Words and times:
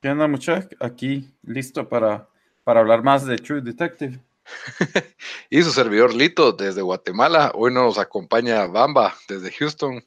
¿Qué 0.00 0.08
onda, 0.08 0.28
muchachos? 0.28 0.70
Aquí 0.78 1.28
listo 1.42 1.88
para, 1.88 2.28
para 2.62 2.78
hablar 2.78 3.02
más 3.02 3.26
de 3.26 3.36
True 3.36 3.62
Detective. 3.62 4.20
y 5.50 5.60
su 5.64 5.72
servidor 5.72 6.14
Lito 6.14 6.52
desde 6.52 6.82
Guatemala. 6.82 7.50
Hoy 7.52 7.74
nos 7.74 7.98
acompaña 7.98 8.66
Bamba 8.66 9.16
desde 9.28 9.50
Houston. 9.50 10.04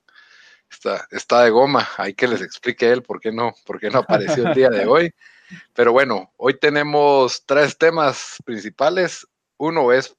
Está, 0.70 1.06
está 1.12 1.44
de 1.44 1.50
goma. 1.50 1.90
Hay 1.98 2.14
que 2.14 2.30
les 2.30 2.42
explique 2.42 2.90
él 2.90 3.04
por 3.04 3.20
qué 3.20 3.34
no, 3.34 3.54
por 3.66 3.82
qué 3.82 3.90
no 3.90 4.00
apareció 4.00 4.48
el 4.48 4.54
día 4.54 4.70
de 4.70 4.86
hoy. 4.86 5.14
Pero 5.74 5.92
bueno, 5.92 6.32
hoy 6.38 6.58
tenemos 6.58 7.44
tres 7.46 7.78
temas 7.78 8.38
principales. 8.46 9.28
Uno 9.58 9.92
es 9.92 10.16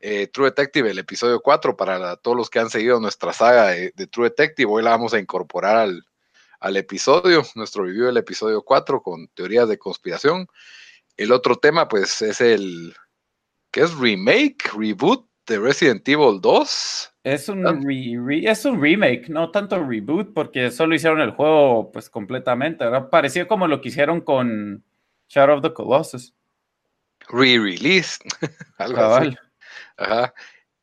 eh, 0.00 0.26
True 0.26 0.50
Detective, 0.50 0.90
el 0.90 0.98
episodio 0.98 1.40
4, 1.40 1.74
para 1.74 2.16
todos 2.16 2.36
los 2.36 2.50
que 2.50 2.58
han 2.58 2.68
seguido 2.68 3.00
nuestra 3.00 3.32
saga 3.32 3.68
de, 3.68 3.92
True 4.10 4.28
Detective. 4.28 4.70
Hoy 4.70 4.82
la 4.82 4.90
vamos 4.90 5.14
a 5.14 5.18
incorporar 5.18 5.78
al, 5.78 6.04
al 6.60 6.76
episodio, 6.76 7.42
nuestro 7.54 7.84
review 7.84 8.06
del 8.06 8.18
episodio 8.18 8.62
4 8.62 9.02
con 9.02 9.28
teorías 9.28 9.68
de 9.68 9.78
conspiración. 9.78 10.46
El 11.16 11.32
otro 11.32 11.56
tema, 11.56 11.88
pues, 11.88 12.22
es 12.22 12.40
el 12.40 12.94
que 13.70 13.80
es 13.82 13.94
remake, 13.96 14.70
reboot 14.76 15.26
de 15.46 15.58
Resident 15.58 16.06
Evil 16.08 16.40
2. 16.40 17.12
Es 17.24 17.48
un, 17.48 17.90
es 18.30 18.64
un 18.64 18.80
remake, 18.80 19.28
no 19.28 19.50
tanto 19.50 19.84
reboot, 19.84 20.32
porque 20.32 20.70
solo 20.70 20.94
hicieron 20.94 21.20
el 21.20 21.32
juego 21.32 21.90
pues 21.92 22.08
completamente. 22.08 22.84
Pareció 23.10 23.46
como 23.46 23.66
lo 23.66 23.80
que 23.80 23.88
hicieron 23.88 24.20
con 24.20 24.84
Shadow 25.28 25.56
of 25.56 25.62
the 25.62 25.72
Colossus. 25.72 26.34
Re-release. 27.28 28.18
Algo 28.78 29.00
así. 29.00 29.36
Ajá. 29.96 30.34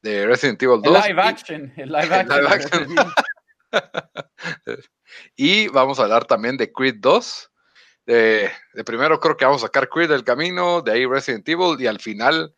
De 0.01 0.27
Resident 0.27 0.61
Evil 0.61 0.81
2. 0.81 1.07
live 1.07 1.21
action. 1.21 1.73
El 1.75 1.91
live 1.91 2.15
action. 2.47 2.95
y 5.35 5.67
vamos 5.69 5.99
a 5.99 6.03
hablar 6.03 6.25
también 6.25 6.57
de 6.57 6.71
Creed 6.71 6.95
2. 6.99 7.51
De, 8.05 8.49
de, 8.73 8.83
primero 8.85 9.19
creo 9.19 9.35
que 9.35 9.45
vamos 9.45 9.63
a 9.63 9.67
sacar 9.67 9.89
Creed 9.89 10.09
del 10.09 10.23
camino, 10.23 10.81
de 10.81 10.93
ahí 10.93 11.05
Resident 11.05 11.47
Evil 11.49 11.75
y 11.79 11.87
al 11.87 11.99
final 11.99 12.53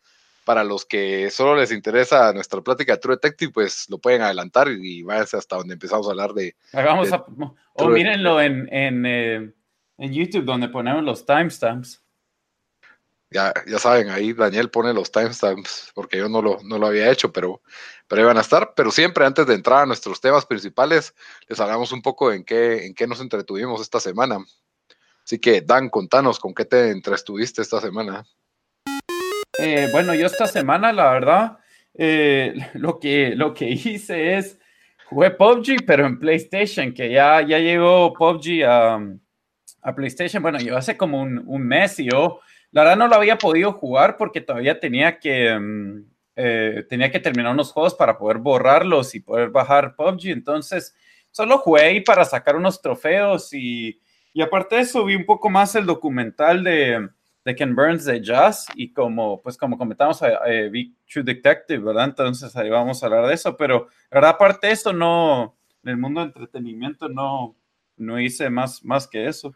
para 0.50 0.64
los 0.64 0.84
que 0.84 1.30
solo 1.30 1.54
les 1.54 1.70
interesa 1.70 2.32
nuestra 2.32 2.60
plática 2.60 2.94
de 2.94 2.98
True 2.98 3.14
Detective, 3.14 3.52
pues 3.52 3.86
lo 3.88 3.98
pueden 3.98 4.22
adelantar 4.22 4.68
y 4.68 5.02
váyanse 5.02 5.36
hasta 5.36 5.56
donde 5.56 5.74
empezamos 5.74 6.06
a 6.08 6.10
hablar 6.10 6.32
de. 6.32 6.56
Vamos 6.72 7.08
o 7.74 7.88
mírenlo 7.88 8.40
en, 8.40 8.68
en, 8.72 9.06
eh, 9.06 9.52
en, 9.98 10.12
YouTube, 10.12 10.44
donde 10.44 10.68
ponemos 10.68 11.04
los 11.04 11.24
timestamps. 11.24 12.02
Ya, 13.30 13.54
ya 13.66 13.78
saben, 13.78 14.10
ahí 14.10 14.32
Daniel 14.32 14.70
pone 14.70 14.92
los 14.92 15.12
timestamps, 15.12 15.92
porque 15.94 16.18
yo 16.18 16.28
no 16.28 16.42
lo, 16.42 16.58
no 16.64 16.78
lo 16.78 16.88
había 16.88 17.10
hecho, 17.10 17.32
pero, 17.32 17.62
pero 18.08 18.22
iban 18.22 18.36
a 18.36 18.40
estar. 18.40 18.72
Pero 18.74 18.90
siempre 18.90 19.24
antes 19.24 19.46
de 19.46 19.54
entrar 19.54 19.82
a 19.82 19.86
nuestros 19.86 20.20
temas 20.20 20.44
principales, 20.46 21.14
les 21.48 21.60
hablamos 21.60 21.92
un 21.92 22.02
poco 22.02 22.32
en 22.32 22.44
qué, 22.44 22.86
en 22.86 22.94
qué 22.94 23.06
nos 23.06 23.20
entretuvimos 23.20 23.80
esta 23.80 24.00
semana. 24.00 24.38
Así 25.24 25.38
que, 25.38 25.60
Dan, 25.60 25.90
contanos 25.90 26.40
con 26.40 26.54
qué 26.54 26.64
te 26.64 26.90
entretuviste 26.90 27.62
esta 27.62 27.80
semana. 27.80 28.24
Eh, 29.58 29.88
bueno, 29.92 30.14
yo 30.14 30.26
esta 30.26 30.46
semana, 30.46 30.92
la 30.92 31.12
verdad, 31.12 31.58
eh, 31.94 32.54
lo, 32.74 32.98
que, 32.98 33.34
lo 33.36 33.54
que 33.54 33.70
hice 33.70 34.38
es 34.38 34.58
jugué 35.04 35.30
PUBG, 35.32 35.84
pero 35.86 36.06
en 36.06 36.18
PlayStation, 36.18 36.92
que 36.92 37.10
ya, 37.10 37.42
ya 37.42 37.58
llegó 37.58 38.12
PUBG 38.12 38.64
a, 38.64 39.00
a 39.82 39.94
PlayStation. 39.94 40.42
Bueno, 40.42 40.58
yo 40.60 40.76
hace 40.76 40.96
como 40.96 41.20
un, 41.20 41.42
un, 41.46 41.62
mes 41.66 41.98
y 41.98 42.10
yo, 42.10 42.40
la 42.72 42.82
verdad, 42.82 42.96
no 42.96 43.08
lo 43.08 43.16
había 43.16 43.38
podido 43.38 43.72
jugar 43.72 44.16
porque 44.16 44.40
todavía 44.40 44.78
tenía 44.80 45.18
que, 45.18 45.58
mm, 45.58 46.04
eh, 46.36 46.84
tenía 46.88 47.10
que 47.10 47.20
terminar 47.20 47.52
unos 47.52 47.72
juegos 47.72 47.94
para 47.94 48.18
poder 48.18 48.38
borrarlos 48.38 49.14
y 49.14 49.20
poder 49.20 49.50
bajar 49.50 49.96
PUBG. 49.96 50.30
Entonces, 50.30 50.94
solo 51.30 51.58
jugué 51.58 51.82
ahí 51.82 52.00
para 52.00 52.24
sacar 52.24 52.56
unos 52.56 52.80
trofeos 52.80 53.52
y, 53.52 54.00
y 54.32 54.42
aparte 54.42 54.76
de 54.76 54.82
eso, 54.82 55.04
vi 55.04 55.16
un 55.16 55.26
poco 55.26 55.50
más 55.50 55.74
el 55.74 55.86
documental 55.86 56.64
de 56.64 57.08
de 57.44 57.54
Ken 57.54 57.74
Burns 57.74 58.04
de 58.04 58.22
Jazz 58.22 58.66
y 58.74 58.92
como, 58.92 59.40
pues 59.40 59.56
como 59.56 59.78
comentamos, 59.78 60.20
eh, 60.22 60.34
eh, 60.46 60.68
vi 60.70 60.94
True 61.10 61.24
Detective, 61.24 61.82
¿verdad? 61.82 62.04
Entonces 62.06 62.54
ahí 62.56 62.68
vamos 62.68 63.02
a 63.02 63.06
hablar 63.06 63.26
de 63.26 63.34
eso, 63.34 63.56
pero 63.56 63.88
aparte 64.10 64.66
de 64.68 64.72
eso, 64.74 64.92
no, 64.92 65.56
en 65.82 65.90
el 65.90 65.96
mundo 65.96 66.20
de 66.20 66.26
entretenimiento 66.26 67.08
no, 67.08 67.56
no 67.96 68.20
hice 68.20 68.50
más, 68.50 68.84
más 68.84 69.08
que 69.08 69.26
eso. 69.26 69.54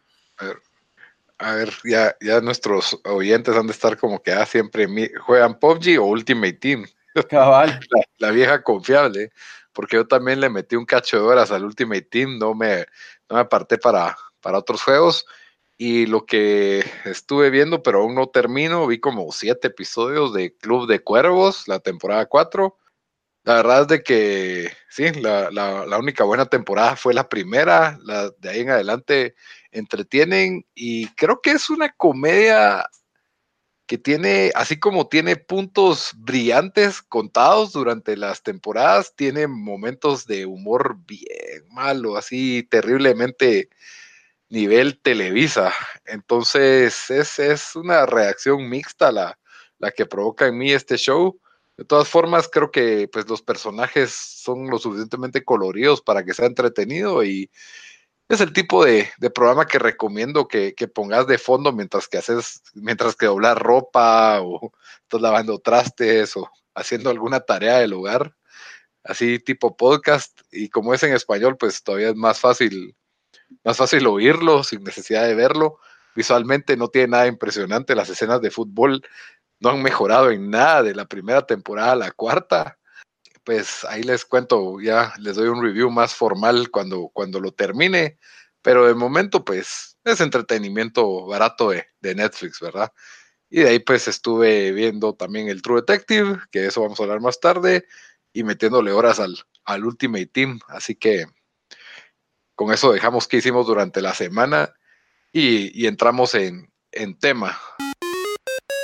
A 1.45 1.55
ver 1.57 1.71
ya, 1.85 2.17
ya 2.23 2.41
nuestros 2.41 2.99
oyentes 3.05 3.55
han 3.55 3.67
de 3.67 3.73
estar 3.73 3.99
como 3.99 4.23
que 4.23 4.33
ah, 4.33 4.47
siempre 4.47 4.89
juegan 5.27 5.59
PUBG 5.59 5.99
o 6.01 6.07
Ultimate 6.07 6.55
Team. 6.55 6.87
Cabal. 7.31 7.81
La, 8.19 8.31
vieja 8.31 8.63
confiable, 8.63 9.31
porque 9.75 9.97
yo 9.97 10.07
también 10.07 10.41
le 10.41 10.49
metí 10.49 10.75
un 10.75 10.87
cacho 10.87 11.19
de 11.19 11.23
horas 11.25 11.51
al 11.51 11.65
Ultimate 11.65 12.03
Team, 12.03 12.39
no 12.39 12.55
me, 12.55 12.87
no 13.29 13.37
me 13.37 13.41
aparté 13.41 13.77
para, 13.77 14.17
para 14.41 14.59
otros 14.59 14.83
juegos 14.83 15.27
y 15.77 16.07
lo 16.07 16.25
que 16.25 16.83
estuve 17.05 17.51
viendo, 17.51 17.83
pero 17.83 18.01
aún 18.01 18.15
no 18.15 18.29
termino, 18.29 18.87
vi 18.87 18.99
como 18.99 19.31
siete 19.31 19.69
episodios 19.69 20.33
de 20.33 20.57
Club 20.57 20.89
de 20.89 21.01
Cuervos, 21.01 21.69
la 21.69 21.79
temporada 21.81 22.25
4. 22.25 22.75
La 23.43 23.57
verdad 23.57 23.83
es 23.83 23.89
de 23.89 24.03
que 24.03 24.73
sí, 24.89 25.13
la, 25.21 25.51
la, 25.51 25.99
única 25.99 26.25
buena 26.25 26.47
temporada 26.47 26.97
fue 26.97 27.13
la 27.13 27.29
primera, 27.29 27.99
la 28.03 28.31
de 28.31 28.49
ahí 28.49 28.61
en 28.61 28.71
adelante 28.71 29.35
entretienen 29.75 30.65
y 30.75 31.09
creo 31.15 31.41
que 31.43 31.51
es 31.51 31.69
una 31.69 31.93
comedia 31.93 32.89
que 33.87 33.99
tiene, 33.99 34.51
así 34.55 34.79
como 34.79 35.09
tiene 35.09 35.37
puntos 35.37 36.13
brillantes 36.17 37.03
contados 37.03 37.73
durante 37.73 38.17
las 38.17 38.43
temporadas, 38.43 39.15
tiene 39.15 39.47
momentos 39.47 40.27
de 40.27 40.47
humor 40.47 40.97
bien 41.07 41.69
malo, 41.69 42.17
así 42.17 42.63
terriblemente 42.71 43.69
nivel 44.49 45.01
Televisa. 45.01 45.73
Entonces 46.07 47.11
es, 47.11 47.39
es 47.39 47.77
una 47.77 48.07
reacción 48.07 48.69
mixta 48.69 49.13
la, 49.13 49.39
la, 49.79 49.91
que 49.91 50.07
provoca 50.07 50.47
en 50.47 50.59
mí 50.59 50.73
este 50.73 50.97
show. 50.97 51.39
De 51.77 51.85
todas 51.85 52.09
formas, 52.09 52.49
creo 52.49 52.71
que 52.71 53.09
pues, 53.13 53.29
los 53.29 53.43
personajes 53.43 54.13
son 54.13 54.71
lo 54.71 54.79
suficientemente 54.79 55.45
coloridos 55.45 56.01
para 56.01 56.25
que 56.25 56.33
sea 56.33 56.47
entretenido 56.47 57.25
y 57.25 57.51
es 58.35 58.41
el 58.41 58.53
tipo 58.53 58.85
de, 58.85 59.09
programa 59.35 59.67
que 59.67 59.79
recomiendo 59.79 60.49
que, 60.49 60.75
que, 60.75 60.89
pongas 60.89 61.27
de 61.27 61.39
fondo 61.39 61.73
mientras 61.73 62.09
que 62.09 62.19
haces, 62.19 62.63
mientras 62.75 63.17
que 63.17 63.27
doblas 63.27 63.57
ropa 63.59 64.41
o 64.43 64.73
estás 65.03 65.21
lavando 65.21 65.59
trastes 65.59 66.37
o 66.37 66.51
haciendo 66.75 67.11
alguna 67.11 67.41
tarea 67.41 67.79
del 67.79 67.95
hogar, 67.95 68.35
así 69.05 69.39
tipo 69.39 69.77
podcast. 69.77 70.41
Y 70.53 70.69
como 70.69 70.95
es 70.95 71.03
en 71.03 71.15
español, 71.15 71.57
pues 71.59 71.83
todavía 71.83 72.11
es 72.11 72.17
más 72.17 72.41
fácil 72.41 72.95
más 73.63 73.77
fácil 73.77 74.07
oírlo 74.07 74.65
sin 74.65 74.83
necesidad 74.83 75.25
de 75.27 75.35
verlo. 75.35 75.79
Visualmente 76.15 76.77
no 76.77 76.89
tiene 76.89 77.09
nada 77.09 77.27
impresionante. 77.27 77.95
Las 77.95 78.09
escenas 78.09 78.41
de 78.41 78.51
fútbol 78.51 79.03
no 79.61 79.71
han 79.71 79.83
mejorado 79.83 80.31
en 80.31 80.51
nada 80.51 80.83
de 80.83 80.95
la 80.95 81.07
primera 81.07 81.47
temporada 81.47 81.93
a 81.93 81.97
la 81.97 82.11
cuarta. 82.11 82.79
Pues 83.45 83.85
ahí 83.85 84.03
les 84.03 84.25
cuento, 84.25 84.81
ya 84.81 85.13
les 85.19 85.37
doy 85.37 85.49
un 85.49 85.63
review 85.63 85.91
más 85.91 86.15
formal 86.15 86.71
cuando, 86.71 87.11
cuando 87.13 87.41
lo 87.41 87.53
termine. 87.53 88.19
Pero 88.63 88.87
de 88.87 88.95
momento, 88.95 89.45
pues 89.45 89.99
es 90.05 90.21
entretenimiento 90.21 91.27
barato 91.27 91.71
de, 91.71 91.87
de 92.01 92.15
Netflix, 92.15 92.61
¿verdad? 92.61 92.93
Y 93.51 93.61
de 93.61 93.69
ahí 93.69 93.79
pues 93.79 94.09
estuve 94.09 94.73
viendo 94.73 95.15
también 95.15 95.49
el 95.49 95.63
True 95.63 95.83
Detective, 95.83 96.39
que 96.51 96.61
de 96.61 96.69
eso 96.69 96.83
vamos 96.83 96.99
a 96.99 97.05
hablar 97.05 97.21
más 97.21 97.41
tarde, 97.41 97.87
y 98.33 98.43
metiéndole 98.43 98.93
horas 98.93 99.21
al, 99.21 99.37
al 99.65 99.85
Ultimate 99.85 100.27
Team. 100.27 100.61
Así 100.69 100.97
que 100.97 101.27
con 102.55 102.73
eso 102.73 102.93
dejamos 102.93 103.29
que 103.29 103.39
hicimos 103.39 103.67
durante 103.67 104.01
la 104.01 104.15
semana 104.15 104.75
y, 105.33 105.87
entramos 105.87 106.35
en, 106.35 106.71
tema. 107.21 107.59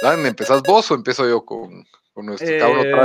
Dan, 0.03 0.27
¿empezás 0.27 0.63
vos 0.63 0.91
o 0.91 0.95
empiezo 0.95 1.29
yo 1.29 1.45
con, 1.45 1.85
nuestro 2.17 2.49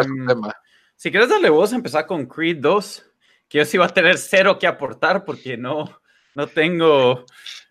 em, 0.01 0.27
tema? 0.27 0.53
Si 0.95 1.11
quieres 1.11 1.29
darle 1.29 1.49
vos, 1.49 1.73
empezar 1.73 2.05
con 2.05 2.25
Creed 2.25 2.57
2, 2.59 3.05
que 3.49 3.57
yo 3.59 3.65
sí 3.65 3.77
va 3.77 3.85
a 3.85 3.93
tener 3.93 4.17
cero 4.17 4.57
que 4.57 4.67
aportar 4.67 5.25
porque 5.25 5.57
no, 5.57 5.99
no 6.35 6.47
tengo, 6.47 7.25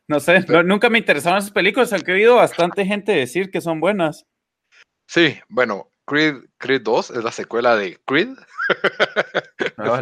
no 0.06 0.20
sé, 0.20 0.44
nunca 0.64 0.90
me 0.90 0.98
interesaron 0.98 1.38
esas 1.38 1.50
películas, 1.50 1.92
aunque 1.92 2.12
he 2.12 2.16
oído 2.16 2.36
bastante 2.36 2.84
gente 2.84 3.12
decir 3.12 3.50
que 3.50 3.60
son 3.60 3.80
buenas. 3.80 4.26
Sí, 5.06 5.38
bueno, 5.48 5.90
Creed, 6.06 6.36
Creed 6.58 6.82
2 6.82 7.10
es 7.10 7.24
la 7.24 7.32
secuela 7.32 7.76
de 7.76 7.98
Creed. 8.04 8.30
Ah, 9.76 10.00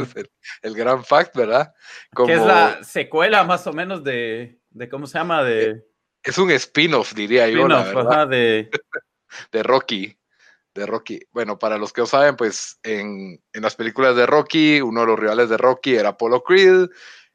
el, 0.63 0.75
gran 0.75 1.05
fact, 1.05 1.35
¿verdad? 1.35 1.75
Que 2.15 2.35
es 2.35 2.43
la 2.43 2.85
secuela 2.85 3.43
más 3.43 3.67
o 3.67 3.73
menos 3.73 4.05
de, 4.05 4.61
¿cómo 4.89 5.09
se 5.09 5.19
llama? 5.19 5.43
De... 5.43 5.85
Es 6.23 6.39
un 6.39 6.53
spin-off, 6.53 7.13
diría 7.15 7.49
yo, 7.49 7.67
la 7.67 7.83
verdad. 7.83 8.29
de... 8.29 8.71
de 9.53 9.63
Rocky 9.65 10.17
de 10.75 10.87
Rocky. 10.87 11.21
Bueno, 11.33 11.59
para 11.59 11.79
los 11.79 11.93
que 11.93 12.03
no 12.03 12.07
saben, 12.07 12.37
pues 12.37 12.79
en, 12.83 13.41
las 13.53 13.75
películas 13.75 14.17
de 14.17 14.27
Rocky, 14.27 14.81
uno 14.81 15.01
de 15.01 15.07
los 15.07 15.19
rivales 15.19 15.49
de 15.49 15.57
Rocky 15.57 15.95
era 15.95 16.11
Apollo 16.11 16.43
Creed. 16.43 16.89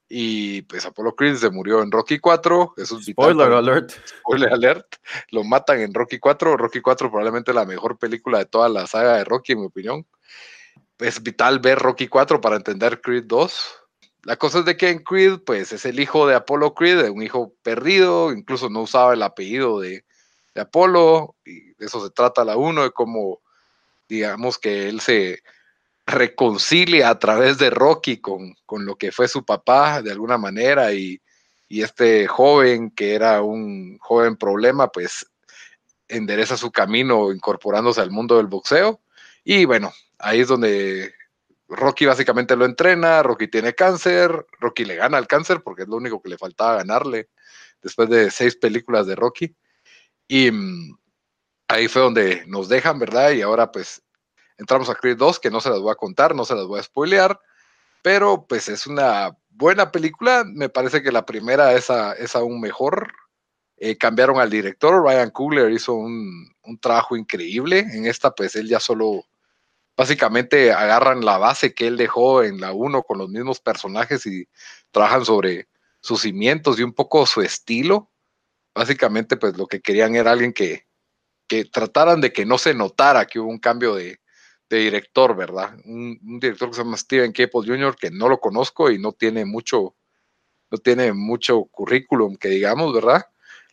Y 0.10 0.62
pues 0.64 0.86
Apollo 0.86 1.16
Creed 1.16 1.36
se 1.36 1.50
murió 1.50 1.82
en 1.82 1.92
Rocky 1.92 2.18
4. 2.20 2.76
Eso 2.78 2.98
es 2.98 3.06
Spoiler 3.06 3.52
alert. 3.52 3.92
Spoiler 4.20 4.54
alert. 4.54 4.96
Lo 5.32 5.44
matan 5.44 5.82
en 5.82 5.94
Rocky 5.94 6.18
4. 6.18 6.56
Rocky 6.56 6.80
4 6.80 7.10
probablemente 7.10 7.54
la 7.54 7.66
mejor 7.66 7.98
película 7.98 8.40
de 8.40 8.46
toda 8.46 8.70
la 8.70 8.88
saga 8.88 9.18
de 9.18 9.26
Rocky, 9.26 9.52
en 9.52 9.60
mi 9.60 9.66
opinión. 9.66 10.06
Es 11.00 11.22
vital 11.22 11.60
ver 11.60 11.80
Rocky 11.80 12.08
4 12.08 12.40
para 12.40 12.56
entender 12.56 13.02
Creed 13.02 13.26
2. 13.26 13.76
La 14.24 14.38
cosa 14.38 14.60
es 14.60 14.66
de 14.66 14.78
que 14.78 14.90
en 14.90 15.00
Creed, 15.00 15.40
pues 15.46 15.74
es 15.74 15.86
el 15.86 16.00
hijo 16.00 16.26
de 16.26 16.36
Apollo 16.36 16.74
Creed, 16.74 17.10
un 17.10 17.22
hijo 17.22 17.54
perdido, 17.62 18.32
incluso 18.32 18.70
no 18.70 18.82
usaba 18.82 19.14
el 19.14 19.24
apellido 19.24 19.80
de, 19.80 20.06
Apolo, 20.62 21.36
y 21.46 21.74
de 21.74 21.86
eso 21.86 22.04
se 22.04 22.12
trata 22.12 22.46
la 22.46 22.58
uno, 22.58 22.84
de 22.84 22.92
cómo, 22.92 23.42
digamos, 24.08 24.58
que 24.58 24.90
él 24.90 25.02
se 25.02 25.42
reconcilia 26.06 27.10
a 27.10 27.20
través 27.20 27.58
de 27.58 27.70
Rocky 27.70 28.18
con, 28.22 28.56
con 28.66 28.86
lo 28.86 28.96
que 28.96 29.12
fue 29.12 29.28
su 29.28 29.46
papá 29.46 30.02
de 30.02 30.12
alguna 30.12 30.38
manera, 30.38 30.94
y, 30.94 31.22
y 31.68 31.82
este 31.82 32.28
joven 32.28 32.92
que 32.92 33.14
era 33.14 33.42
un 33.42 33.98
joven 34.00 34.38
problema, 34.38 34.90
pues 34.90 35.26
endereza 36.08 36.58
su 36.58 36.72
camino 36.72 37.32
incorporándose 37.32 38.02
al 38.02 38.12
mundo 38.12 38.38
del 38.38 38.48
boxeo. 38.48 39.02
Y 39.44 39.66
bueno, 39.66 39.94
ahí 40.20 40.42
es 40.42 40.48
donde 40.48 41.14
Rocky 41.68 42.06
básicamente 42.06 42.56
lo 42.56 42.66
entrena, 42.66 43.24
Rocky 43.24 43.48
tiene 43.48 43.74
cáncer, 43.74 44.46
Rocky 44.60 44.86
le 44.86 44.96
gana 44.96 45.18
el 45.18 45.28
cáncer 45.28 45.62
porque 45.62 45.84
es 45.84 45.88
lo 45.88 45.98
único 45.98 46.22
que 46.22 46.30
le 46.30 46.38
faltaba 46.38 46.78
ganarle 46.78 47.30
después 47.82 48.10
de 48.10 48.32
seis 48.32 48.56
películas 48.56 49.06
de 49.08 49.16
Rocky. 49.16 49.56
Y 50.28 50.52
mm, 50.52 50.98
ahí 51.68 51.88
fue 51.88 52.02
donde 52.02 52.44
nos 52.48 52.70
dejan, 52.70 53.00
¿verdad? 53.00 53.32
Y 53.32 53.42
ahora 53.42 53.72
pues 53.72 54.02
entramos 54.58 54.90
a 54.90 54.96
Creed 54.96 55.18
2, 55.18 55.40
que 55.40 55.52
no 55.52 55.62
se 55.62 55.70
las 55.70 55.80
voy 55.80 55.92
a 55.92 55.96
contar, 55.96 56.36
no 56.36 56.46
se 56.46 56.56
las 56.56 56.66
voy 56.66 56.80
a 56.80 56.84
spoilear, 56.84 57.40
pero 58.02 58.46
pues 58.48 58.70
es 58.70 58.88
una 58.88 59.36
buena 59.50 59.92
película. 59.92 60.44
Me 60.46 60.70
parece 60.70 61.02
que 61.04 61.12
la 61.12 61.26
primera 61.26 61.74
es, 61.74 61.88
es 62.20 62.36
aún 62.36 62.60
mejor. 62.60 63.12
Eh, 63.78 63.98
cambiaron 63.98 64.40
al 64.40 64.50
director, 64.50 65.04
Ryan 65.04 65.30
Coogler 65.30 65.72
hizo 65.72 65.94
un, 65.94 66.52
un, 66.64 66.80
trabajo 66.80 67.16
increíble. 67.16 67.80
En 67.80 68.08
esta 68.08 68.34
pues 68.34 68.56
él 68.56 68.68
ya 68.68 68.80
solo, 68.80 69.24
básicamente 69.96 70.72
agarran 70.74 71.24
la 71.24 71.38
base 71.38 71.76
que 71.76 71.86
él 71.86 71.96
dejó 71.96 72.44
en 72.44 72.60
la 72.60 72.74
1 72.74 73.04
con 73.04 73.20
los 73.20 73.30
mismos 73.30 73.60
personajes 73.60 74.26
y 74.26 74.48
trabajan 74.92 75.26
sobre 75.26 75.68
sus 76.02 76.22
cimientos 76.22 76.80
y 76.80 76.84
un 76.84 76.94
poco 76.94 77.26
su 77.28 77.42
estilo 77.42 78.10
básicamente 78.78 79.38
pues 79.38 79.58
lo 79.58 79.66
que 79.66 79.82
querían 79.82 80.16
era 80.16 80.32
alguien 80.32 80.54
que, 80.54 80.86
que 81.48 81.66
trataran 81.66 82.22
de 82.22 82.32
que 82.32 82.46
no 82.46 82.58
se 82.60 82.76
notara 82.76 83.26
que 83.26 83.40
hubo 83.40 83.50
un 83.50 83.58
cambio 83.58 83.96
de, 83.96 84.20
director, 84.70 85.36
¿verdad? 85.36 85.76
Un, 85.86 86.20
director 86.40 86.70
que 86.70 86.76
se 86.76 86.84
llama 86.84 86.98
Steven 86.98 87.32
Caple 87.32 87.66
Jr., 87.66 87.96
que 87.96 88.12
no 88.12 88.30
lo 88.30 88.40
conozco 88.40 88.92
y 88.92 89.00
no 89.00 89.14
tiene 89.14 89.46
mucho, 89.46 89.96
no 90.70 90.78
tiene 90.78 91.14
mucho 91.14 91.64
currículum, 91.64 92.36
que 92.36 92.50
digamos, 92.50 92.94
¿verdad? 92.94 93.24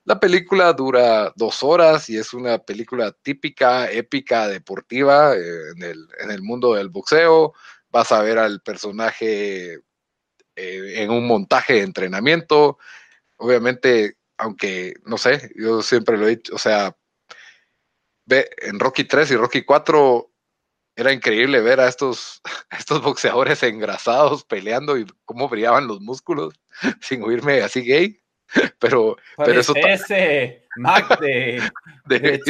La 0.05 0.21
película 0.21 0.73
dura 0.73 1.33
dos 1.37 1.63
horas 1.63 2.09
y 2.09 2.17
es 2.17 2.33
una 2.33 2.59
película 2.59 3.13
típica, 3.13 3.91
épica, 3.91 4.49
deportiva 4.49 5.35
eh, 5.35 5.71
en, 5.77 5.83
el, 5.83 6.09
en, 6.21 6.31
el, 6.31 6.43
mundo 6.43 6.75
del 6.75 6.91
boxeo. 6.91 7.55
Vas 7.91 8.13
a 8.13 8.23
ver 8.23 8.39
al 8.39 8.61
personaje 8.61 9.75
eh, 9.75 10.95
en 11.03 11.11
un 11.11 11.27
montaje 11.27 11.75
de 11.75 11.83
entrenamiento. 11.83 12.79
Obviamente 13.37 14.17
aunque 14.39 14.95
no 15.05 15.19
sé, 15.19 15.53
yo 15.57 15.83
siempre 15.83 16.17
lo 16.17 16.27
he 16.27 16.37
dicho, 16.37 16.55
o 16.55 16.59
sea, 16.59 16.97
ve, 18.27 18.49
en 18.59 18.79
Rocky 18.79 19.05
3 19.05 19.31
y 19.33 19.37
Rocky 19.37 19.63
4 19.63 20.31
era 20.97 21.13
increíble 21.13 21.61
ver 21.61 21.81
a 21.81 21.89
estos, 21.89 22.41
estos 22.71 23.03
boxeadores 23.03 23.63
engrasados 23.63 24.45
peleando 24.45 24.97
y 24.99 25.07
cómo 25.25 25.49
brillaban 25.49 25.87
los 25.87 26.01
músculos 26.01 26.55
sin 27.01 27.23
oírme 27.23 27.63
así 27.63 27.83
gay. 27.83 28.21
Pero, 28.79 29.17
pero 29.39 29.59
eso 29.59 29.73
ese 29.75 30.67
Mac 30.77 31.19
de, 31.19 31.63
de, 32.05 32.21
de 32.21 32.41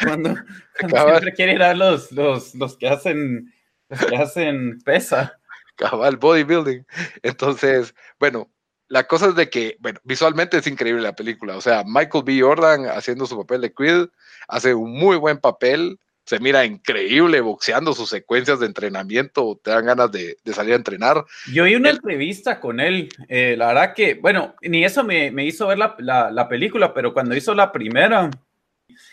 cuando, 0.00 0.36
siempre 0.78 1.32
quiere 1.34 1.58
dar 1.58 1.76
los, 1.76 2.12
los, 2.12 2.54
los 2.54 2.78
que 2.78 2.88
hacen 2.88 3.52
los 3.88 4.06
que 4.06 4.16
hacen 4.16 4.80
pesa. 4.84 5.38
Cabal 5.74 6.16
bodybuilding. 6.16 6.86
Entonces, 7.22 7.94
bueno, 8.20 8.48
la 8.88 9.04
cosa 9.06 9.28
es 9.28 9.34
de 9.34 9.50
que, 9.50 9.76
bueno, 9.80 10.00
visualmente 10.04 10.56
es 10.56 10.66
increíble 10.66 11.02
la 11.02 11.14
película. 11.14 11.56
O 11.56 11.60
sea, 11.60 11.84
Michael 11.86 12.24
B. 12.24 12.40
Jordan 12.40 12.86
haciendo 12.86 13.26
su 13.26 13.36
papel 13.36 13.60
de 13.60 13.72
Creed 13.72 14.08
hace 14.48 14.74
un 14.74 14.92
muy 14.92 15.16
buen 15.16 15.38
papel. 15.38 15.98
Se 16.24 16.40
mira 16.40 16.64
increíble 16.64 17.40
boxeando 17.40 17.94
sus 17.94 18.08
secuencias 18.08 18.60
de 18.60 18.66
entrenamiento. 18.66 19.60
Te 19.62 19.70
dan 19.70 19.86
ganas 19.86 20.10
de, 20.10 20.36
salir 20.52 20.72
a 20.72 20.76
entrenar. 20.76 21.24
Yo 21.52 21.64
vi 21.64 21.74
una 21.74 21.90
entrevista 21.90 22.60
con 22.60 22.80
él. 22.80 23.10
Eh, 23.28 23.56
la 23.56 23.68
verdad 23.68 23.94
que, 23.94 24.14
bueno, 24.14 24.54
ni 24.62 24.84
eso 24.84 25.04
me, 25.04 25.30
hizo 25.44 25.66
ver 25.68 25.78
la, 25.78 26.48
película, 26.48 26.92
pero 26.94 27.12
cuando 27.12 27.36
hizo 27.36 27.54
la 27.54 27.72
primera, 27.72 28.30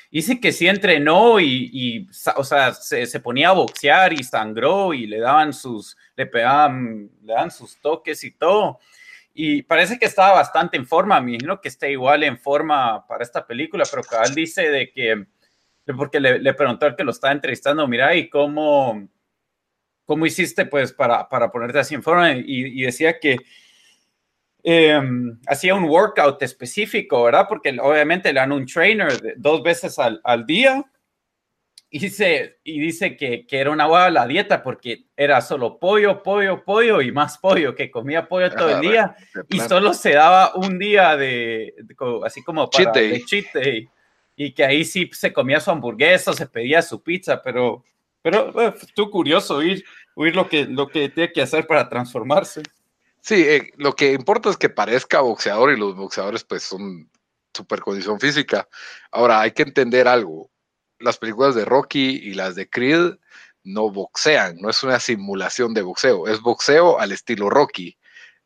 dice 0.09 0.39
que 0.39 0.53
sí 0.53 0.67
entrenó 0.67 1.39
y, 1.39 2.09
o 2.35 2.43
sea, 2.45 2.73
se, 2.73 3.19
ponía 3.19 3.49
a 3.49 3.53
boxear 3.53 4.13
y 4.13 4.23
sangró 4.23 4.93
y 4.93 5.05
le 5.05 5.19
daban 5.19 5.53
sus, 5.53 5.97
le 6.15 6.25
pegaban, 6.25 7.09
le 7.23 7.33
daban 7.33 7.51
sus 7.51 7.77
toques 7.81 8.23
y 8.23 8.31
todo 8.31 8.79
y 9.37 9.63
parece 9.63 9.99
que 9.99 10.05
estaba 10.05 10.31
bastante 10.31 10.77
en 10.77 10.87
forma, 10.87 11.19
me 11.19 11.31
imagino 11.31 11.59
que 11.59 11.67
está 11.67 11.89
igual 11.89 12.23
en 12.23 12.39
forma 12.39 13.05
para 13.05 13.21
esta 13.21 13.45
película, 13.45 13.83
pero 13.91 14.01
Cabal 14.01 14.33
dice 14.33 14.69
de 14.69 14.89
que, 14.93 15.25
porque 15.93 16.21
le, 16.21 16.39
le 16.39 16.53
preguntó 16.53 16.85
al 16.85 16.95
que 16.95 17.03
lo 17.03 17.11
estaba 17.11 17.33
entrevistando, 17.33 17.85
mira, 17.85 18.15
¿y 18.15 18.29
cómo, 18.29 19.09
cómo 20.05 20.25
hiciste 20.25 20.65
pues 20.65 20.93
para, 20.93 21.27
para 21.27 21.51
ponerte 21.51 21.79
así 21.79 21.95
en 21.95 22.01
forma? 22.01 22.31
Y, 22.31 22.81
decía 22.83 23.19
que 23.19 23.39
em, 24.63 25.37
hacía 25.47 25.75
un 25.75 25.83
workout 25.83 26.41
específico, 26.41 27.23
¿verdad? 27.23 27.45
Porque 27.49 27.77
obviamente 27.81 28.31
le 28.31 28.39
dan 28.39 28.53
un 28.53 28.65
trainer 28.65 29.35
dos 29.35 29.61
veces 29.61 29.99
al, 29.99 30.21
al 30.23 30.45
día 30.45 30.81
y 31.95 31.99
dice, 31.99 32.59
y 32.65 32.77
dice 32.77 33.15
que, 33.15 33.47
que 33.47 33.57
era 33.57 33.71
una 33.71 33.87
buena 33.87 34.09
la 34.09 34.27
dieta 34.27 34.61
porque 34.61 35.05
era 35.15 35.39
solo 35.39 35.79
pollo, 35.79 36.21
pollo, 36.21 36.61
pollo 36.65 37.01
y 37.01 37.09
más 37.13 37.37
pollo, 37.37 37.73
que 37.73 37.89
comía 37.89 38.27
pollo 38.27 38.51
todo 38.51 38.69
el 38.69 38.81
día 38.81 39.15
y 39.47 39.61
solo 39.61 39.93
se 39.93 40.11
daba 40.11 40.53
un 40.55 40.77
día 40.77 41.15
de, 41.15 41.73
así 42.25 42.43
como 42.43 42.69
para 42.69 42.91
cheat 42.91 43.53
day. 43.53 43.87
Y 44.35 44.51
que 44.51 44.65
ahí 44.65 44.83
sí 44.83 45.09
se 45.13 45.31
comía 45.31 45.61
su 45.61 45.71
hamburguesa, 45.71 46.33
se 46.33 46.47
pedía 46.47 46.81
su 46.81 47.01
pizza, 47.01 47.41
pero, 47.41 47.85
pero 48.21 48.53
tú 48.93 49.09
curioso 49.09 49.55
oír, 49.55 49.81
oír 50.15 50.35
lo, 50.35 50.49
que, 50.49 50.65
lo 50.65 50.89
que 50.89 51.07
tiene 51.07 51.31
que 51.31 51.43
hacer 51.43 51.65
para 51.65 51.87
transformarse. 51.87 52.61
Sí, 53.21 53.35
eh, 53.35 53.71
lo 53.77 53.95
que 53.95 54.11
importa 54.11 54.49
es 54.49 54.57
que 54.57 54.67
parezca 54.67 55.21
boxeador 55.21 55.71
y 55.71 55.79
los 55.79 55.95
boxeadores 55.95 56.43
pues 56.43 56.63
son 56.63 57.09
super 57.53 57.79
condición 57.79 58.19
física. 58.19 58.67
Ahora, 59.11 59.39
hay 59.39 59.51
que 59.51 59.63
entender 59.63 60.09
algo 60.09 60.49
las 60.99 61.17
películas 61.17 61.55
de 61.55 61.65
Rocky 61.65 62.19
y 62.23 62.33
las 62.33 62.55
de 62.55 62.69
Creed 62.69 63.15
no 63.65 63.89
boxean, 63.89 64.57
no 64.61 64.69
es 64.69 64.83
una 64.83 64.99
simulación 64.99 65.73
de 65.73 65.81
boxeo, 65.81 66.27
es 66.27 66.39
boxeo 66.39 66.99
al 66.99 67.11
estilo 67.11 67.49
Rocky. 67.49 67.97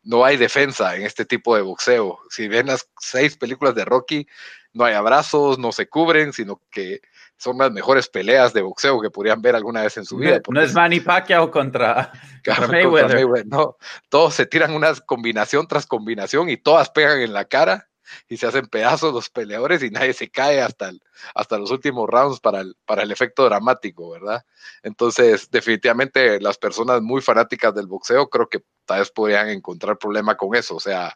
No 0.02 0.24
hay 0.24 0.38
defensa 0.38 0.96
en 0.96 1.02
este 1.02 1.26
tipo 1.26 1.54
de 1.54 1.60
boxeo. 1.60 2.18
Si 2.30 2.48
ven 2.48 2.68
las 2.68 2.88
seis 2.98 3.36
películas 3.36 3.74
de 3.74 3.84
Rocky, 3.84 4.26
no 4.72 4.84
hay 4.84 4.94
abrazos, 4.94 5.58
no 5.58 5.72
se 5.72 5.88
cubren, 5.90 6.32
sino 6.32 6.62
que 6.70 7.02
son 7.36 7.58
las 7.58 7.70
mejores 7.70 8.08
peleas 8.08 8.54
de 8.54 8.62
boxeo 8.62 9.00
que 9.00 9.10
podrían 9.10 9.42
ver 9.42 9.56
alguna 9.56 9.82
vez 9.82 9.98
en 9.98 10.06
su 10.06 10.16
vida. 10.16 10.40
No, 10.48 10.62
es 10.62 10.72
Manny 10.72 11.00
Pacquiao 11.00 11.50
contra, 11.50 12.12
Mayweather. 12.68 13.46
No, 13.46 13.76
todos 14.08 14.34
se 14.34 14.46
tiran 14.46 14.72
una 14.72 14.94
combinación 14.94 15.68
tras 15.68 15.86
combinación 15.86 16.48
y 16.48 16.56
todas 16.56 16.88
pegan 16.88 17.20
en 17.20 17.34
la 17.34 17.44
cara 17.44 17.89
y 18.28 18.36
se 18.36 18.46
hacen 18.46 18.66
pedazos 18.66 19.12
los 19.12 19.28
peleadores 19.30 19.82
y 19.82 19.90
nadie 19.90 20.12
se 20.12 20.30
cae 20.30 20.60
hasta, 20.60 20.92
hasta 21.34 21.58
los 21.58 21.70
últimos 21.70 22.08
rounds 22.08 22.40
para 22.40 22.60
el, 22.60 22.76
para 22.84 23.02
el 23.02 23.12
efecto 23.12 23.44
dramático, 23.44 24.10
¿verdad? 24.10 24.44
Entonces, 24.82 25.50
definitivamente 25.50 26.40
las 26.40 26.58
personas 26.58 27.02
muy 27.02 27.20
fanáticas 27.20 27.74
del 27.74 27.86
boxeo 27.86 28.28
creo 28.28 28.48
que 28.48 28.62
tal 28.84 29.00
vez 29.00 29.10
podrían 29.10 29.48
encontrar 29.48 29.98
problema 29.98 30.36
con 30.36 30.54
eso. 30.54 30.76
O 30.76 30.80
sea, 30.80 31.14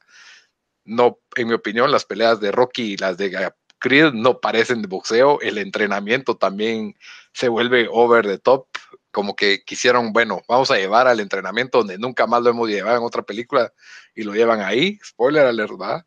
no, 0.84 1.18
en 1.36 1.48
mi 1.48 1.54
opinión, 1.54 1.90
las 1.90 2.04
peleas 2.04 2.40
de 2.40 2.52
Rocky 2.52 2.92
y 2.92 2.96
las 2.96 3.16
de 3.16 3.52
Creed 3.78 4.12
no 4.12 4.40
parecen 4.40 4.82
de 4.82 4.88
boxeo. 4.88 5.40
El 5.40 5.58
entrenamiento 5.58 6.36
también 6.36 6.96
se 7.32 7.48
vuelve 7.48 7.88
over 7.90 8.26
the 8.26 8.38
top. 8.38 8.66
Como 9.10 9.36
que 9.36 9.62
quisieron, 9.64 10.12
bueno, 10.12 10.42
vamos 10.48 10.70
a 10.70 10.76
llevar 10.76 11.06
al 11.06 11.20
entrenamiento 11.20 11.78
donde 11.78 11.98
nunca 11.98 12.26
más 12.26 12.42
lo 12.42 12.50
hemos 12.50 12.68
llevado 12.68 12.98
en 12.98 13.04
otra 13.04 13.22
película 13.22 13.72
y 14.14 14.24
lo 14.24 14.34
llevan 14.34 14.60
ahí. 14.60 14.98
Spoiler 15.04 15.46
alert, 15.46 15.72
¿verdad? 15.78 16.04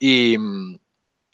Y, 0.00 0.36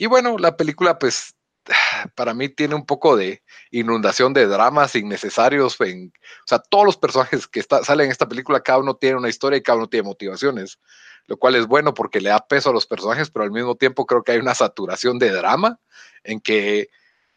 bueno, 0.08 0.36
la 0.38 0.56
película 0.56 0.98
pues 0.98 1.34
para 2.16 2.34
mí 2.34 2.48
tiene 2.48 2.74
un 2.74 2.84
poco 2.84 3.16
de 3.16 3.42
inundación 3.70 4.34
de 4.34 4.46
dramas 4.46 4.94
innecesarios. 4.96 5.80
En, 5.80 6.08
o 6.08 6.46
sea, 6.46 6.58
todos 6.58 6.84
los 6.84 6.96
personajes 6.96 7.46
que 7.46 7.62
salen 7.62 8.06
en 8.06 8.12
esta 8.12 8.28
película, 8.28 8.62
cada 8.62 8.80
uno 8.80 8.96
tiene 8.96 9.16
una 9.16 9.28
historia 9.28 9.58
y 9.58 9.62
cada 9.62 9.78
uno 9.78 9.88
tiene 9.88 10.08
motivaciones. 10.08 10.78
lo 11.26 11.36
cual 11.38 11.56
es 11.56 11.66
bueno 11.66 11.94
porque 11.94 12.20
le 12.20 12.30
da 12.30 12.46
peso 12.46 12.70
a 12.70 12.72
los 12.72 12.86
personajes, 12.86 13.30
pero 13.30 13.44
al 13.44 13.50
mismo 13.52 13.76
tiempo 13.76 14.06
creo 14.06 14.22
que 14.22 14.32
hay 14.32 14.38
una 14.38 14.54
saturación 14.54 15.18
de 15.18 15.30
drama 15.30 15.80
en 16.24 16.40
que 16.40 16.88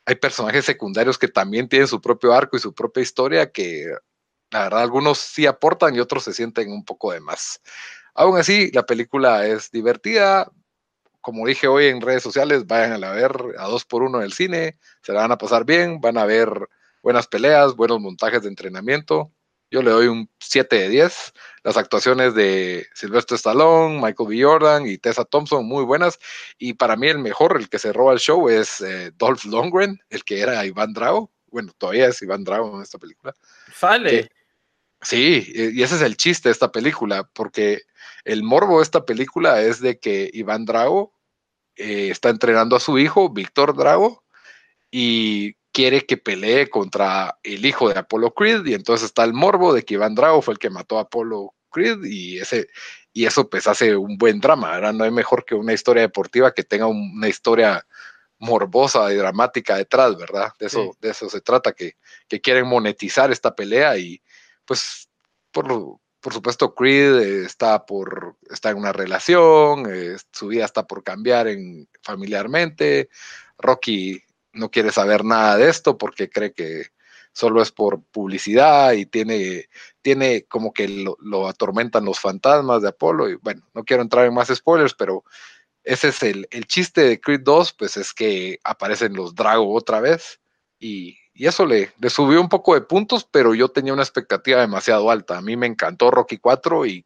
hay 0.05 0.15
personajes 0.15 0.65
secundarios 0.65 1.17
que 1.19 1.27
también 1.27 1.69
tienen 1.69 1.87
su 1.87 2.01
propio 2.01 2.33
arco 2.33 2.57
y 2.57 2.59
su 2.59 2.73
propia 2.73 3.03
historia 3.03 3.51
que 3.51 3.85
la 4.51 4.63
verdad 4.63 4.81
algunos 4.81 5.19
sí 5.19 5.45
aportan 5.45 5.95
y 5.95 5.99
otros 5.99 6.23
se 6.23 6.33
sienten 6.33 6.71
un 6.71 6.83
poco 6.85 7.11
de 7.11 7.19
más. 7.19 7.61
Aún 8.15 8.37
así, 8.37 8.71
la 8.71 8.85
película 8.85 9.45
es 9.47 9.71
divertida. 9.71 10.51
Como 11.21 11.45
dije 11.47 11.67
hoy 11.67 11.87
en 11.87 12.01
redes 12.01 12.23
sociales, 12.23 12.65
vayan 12.65 13.03
a 13.03 13.11
ver 13.11 13.31
a 13.57 13.67
dos 13.67 13.85
por 13.85 14.03
uno 14.03 14.19
en 14.19 14.25
el 14.25 14.33
cine, 14.33 14.79
se 15.01 15.13
la 15.13 15.21
van 15.21 15.31
a 15.31 15.37
pasar 15.37 15.65
bien, 15.65 15.99
van 16.01 16.17
a 16.17 16.25
ver 16.25 16.49
buenas 17.01 17.27
peleas, 17.27 17.75
buenos 17.75 17.99
montajes 17.99 18.41
de 18.41 18.49
entrenamiento. 18.49 19.31
Yo 19.71 19.83
le 19.83 19.91
doy 19.91 20.07
un 20.07 20.29
7 20.39 20.75
de 20.75 20.89
10. 20.89 21.33
Las 21.63 21.77
actuaciones 21.77 22.33
de 22.33 22.87
Sylvester 22.95 23.35
Stallone, 23.35 24.01
Michael 24.01 24.29
B. 24.29 24.43
Jordan 24.43 24.87
y 24.87 24.97
Tessa 24.97 25.25
Thompson 25.25 25.65
muy 25.65 25.83
buenas. 25.83 26.17
Y 26.57 26.73
para 26.73 26.95
mí 26.95 27.07
el 27.07 27.19
mejor, 27.19 27.55
el 27.57 27.69
que 27.69 27.77
se 27.77 27.93
roba 27.93 28.13
el 28.13 28.19
show, 28.19 28.49
es 28.49 28.81
eh, 28.81 29.11
Dolph 29.15 29.45
Lundgren, 29.45 29.99
el 30.09 30.23
que 30.23 30.39
era 30.39 30.65
Iván 30.65 30.93
Drago. 30.93 31.31
Bueno, 31.47 31.71
todavía 31.77 32.07
es 32.07 32.21
Iván 32.21 32.43
Drago 32.43 32.75
en 32.75 32.81
esta 32.81 32.97
película. 32.97 33.35
Sale. 33.73 34.31
Sí, 35.01 35.51
y 35.53 35.81
ese 35.81 35.95
es 35.95 36.01
el 36.01 36.17
chiste 36.17 36.49
de 36.49 36.53
esta 36.53 36.71
película, 36.71 37.23
porque 37.33 37.81
el 38.25 38.43
morbo 38.43 38.77
de 38.77 38.83
esta 38.83 39.05
película 39.05 39.61
es 39.61 39.79
de 39.79 39.99
que 39.99 40.29
Iván 40.33 40.65
Drago 40.65 41.13
eh, 41.75 42.09
está 42.11 42.29
entrenando 42.29 42.75
a 42.75 42.79
su 42.79 42.99
hijo, 42.99 43.29
Víctor 43.29 43.75
Drago, 43.75 44.23
y 44.91 45.53
quiere 45.71 46.05
que 46.05 46.17
pelee 46.17 46.69
contra 46.69 47.37
el 47.43 47.65
hijo 47.65 47.89
de 47.89 47.99
Apollo 47.99 48.33
Creed 48.33 48.65
y 48.65 48.73
entonces 48.73 49.05
está 49.05 49.23
el 49.23 49.33
morbo 49.33 49.73
de 49.73 49.83
que 49.83 49.93
Iván 49.93 50.15
Drago 50.15 50.41
fue 50.41 50.53
el 50.53 50.59
que 50.59 50.69
mató 50.69 50.97
a 50.97 51.03
Apollo 51.03 51.53
Creed 51.69 52.03
y 52.03 52.39
ese 52.39 52.67
y 53.13 53.25
eso 53.25 53.49
pues 53.49 53.67
hace 53.67 53.95
un 53.95 54.17
buen 54.17 54.39
drama, 54.39 54.71
¿verdad? 54.71 54.93
No 54.93 55.03
hay 55.03 55.11
mejor 55.11 55.45
que 55.45 55.55
una 55.55 55.73
historia 55.73 56.01
deportiva 56.01 56.53
que 56.53 56.63
tenga 56.63 56.87
una 56.87 57.27
historia 57.27 57.85
morbosa 58.37 59.11
y 59.11 59.15
dramática 59.15 59.75
detrás, 59.77 60.17
¿verdad? 60.17 60.53
De 60.59 60.67
eso, 60.67 60.95
de 61.01 61.09
eso 61.09 61.29
se 61.29 61.41
trata, 61.41 61.73
que, 61.73 61.95
que, 62.27 62.39
quieren 62.39 62.67
monetizar 62.67 63.31
esta 63.31 63.53
pelea 63.55 63.97
y 63.97 64.21
pues 64.69 65.09
por, 65.51 65.99
por 66.19 66.31
supuesto 66.31 66.75
Creed 66.75 67.15
está 67.43 67.87
por 67.87 68.37
en 68.63 68.77
una 68.77 68.93
relación, 68.93 69.91
eh, 69.91 70.15
su 70.31 70.45
vida 70.45 70.65
está 70.65 70.85
por 70.85 71.03
cambiar 71.03 71.47
en, 71.47 71.89
familiarmente, 72.03 73.09
Rocky 73.57 74.21
no 74.53 74.69
quiere 74.69 74.91
saber 74.91 75.25
nada 75.25 75.57
de 75.57 75.71
esto 75.71 75.97
porque 75.97 76.29
cree 76.29 76.53
que 76.53 76.91
solo 77.33 77.63
es 77.63 77.71
por 77.71 78.03
publicidad 78.03 78.91
y 78.93 79.07
tiene, 79.07 79.69
tiene 80.03 80.43
como 80.43 80.71
que 80.71 80.87
lo, 81.19 81.47
atormentan 81.47 82.05
los 82.05 82.19
fantasmas 82.19 82.83
de 82.83 82.89
Apolo. 82.89 83.27
Y 83.27 83.37
bueno, 83.37 83.67
no 83.73 83.83
quiero 83.83 84.03
entrar 84.03 84.25
en 84.25 84.35
más 84.35 84.49
spoilers, 84.53 84.93
pero 84.93 85.23
ese 85.83 86.09
es 86.09 86.21
el, 86.21 86.47
chiste 86.67 87.01
de 87.01 87.19
Creed 87.19 87.41
2, 87.41 87.73
pues 87.73 87.97
es 87.97 88.13
que 88.13 88.59
aparecen 88.63 89.13
los 89.15 89.33
Drago 89.33 89.73
otra 89.73 89.99
vez 89.99 90.39
y, 90.77 91.17
eso 91.47 91.65
le, 91.65 91.91
le, 91.99 92.09
subió 92.09 92.41
un 92.41 92.49
poco 92.49 92.73
de 92.73 92.81
puntos, 92.81 93.27
pero 93.29 93.55
yo 93.55 93.69
tenía 93.69 93.93
una 93.93 94.03
expectativa 94.03 94.59
demasiado 94.59 95.09
alta. 95.09 95.37
A 95.37 95.41
mí 95.41 95.55
me 95.55 95.67
encantó 95.67 96.11
Rocky 96.11 96.37
4 96.37 96.85
y 96.85 97.05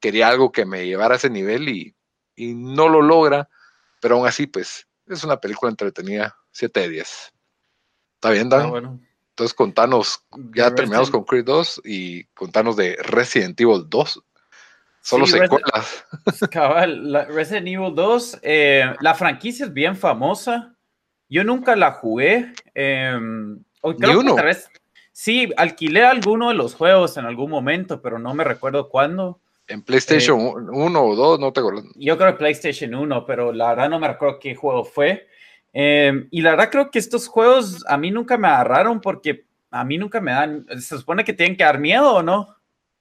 quería 0.00 0.28
algo 0.28 0.52
que 0.52 0.64
me 0.64 0.86
llevara 0.86 1.14
a 1.14 1.16
ese 1.16 1.30
nivel 1.30 1.68
y, 1.68 1.94
y 2.36 2.54
no 2.54 2.88
lo 2.88 3.02
logra, 3.02 3.48
pero 4.00 4.16
aún 4.16 4.26
así, 4.26 4.46
pues 4.46 4.86
es 5.06 5.24
una 5.24 5.38
película 5.38 5.70
entretenida 5.70 6.36
7 6.52 6.80
de 6.80 6.88
10. 6.88 7.32
¿Está 8.14 8.30
bien, 8.30 8.48
Dan? 8.48 8.62
Ah, 8.62 8.66
bueno. 8.66 9.00
Entonces, 9.30 9.54
contanos, 9.54 10.24
ya 10.54 10.74
terminamos 10.74 11.10
con 11.10 11.24
Creed 11.24 11.44
2 11.44 11.82
y 11.84 12.24
contanos 12.26 12.76
de 12.76 12.96
Resident 13.02 13.60
Evil 13.60 13.84
2. 13.88 14.22
Solo 15.00 15.26
secuelas. 15.26 16.06
Cabal, 16.50 17.26
Resident 17.28 17.66
Evil 17.66 17.94
2, 17.94 18.38
eh, 18.42 18.94
la 19.00 19.14
franquicia 19.14 19.66
es 19.66 19.72
bien 19.72 19.96
famosa. 19.96 20.76
Yo 21.28 21.42
nunca 21.42 21.74
la 21.74 21.92
jugué. 21.92 22.52
Eh, 22.74 23.18
Ni 23.98 24.14
uno. 24.14 24.36
sí, 25.12 25.50
alquilé 25.56 26.04
alguno 26.04 26.48
de 26.48 26.54
los 26.54 26.74
juegos 26.74 27.16
en 27.16 27.26
algún 27.26 27.50
momento, 27.50 28.00
pero 28.00 28.18
no 28.18 28.34
me 28.34 28.44
recuerdo 28.44 28.88
cuándo. 28.88 29.40
En 29.66 29.82
PlayStation 29.82 30.38
1 30.40 30.98
eh, 30.98 31.02
o 31.02 31.14
2, 31.14 31.40
no 31.40 31.52
te 31.52 31.60
acuerdo. 31.60 31.82
Yo 31.94 32.18
creo 32.18 32.32
que 32.32 32.38
PlayStation 32.38 32.94
1, 32.94 33.24
pero 33.26 33.52
la 33.52 33.70
verdad 33.70 33.88
no 33.88 33.98
me 33.98 34.08
recuerdo 34.08 34.38
qué 34.38 34.54
juego 34.54 34.84
fue. 34.84 35.26
Em, 35.72 36.28
y 36.30 36.40
la 36.40 36.50
verdad 36.50 36.70
creo 36.70 36.90
que 36.90 36.98
estos 36.98 37.26
juegos 37.26 37.84
a 37.88 37.96
mí 37.96 38.10
nunca 38.10 38.36
me 38.36 38.46
agarraron 38.46 39.00
porque 39.00 39.46
a 39.70 39.84
mí 39.84 39.98
nunca 39.98 40.20
me 40.20 40.30
dan, 40.30 40.66
se 40.78 40.96
supone 40.96 41.24
que 41.24 41.32
tienen 41.32 41.56
que 41.56 41.64
dar 41.64 41.80
miedo 41.80 42.14
o 42.14 42.22
no. 42.22 42.56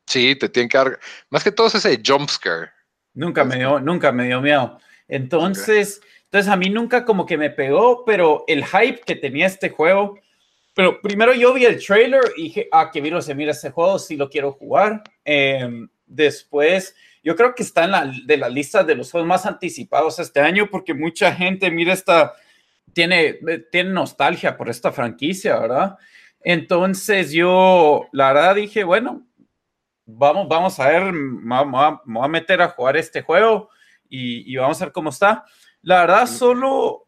Sí, 0.08 0.36
te 0.36 0.50
tienen 0.50 0.70
que 0.70 0.78
dar, 0.78 1.00
más 1.30 1.44
que 1.44 1.52
todo 1.52 1.68
es 1.68 1.76
ese 1.76 2.02
jump 2.06 2.30
scare. 2.30 2.72
Nunca 3.14 3.44
me 3.44 3.58
dio, 3.58 3.80
nunca 3.80 4.12
me 4.12 4.26
dio 4.26 4.42
miedo. 4.42 4.80
Entonces, 5.08 6.02
entonces 6.24 6.52
a 6.52 6.56
mí 6.56 6.70
nunca 6.70 7.06
como 7.06 7.28
que 7.28 7.38
me 7.38 7.52
pegó, 7.52 8.04
pero 8.06 8.44
el 8.48 8.66
hype 8.66 9.02
que 9.06 9.16
tenía 9.16 9.46
este 9.46 9.70
juego, 9.70 10.18
pero 10.74 11.02
primero 11.02 11.34
yo 11.34 11.54
vi 11.54 11.66
el 11.66 11.84
trailer 11.84 12.24
y 12.38 12.44
dije, 12.44 12.68
ah, 12.72 12.90
qué 12.92 13.02
virus 13.02 13.26
se 13.26 13.36
mira 13.36 13.52
este 13.52 13.72
juego, 13.72 14.00
sí 14.00 14.16
lo 14.16 14.30
quiero 14.30 14.52
jugar. 14.54 15.04
Em, 15.24 15.88
después, 16.06 16.96
yo 17.24 17.36
creo 17.36 17.54
que 17.56 17.64
está 17.64 17.86
en 17.86 17.92
la 17.92 18.12
de 18.26 18.38
la 18.38 18.50
lista 18.50 18.84
de 18.84 18.96
los 18.96 19.12
juegos 19.12 19.28
más 19.28 19.46
anticipados 19.46 20.20
este 20.20 20.40
año 20.40 20.68
porque 20.70 20.94
mucha 20.94 21.34
gente 21.34 21.72
mira 21.72 21.94
esta 21.94 22.34
tiene, 22.94 23.40
tiene 23.72 23.90
nostalgia 23.92 24.56
por 24.56 24.70
esta 24.70 24.92
franquicia, 24.92 25.60
¿verdad? 25.60 25.98
Entonces 26.42 27.32
yo, 27.32 28.08
la 28.12 28.34
verdad, 28.34 28.56
dije, 28.56 28.84
bueno, 28.84 29.26
vamos, 30.06 30.48
vamos 30.48 30.80
a 30.80 30.88
ver, 30.90 31.12
vamos 31.14 31.82
a, 31.82 32.24
a 32.24 32.28
meter 32.28 32.62
a 32.62 32.70
jugar 32.70 32.98
este 32.98 33.22
juego 33.22 33.70
y, 34.10 34.56
vamos 34.58 34.82
a 34.82 34.86
ver 34.86 34.94
cómo 34.94 35.10
está. 35.10 35.46
La 35.82 36.02
verdad, 36.02 36.28
solo, 36.28 37.08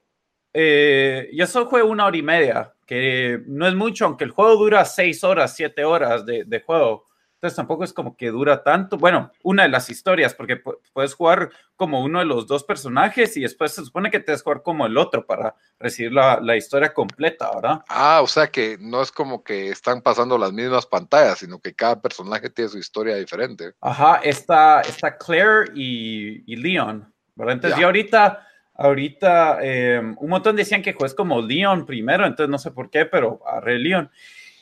eh, 0.58 1.30
yo 1.34 1.46
solo 1.48 1.66
juego 1.66 1.90
una 1.90 2.06
hora 2.06 2.16
y 2.16 2.22
media, 2.22 2.74
que 2.86 3.42
no 3.46 3.68
es 3.68 3.76
mucho, 3.76 4.06
aunque 4.06 4.24
el 4.24 4.32
juego 4.32 4.56
dura 4.56 4.86
seis 4.86 5.22
horas, 5.26 5.54
siete 5.54 5.84
horas 5.84 6.26
de, 6.26 6.46
de 6.46 6.62
juego. 6.62 7.06
Entonces 7.36 7.58
tampoco 7.58 7.84
es 7.84 7.92
como 7.92 8.16
que 8.16 8.30
dura 8.30 8.64
tanto. 8.64 8.98
Bueno, 8.98 9.32
una 9.44 9.64
de 9.64 9.70
las 9.70 9.90
historias, 9.90 10.34
porque 10.34 10.62
puedes 10.94 11.14
jugar 11.14 11.52
como 11.76 12.02
uno 12.02 12.20
de 12.20 12.26
los 12.26 12.48
dos 12.48 12.64
personajes 12.64 13.36
y 13.36 13.42
después 13.42 13.74
se 13.74 13.84
supone 13.84 14.10
que 14.10 14.22
te 14.22 14.34
que 14.34 14.40
jugar 14.40 14.64
como 14.64 14.86
el 14.86 14.98
otro 14.98 15.26
para 15.26 15.56
recibir 15.78 16.14
la, 16.14 16.40
la, 16.42 16.56
historia 16.56 16.94
completa, 16.94 17.52
¿verdad? 17.54 17.82
Ah, 17.90 18.22
o 18.24 18.28
sea 18.28 18.48
que 18.48 18.78
no 18.80 19.02
es 19.02 19.12
como 19.12 19.44
que 19.44 19.68
están 19.68 20.02
pasando 20.02 20.38
las 20.38 20.54
mismas 20.54 20.86
pantallas, 20.86 21.40
sino 21.40 21.60
que 21.60 21.76
cada 21.76 22.02
personaje 22.02 22.50
tiene 22.50 22.70
su 22.70 22.78
historia 22.78 23.18
diferente. 23.18 23.74
Ajá, 23.82 24.22
está, 24.24 24.80
está 24.82 25.18
Claire 25.18 25.70
y, 25.76 26.52
y 26.52 26.56
Leon, 26.56 27.14
¿verdad? 27.36 27.56
Entonces 27.56 27.78
yo 27.78 27.88
ahorita 27.88 28.48
ahorita 28.76 29.60
em, 29.62 30.16
un 30.20 30.30
montón 30.30 30.56
decían 30.56 30.82
que 30.82 30.94
juegas 30.94 31.16
como 31.16 31.42
Leon 31.42 31.86
primero, 31.86 32.26
entonces 32.26 32.50
no 32.50 32.58
sé 32.58 32.72
por 32.72 32.90
qué, 32.90 33.06
pero 33.06 33.42
agarré 33.46 33.80
Leon. 33.80 34.10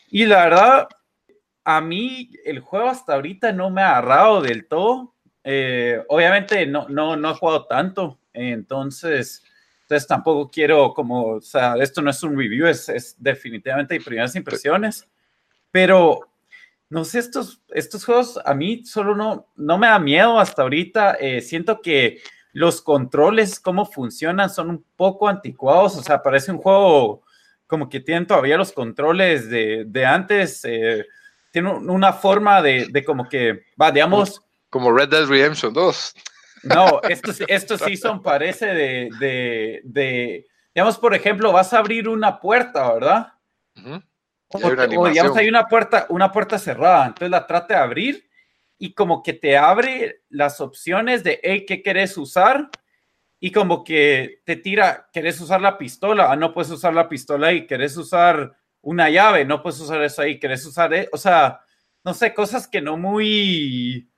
Y 0.09 0.25
la 0.25 0.45
verdad, 0.45 0.87
a 1.63 1.81
mí 1.81 2.31
el 2.45 2.59
juego 2.59 2.89
hasta 2.89 3.15
ahorita 3.15 3.51
no 3.51 3.69
me 3.69 3.81
ha 3.81 3.97
agarrado 3.97 4.41
del 4.41 4.67
todo. 4.67 5.13
Eh, 5.43 6.01
obviamente 6.07 6.65
no, 6.65 6.87
no, 6.87 7.15
no 7.15 7.31
he 7.31 7.35
jugado 7.35 7.65
tanto, 7.65 8.17
entonces, 8.31 9.43
entonces 9.81 10.07
tampoco 10.07 10.49
quiero 10.49 10.93
como, 10.93 11.25
o 11.25 11.41
sea, 11.41 11.75
esto 11.81 12.01
no 12.01 12.11
es 12.11 12.23
un 12.23 12.37
review, 12.37 12.65
es, 12.67 12.87
es 12.87 13.15
definitivamente 13.21 13.99
primeras 13.99 14.37
impresiones, 14.37 15.05
pero 15.69 16.29
no 16.89 17.03
sé, 17.03 17.19
estos, 17.19 17.61
estos 17.69 18.05
juegos 18.05 18.39
a 18.45 18.53
mí 18.53 18.85
solo 18.85 19.15
no, 19.15 19.47
no 19.55 19.77
me 19.77 19.87
da 19.87 19.99
miedo 19.99 20.39
hasta 20.39 20.61
ahorita, 20.61 21.15
eh, 21.19 21.41
siento 21.41 21.81
que 21.81 22.21
los 22.53 22.81
controles, 22.81 23.59
cómo 23.59 23.85
funcionan, 23.85 24.49
son 24.49 24.69
un 24.69 24.85
poco 24.95 25.27
anticuados, 25.27 25.97
o 25.97 26.03
sea, 26.03 26.21
parece 26.21 26.51
un 26.51 26.59
juego 26.59 27.23
como 27.67 27.89
que 27.89 27.99
tienen 27.99 28.27
todavía 28.27 28.57
los 28.57 28.71
controles 28.71 29.49
de, 29.49 29.83
de 29.87 30.05
antes. 30.05 30.63
Eh, 30.63 31.05
tiene 31.51 31.71
una 31.71 32.13
forma 32.13 32.61
de, 32.61 32.87
de 32.89 33.03
como 33.03 33.27
que, 33.27 33.65
va, 33.79 33.91
digamos... 33.91 34.41
Como 34.69 34.91
Red 34.91 35.09
Dead 35.09 35.25
Redemption 35.25 35.73
2. 35.73 36.13
No, 36.63 37.01
estos, 37.03 37.41
estos 37.47 37.81
sí 37.81 37.97
son, 37.97 38.21
parece 38.21 38.67
de, 38.67 39.09
de, 39.19 39.81
de, 39.83 40.47
digamos, 40.73 40.97
por 40.97 41.13
ejemplo, 41.13 41.51
vas 41.51 41.73
a 41.73 41.79
abrir 41.79 42.07
una 42.07 42.39
puerta, 42.39 42.93
¿verdad? 42.93 43.33
o, 44.47 45.09
digamos, 45.09 45.35
hay 45.37 45.49
una 45.49 45.65
puerta, 45.65 46.05
una 46.09 46.31
puerta 46.31 46.57
cerrada, 46.57 47.07
entonces 47.07 47.29
la 47.29 47.45
trata 47.45 47.75
de 47.75 47.79
abrir 47.81 48.29
y 48.83 48.93
como 48.93 49.23
que 49.23 49.31
te 49.31 49.55
abre 49.55 50.23
las 50.27 50.59
opciones 50.59 51.23
de, 51.23 51.39
hey, 51.41 51.63
¿qué 51.65 51.81
querés 51.81 52.17
usar? 52.17 52.69
Y 53.39 53.49
como 53.49 53.81
que 53.81 54.41
te 54.43 54.57
tira, 54.57 55.07
¿querés 55.13 55.39
usar 55.39 55.61
la 55.61 55.77
pistola? 55.77 56.29
Ah, 56.29 56.35
no 56.35 56.53
puedes 56.53 56.69
usar 56.69 56.93
la 56.93 57.07
pistola 57.07 57.53
y 57.53 57.65
querés 57.65 57.95
usar 57.95 58.57
una 58.81 59.09
llave, 59.09 59.45
no 59.45 59.63
puedes 59.63 59.79
usar 59.79 60.03
eso 60.03 60.21
ahí, 60.21 60.37
querés 60.37 60.65
usar, 60.65 60.93
e-? 60.93 61.07
o 61.13 61.17
sea, 61.17 61.61
no 62.03 62.13
sé, 62.13 62.33
cosas 62.33 62.67
que 62.67 62.81
no 62.81 62.97
muy, 62.97 64.09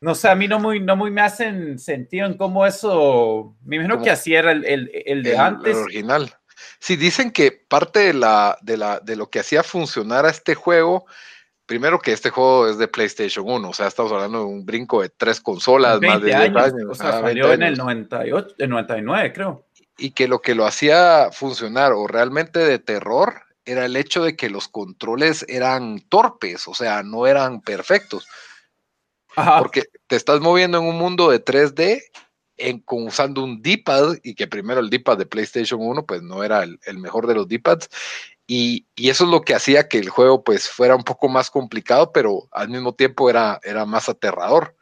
no 0.00 0.14
sé, 0.14 0.28
a 0.28 0.36
mí 0.36 0.46
no 0.46 0.60
muy, 0.60 0.78
no 0.78 0.94
muy 0.94 1.10
me 1.10 1.22
hacen 1.22 1.76
sentido 1.80 2.28
en 2.28 2.36
cómo 2.36 2.66
eso, 2.66 3.56
me 3.64 3.74
imagino 3.74 4.00
que 4.00 4.10
así 4.10 4.36
era 4.36 4.52
el, 4.52 4.64
el, 5.04 5.22
de 5.24 5.36
antes. 5.36 5.76
El 5.76 5.82
original. 5.82 6.32
Sí, 6.78 6.94
dicen 6.94 7.32
que 7.32 7.50
parte 7.50 7.98
de, 7.98 8.14
la, 8.14 8.56
de, 8.62 8.76
la, 8.76 9.00
de 9.00 9.16
lo 9.16 9.30
que 9.30 9.40
hacía 9.40 9.64
funcionar 9.64 10.26
a 10.26 10.30
este 10.30 10.54
juego 10.54 11.06
primero 11.70 12.00
que 12.00 12.10
este 12.10 12.30
juego 12.30 12.66
es 12.66 12.78
de 12.78 12.88
PlayStation 12.88 13.48
1, 13.48 13.68
o 13.68 13.72
sea, 13.72 13.86
estamos 13.86 14.10
hablando 14.10 14.40
de 14.40 14.44
un 14.44 14.66
brinco 14.66 15.02
de 15.02 15.08
tres 15.08 15.40
consolas, 15.40 16.00
más 16.00 16.20
de 16.20 16.26
10 16.26 16.36
años. 16.56 16.74
O 16.90 16.94
sea, 16.96 17.20
salió 17.20 17.52
en 17.52 17.62
el 17.62 17.76
98, 17.76 18.56
el 18.58 18.70
99, 18.70 19.32
creo. 19.32 19.66
Y 19.96 20.10
que 20.10 20.26
lo 20.26 20.40
que 20.42 20.56
lo 20.56 20.66
hacía 20.66 21.28
funcionar 21.30 21.92
o 21.92 22.08
realmente 22.08 22.58
de 22.58 22.80
terror 22.80 23.42
era 23.64 23.84
el 23.84 23.94
hecho 23.94 24.24
de 24.24 24.34
que 24.34 24.50
los 24.50 24.66
controles 24.66 25.46
eran 25.48 26.00
torpes, 26.08 26.66
o 26.66 26.74
sea, 26.74 27.04
no 27.04 27.28
eran 27.28 27.60
perfectos. 27.60 28.26
Porque 29.36 29.84
te 30.08 30.16
estás 30.16 30.40
moviendo 30.40 30.78
en 30.78 30.86
un 30.86 30.98
mundo 30.98 31.30
de 31.30 31.38
3D 31.44 32.02
en, 32.60 32.84
usando 32.86 33.42
un 33.42 33.62
D-pad 33.62 34.16
y 34.22 34.34
que 34.34 34.46
primero 34.46 34.80
el 34.80 34.90
D-pad 34.90 35.18
de 35.18 35.26
PlayStation 35.26 35.80
1 35.80 36.04
pues 36.04 36.22
no 36.22 36.44
era 36.44 36.62
el, 36.62 36.98
mejor 36.98 37.26
de 37.26 37.34
los 37.34 37.48
D-pads 37.48 37.88
y, 38.52 38.86
eso 38.96 39.24
es 39.24 39.30
lo 39.30 39.42
que 39.42 39.54
hacía 39.54 39.86
que 39.86 39.98
el 39.98 40.08
juego 40.08 40.42
pues 40.42 40.68
fuera 40.68 40.96
un 40.96 41.04
poco 41.04 41.28
más 41.28 41.52
complicado 41.52 42.10
pero 42.12 42.48
al 42.50 42.68
mismo 42.68 42.94
tiempo 42.96 43.30
era, 43.30 43.60
era 43.62 43.86
más 43.86 44.08
aterrador. 44.08 44.74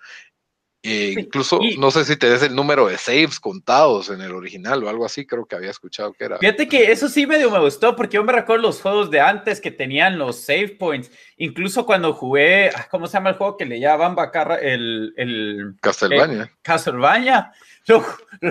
Eh, 0.82 1.16
incluso, 1.18 1.60
no 1.76 1.90
sé 1.90 2.04
si 2.04 2.16
te 2.16 2.30
des 2.30 2.42
el 2.42 2.54
número 2.54 2.86
de 2.86 2.96
saves 2.96 3.40
contados 3.40 4.08
en 4.08 4.22
el 4.22 4.32
original 4.32 4.82
o 4.82 4.88
algo 4.88 5.04
así, 5.04 5.26
creo 5.26 5.44
que 5.44 5.56
había 5.56 5.70
escuchado 5.70 6.14
que 6.14 6.24
era. 6.24 6.38
Fíjate 6.38 6.66
que 6.66 6.90
eso 6.90 7.08
sí 7.08 7.26
medio 7.26 7.50
me 7.50 7.58
gustó, 7.58 7.94
porque 7.94 8.14
yo 8.14 8.24
me 8.24 8.32
recuerdo 8.32 8.62
los 8.62 8.80
juegos 8.80 9.10
de 9.10 9.20
antes 9.20 9.60
que 9.60 9.70
tenían 9.70 10.18
los 10.18 10.40
save 10.40 10.76
points. 10.78 11.10
Incluso 11.40 11.86
cuando 11.86 12.12
jugué, 12.12 12.68
ah, 12.74 12.88
¿cómo 12.90 13.06
se 13.06 13.14
llama 13.14 13.30
el 13.30 13.36
juego 13.36 13.56
que 13.56 13.64
le 13.64 13.78
llaman 13.78 14.16
Bacarra? 14.16 14.56
El, 14.56 15.14
el 15.16 15.76
Castlevania. 15.80 16.52
Castlevania. 16.62 17.52
Lo, 17.86 18.04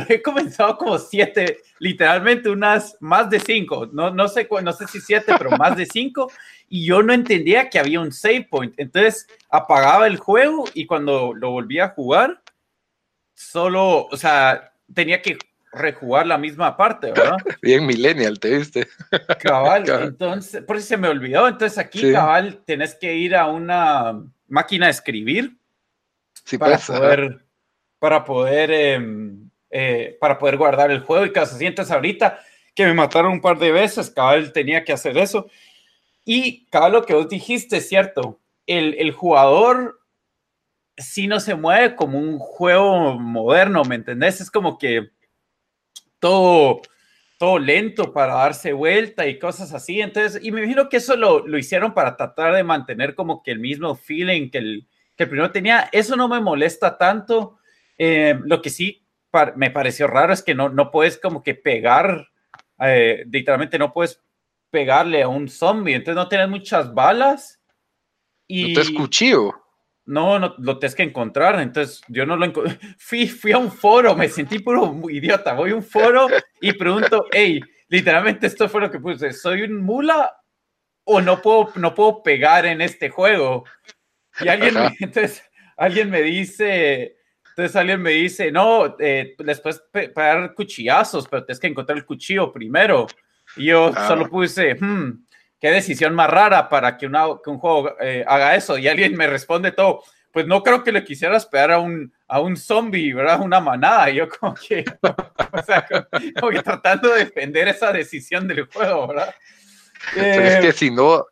he 0.08 0.22
comenzado 0.22 0.78
como 0.78 0.98
siete, 0.98 1.60
literalmente 1.80 2.50
unas 2.50 2.96
más 3.02 3.30
de 3.30 3.42
cinco. 3.42 3.88
No, 3.92 4.10
no, 4.10 4.30
sé, 4.30 4.48
no 4.64 4.72
sé 4.72 4.88
si 4.88 5.02
siete, 5.02 5.34
pero 5.38 5.52
más 5.52 5.76
de 5.76 5.86
cinco 5.86 6.32
y 6.70 6.86
yo 6.86 7.04
no 7.04 7.14
entendía 7.14 7.70
que 7.70 7.78
había 7.78 8.00
un 8.00 8.14
save 8.14 8.48
point. 8.50 8.74
Entonces 8.78 9.28
apagaba 9.50 10.08
el 10.08 10.18
juego 10.18 10.66
y 10.74 10.86
cuando 10.86 11.34
lo 11.34 11.52
volvía 11.52 11.86
a 11.86 11.90
jugar, 11.90 12.42
solo, 13.34 14.08
o 14.08 14.18
sea, 14.18 14.74
tenía 14.94 15.22
que 15.22 15.38
rejugar 15.78 16.28
la 16.28 16.38
misma 16.38 16.76
parte, 16.76 17.12
¿verdad? 17.12 17.38
Bien 17.62 17.86
millennial, 17.86 18.40
te 18.40 18.58
viste. 18.58 18.88
Cabal, 19.40 19.88
entonces, 19.88 20.64
por 20.64 20.78
eso 20.78 20.88
se 20.88 20.98
me 20.98 21.08
olvidó. 21.08 21.48
Entonces 21.48 21.78
aquí, 21.78 22.12
cabal, 22.12 22.62
tenés 22.66 22.96
que 22.96 23.16
ir 23.16 23.36
a 23.36 23.48
una 23.48 24.24
máquina 24.48 24.88
de 24.88 24.92
escribir 24.92 25.58
sí, 26.44 26.58
para, 26.58 26.78
pues, 26.78 26.88
poder, 26.88 27.46
para 28.00 28.24
poder, 28.24 28.72
em, 28.72 29.50
eh, 29.70 30.18
para 30.20 30.38
poder 30.38 30.58
guardar 30.58 30.92
el 30.92 31.02
juego 31.02 31.26
y 31.26 31.34
cosas 31.34 31.56
así. 31.56 31.66
Entonces 31.66 31.94
ahorita 31.94 32.40
que 32.74 32.86
me 32.86 32.94
mataron 32.94 33.32
un 33.32 33.42
par 33.42 33.58
de 33.58 33.72
veces, 33.72 34.10
cabal, 34.10 34.52
tenía 34.52 34.84
que 34.84 34.94
hacer 34.94 35.18
eso. 35.18 35.50
Y 36.24 36.66
cada 36.68 36.90
lo 36.90 37.06
que 37.06 37.14
vos 37.14 37.30
dijiste 37.30 37.78
es 37.78 37.88
cierto. 37.88 38.40
El, 38.66 38.96
el 39.00 39.12
jugador 39.12 40.00
sí 40.98 41.28
no 41.28 41.40
se 41.40 41.56
mueve 41.56 41.96
como 41.96 42.20
un 42.20 42.40
juego 42.40 43.20
moderno, 43.20 43.84
¿me 43.84 43.96
entendés? 43.96 44.42
Es 44.42 44.52
como 44.52 44.78
que 44.78 45.12
todo, 46.20 46.82
todo 47.38 47.60
lento 47.60 48.14
para 48.14 48.36
darse 48.36 48.74
vuelta 48.74 49.28
y 49.28 49.40
cosas 49.40 49.74
así. 49.74 50.02
Entonces, 50.02 50.44
y 50.44 50.52
me 50.52 50.62
imagino 50.62 50.90
que 50.90 50.98
eso 50.98 51.16
lo, 51.16 51.48
lo 51.48 51.58
hicieron 51.58 51.94
para 51.94 52.16
tratar 52.16 52.54
de 52.54 52.64
mantener 52.64 53.16
como 53.16 53.44
que 53.44 53.52
el 53.52 53.60
mismo 53.60 53.96
feeling 53.96 54.50
que 54.50 54.58
el, 54.58 54.88
que 55.16 55.24
el 55.24 55.30
primero 55.30 55.52
tenía. 55.52 55.90
Eso 55.92 56.16
no 56.16 56.28
me 56.28 56.40
molesta 56.40 56.98
tanto. 56.98 57.60
Eh, 57.98 58.40
lo 58.46 58.62
que 58.62 58.70
sí 58.70 59.04
me 59.56 59.72
pareció 59.72 60.08
raro 60.08 60.34
es 60.34 60.42
que 60.42 60.56
no, 60.56 60.70
no 60.70 60.90
puedes 60.92 61.18
como 61.18 61.44
que 61.44 61.54
pegar, 61.54 62.28
eh, 62.80 63.24
literalmente 63.30 63.78
no 63.78 63.94
puedes 63.94 64.22
pegarle 64.70 65.22
a 65.22 65.28
un 65.28 65.48
zombie, 65.48 65.94
entonces 65.94 66.16
no 66.16 66.28
tienes 66.28 66.50
muchas 66.50 66.94
balas. 66.94 67.62
Y... 68.48 68.74
¿No 68.74 68.82
te 68.82 68.94
cuchillo? 68.94 69.67
No, 70.08 70.40
no, 70.40 70.56
lo 70.60 70.80
tienes 70.80 70.96
que 70.96 71.04
encontrar, 71.04 71.60
entonces 71.60 72.02
yo 72.08 72.26
no 72.26 72.38
lo 72.38 72.46
encontré. 72.46 72.80
Fui, 72.98 73.28
fui 73.28 73.52
a 73.52 73.58
un 73.58 73.72
foro, 73.72 74.16
me 74.16 74.30
sentí 74.30 74.60
puro 74.60 75.00
idiota, 75.10 75.54
voy 75.54 75.72
a 75.72 75.76
un 75.76 75.84
foro 75.84 76.28
y 76.62 76.72
pregunto, 76.72 77.26
hey, 77.32 77.60
literalmente 77.90 78.48
esto 78.48 78.70
fue 78.70 78.82
lo 78.82 78.90
que 78.90 79.00
puse, 79.00 79.34
¿soy 79.34 79.64
un 79.64 79.84
mula 79.84 80.32
o 81.04 81.20
no 81.20 81.42
puedo, 81.42 81.72
no 81.76 81.94
puedo 81.94 82.24
pegar 82.24 82.66
en 82.66 82.80
este 82.80 83.10
juego? 83.10 83.66
Y 84.40 84.48
alguien 84.48 84.76
me, 84.76 84.96
entonces, 85.02 85.44
alguien 85.76 86.10
me 86.10 86.22
dice, 86.22 87.18
entonces 87.50 87.76
alguien 87.76 88.02
me 88.02 88.12
dice, 88.12 88.50
no, 88.50 88.96
eh, 89.00 89.36
les 89.40 89.60
puedes 89.60 89.82
pegar 89.92 90.54
cuchillazos, 90.54 91.28
pero 91.28 91.44
tienes 91.44 91.60
que 91.60 91.68
encontrar 91.68 91.98
el 91.98 92.06
cuchillo 92.06 92.54
primero. 92.54 93.08
Y 93.58 93.66
yo 93.66 93.92
ah. 93.96 94.08
solo 94.08 94.30
puse, 94.30 94.76
hmm, 94.76 95.26
qué 95.60 95.72
decisión 95.72 96.14
más 96.14 96.30
rara 96.30 96.70
para 96.70 96.98
que, 96.98 97.08
que 97.08 97.50
un 97.50 97.60
juego 97.60 97.96
eh, 98.00 98.24
haga 98.28 98.56
eso. 98.56 98.78
Y 98.78 98.88
alguien 98.88 99.16
me 99.16 99.28
responde 99.28 99.72
todo, 99.72 100.04
pues 100.32 100.46
no 100.46 100.62
creo 100.64 100.84
que 100.84 100.92
le 100.92 101.04
quisieras 101.04 101.46
pegar 101.46 101.72
a 101.72 101.80
un, 101.80 102.14
a 102.28 102.40
un 102.40 102.58
zombie, 102.58 103.14
¿verdad? 103.14 103.42
Una 103.42 103.60
manada. 103.60 104.10
Y 104.10 104.16
yo 104.16 104.30
como 104.30 104.54
que, 104.54 104.86
o 105.52 105.64
sea, 105.64 105.86
como, 106.40 106.52
que 106.52 106.62
tratando 106.62 107.14
de 107.14 107.26
defender 107.26 107.68
esa 107.68 107.92
decisión 107.92 108.48
del 108.48 108.66
juego, 108.66 109.08
¿verdad? 109.08 109.34
es 110.16 110.60
que 110.60 110.68
eh, 110.68 110.74
si 110.74 110.92
no, 110.92 111.26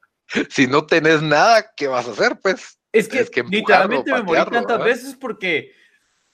si 0.49 0.67
no 0.67 0.85
tenés 0.85 1.21
nada, 1.21 1.71
¿qué 1.75 1.87
vas 1.87 2.07
a 2.07 2.11
hacer? 2.11 2.37
Pues 2.41 2.79
es 2.91 3.07
que, 3.07 3.43
literalmente 3.43 4.11
me 4.11 4.23
morí 4.23 4.41
tantas 4.45 4.83
veces 4.83 5.15
porque 5.15 5.71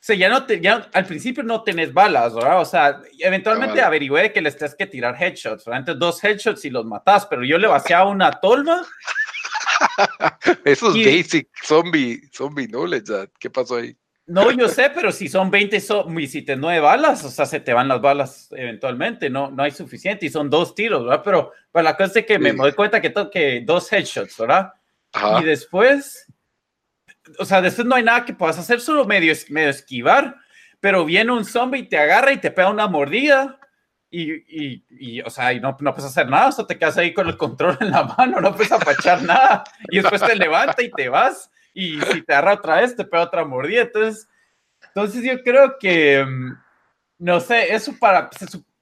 o 0.01 0.03
sea, 0.03 0.15
ya 0.15 0.29
no 0.29 0.47
te, 0.47 0.59
ya 0.59 0.89
al 0.93 1.05
principio 1.05 1.43
no 1.43 1.61
tenés 1.61 1.93
balas, 1.93 2.33
¿verdad? 2.33 2.59
O 2.59 2.65
sea, 2.65 3.01
eventualmente 3.19 3.83
averigüé 3.83 4.33
que 4.33 4.41
les 4.41 4.57
tienes 4.57 4.73
que 4.73 4.87
tirar 4.87 5.15
headshots, 5.15 5.63
¿verdad? 5.63 5.81
Entonces 5.81 5.99
dos 5.99 6.23
headshots 6.23 6.65
y 6.65 6.71
los 6.71 6.87
matás, 6.87 7.27
pero 7.27 7.43
yo 7.43 7.59
le 7.59 7.67
vaciaba 7.67 8.09
una 8.09 8.31
tolva. 8.31 8.81
Esos 10.65 10.95
basic 10.95 11.49
zombie, 11.63 12.19
zombie 12.33 12.67
knowledge, 12.67 13.29
¿qué 13.39 13.51
pasó 13.51 13.75
ahí? 13.75 13.95
No, 14.25 14.49
yo 14.49 14.67
sé, 14.69 14.89
pero 14.89 15.11
si 15.11 15.29
son 15.29 15.51
20 15.51 15.79
zombies 15.79 16.33
y 16.33 16.41
te 16.41 16.55
nueve 16.55 16.79
balas, 16.79 17.23
o 17.23 17.29
sea, 17.29 17.45
se 17.45 17.59
te 17.59 17.71
van 17.71 17.87
las 17.87 18.01
balas 18.01 18.47
eventualmente, 18.53 19.29
no, 19.29 19.51
no 19.51 19.61
hay 19.61 19.69
suficiente 19.69 20.25
y 20.25 20.29
son 20.29 20.49
dos 20.49 20.73
tiros, 20.73 21.05
¿verdad? 21.05 21.21
Pero, 21.23 21.51
pero 21.71 21.83
la 21.83 21.95
cosa 21.95 22.21
es 22.21 22.25
que 22.25 22.39
me 22.39 22.53
doy 22.53 22.71
cuenta 22.71 22.99
que 22.99 23.11
toque 23.11 23.61
dos 23.63 23.93
headshots, 23.93 24.35
¿verdad? 24.39 24.73
Y 25.39 25.43
después 25.43 26.25
o 27.39 27.45
sea, 27.45 27.61
después 27.61 27.87
no 27.87 27.95
hay 27.95 28.03
nada 28.03 28.25
que 28.25 28.33
puedas 28.33 28.57
hacer, 28.57 28.79
solo 28.81 29.05
medio, 29.05 29.33
medio 29.49 29.69
esquivar, 29.69 30.35
pero 30.79 31.05
viene 31.05 31.31
un 31.31 31.45
zombie 31.45 31.81
y 31.81 31.89
te 31.89 31.97
agarra 31.97 32.31
y 32.31 32.37
te 32.37 32.51
pega 32.51 32.69
una 32.69 32.87
mordida. 32.87 33.59
Y, 34.09 34.33
y, 34.33 34.83
y, 34.89 35.21
o 35.21 35.29
sea, 35.29 35.53
y 35.53 35.61
no, 35.61 35.77
no 35.79 35.93
puedes 35.93 36.11
hacer 36.11 36.27
nada, 36.27 36.53
o 36.57 36.65
te 36.65 36.77
quedas 36.77 36.97
ahí 36.97 37.13
con 37.13 37.29
el 37.29 37.37
control 37.37 37.77
en 37.79 37.91
la 37.91 38.03
mano, 38.03 38.41
no 38.41 38.53
puedes 38.53 38.71
apachar 38.73 39.21
nada, 39.23 39.63
y 39.89 40.01
después 40.01 40.21
te 40.21 40.35
levanta 40.35 40.83
y 40.83 40.91
te 40.91 41.07
vas, 41.07 41.49
y 41.73 41.97
si 42.01 42.21
te 42.21 42.33
agarra 42.33 42.55
otra 42.55 42.81
vez, 42.81 42.93
te 42.93 43.05
pega 43.05 43.23
otra 43.23 43.45
mordida. 43.45 43.83
Entonces, 43.83 44.27
entonces 44.87 45.23
yo 45.23 45.41
creo 45.43 45.77
que, 45.79 46.25
mm, 46.25 46.57
no 47.19 47.39
sé, 47.39 47.73
eso 47.73 47.93
para, 47.97 48.29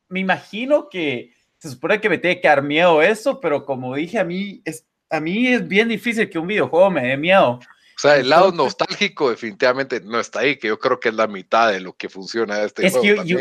me 0.08 0.20
imagino 0.20 0.90
que 0.90 1.32
se 1.60 1.70
supone 1.70 2.02
que 2.02 2.10
me 2.10 2.18
tiene 2.18 2.42
que 2.42 2.48
dar 2.48 2.64
miedo 2.64 3.02
eso, 3.02 3.40
pero 3.40 3.66
como 3.66 3.94
dije, 3.96 4.18
a 4.18 4.24
mí 4.24 4.62
es, 4.66 4.88
a 5.10 5.20
mí 5.20 5.48
es 5.48 5.68
bien 5.68 5.90
difícil 5.90 6.30
que 6.30 6.40
un 6.40 6.48
videojuego 6.48 6.90
me 6.90 7.08
dé 7.08 7.18
miedo. 7.18 7.60
O 8.00 8.02
sea, 8.02 8.16
el 8.16 8.30
lado 8.30 8.54
nostálgico 8.54 9.30
definitivamente 9.30 10.00
no 10.00 10.22
está 10.22 10.40
ahí, 10.40 10.56
que 10.56 10.70
yo 10.70 10.80
creo 10.80 11.02
que 11.02 11.10
es 11.10 11.16
la 11.16 11.28
mitad 11.28 11.70
de 11.70 11.82
lo 11.82 11.92
que 11.92 12.08
funciona 12.08 12.58
de 12.58 12.68
este 12.68 12.90
juego. 12.90 13.26
yo, 13.26 13.40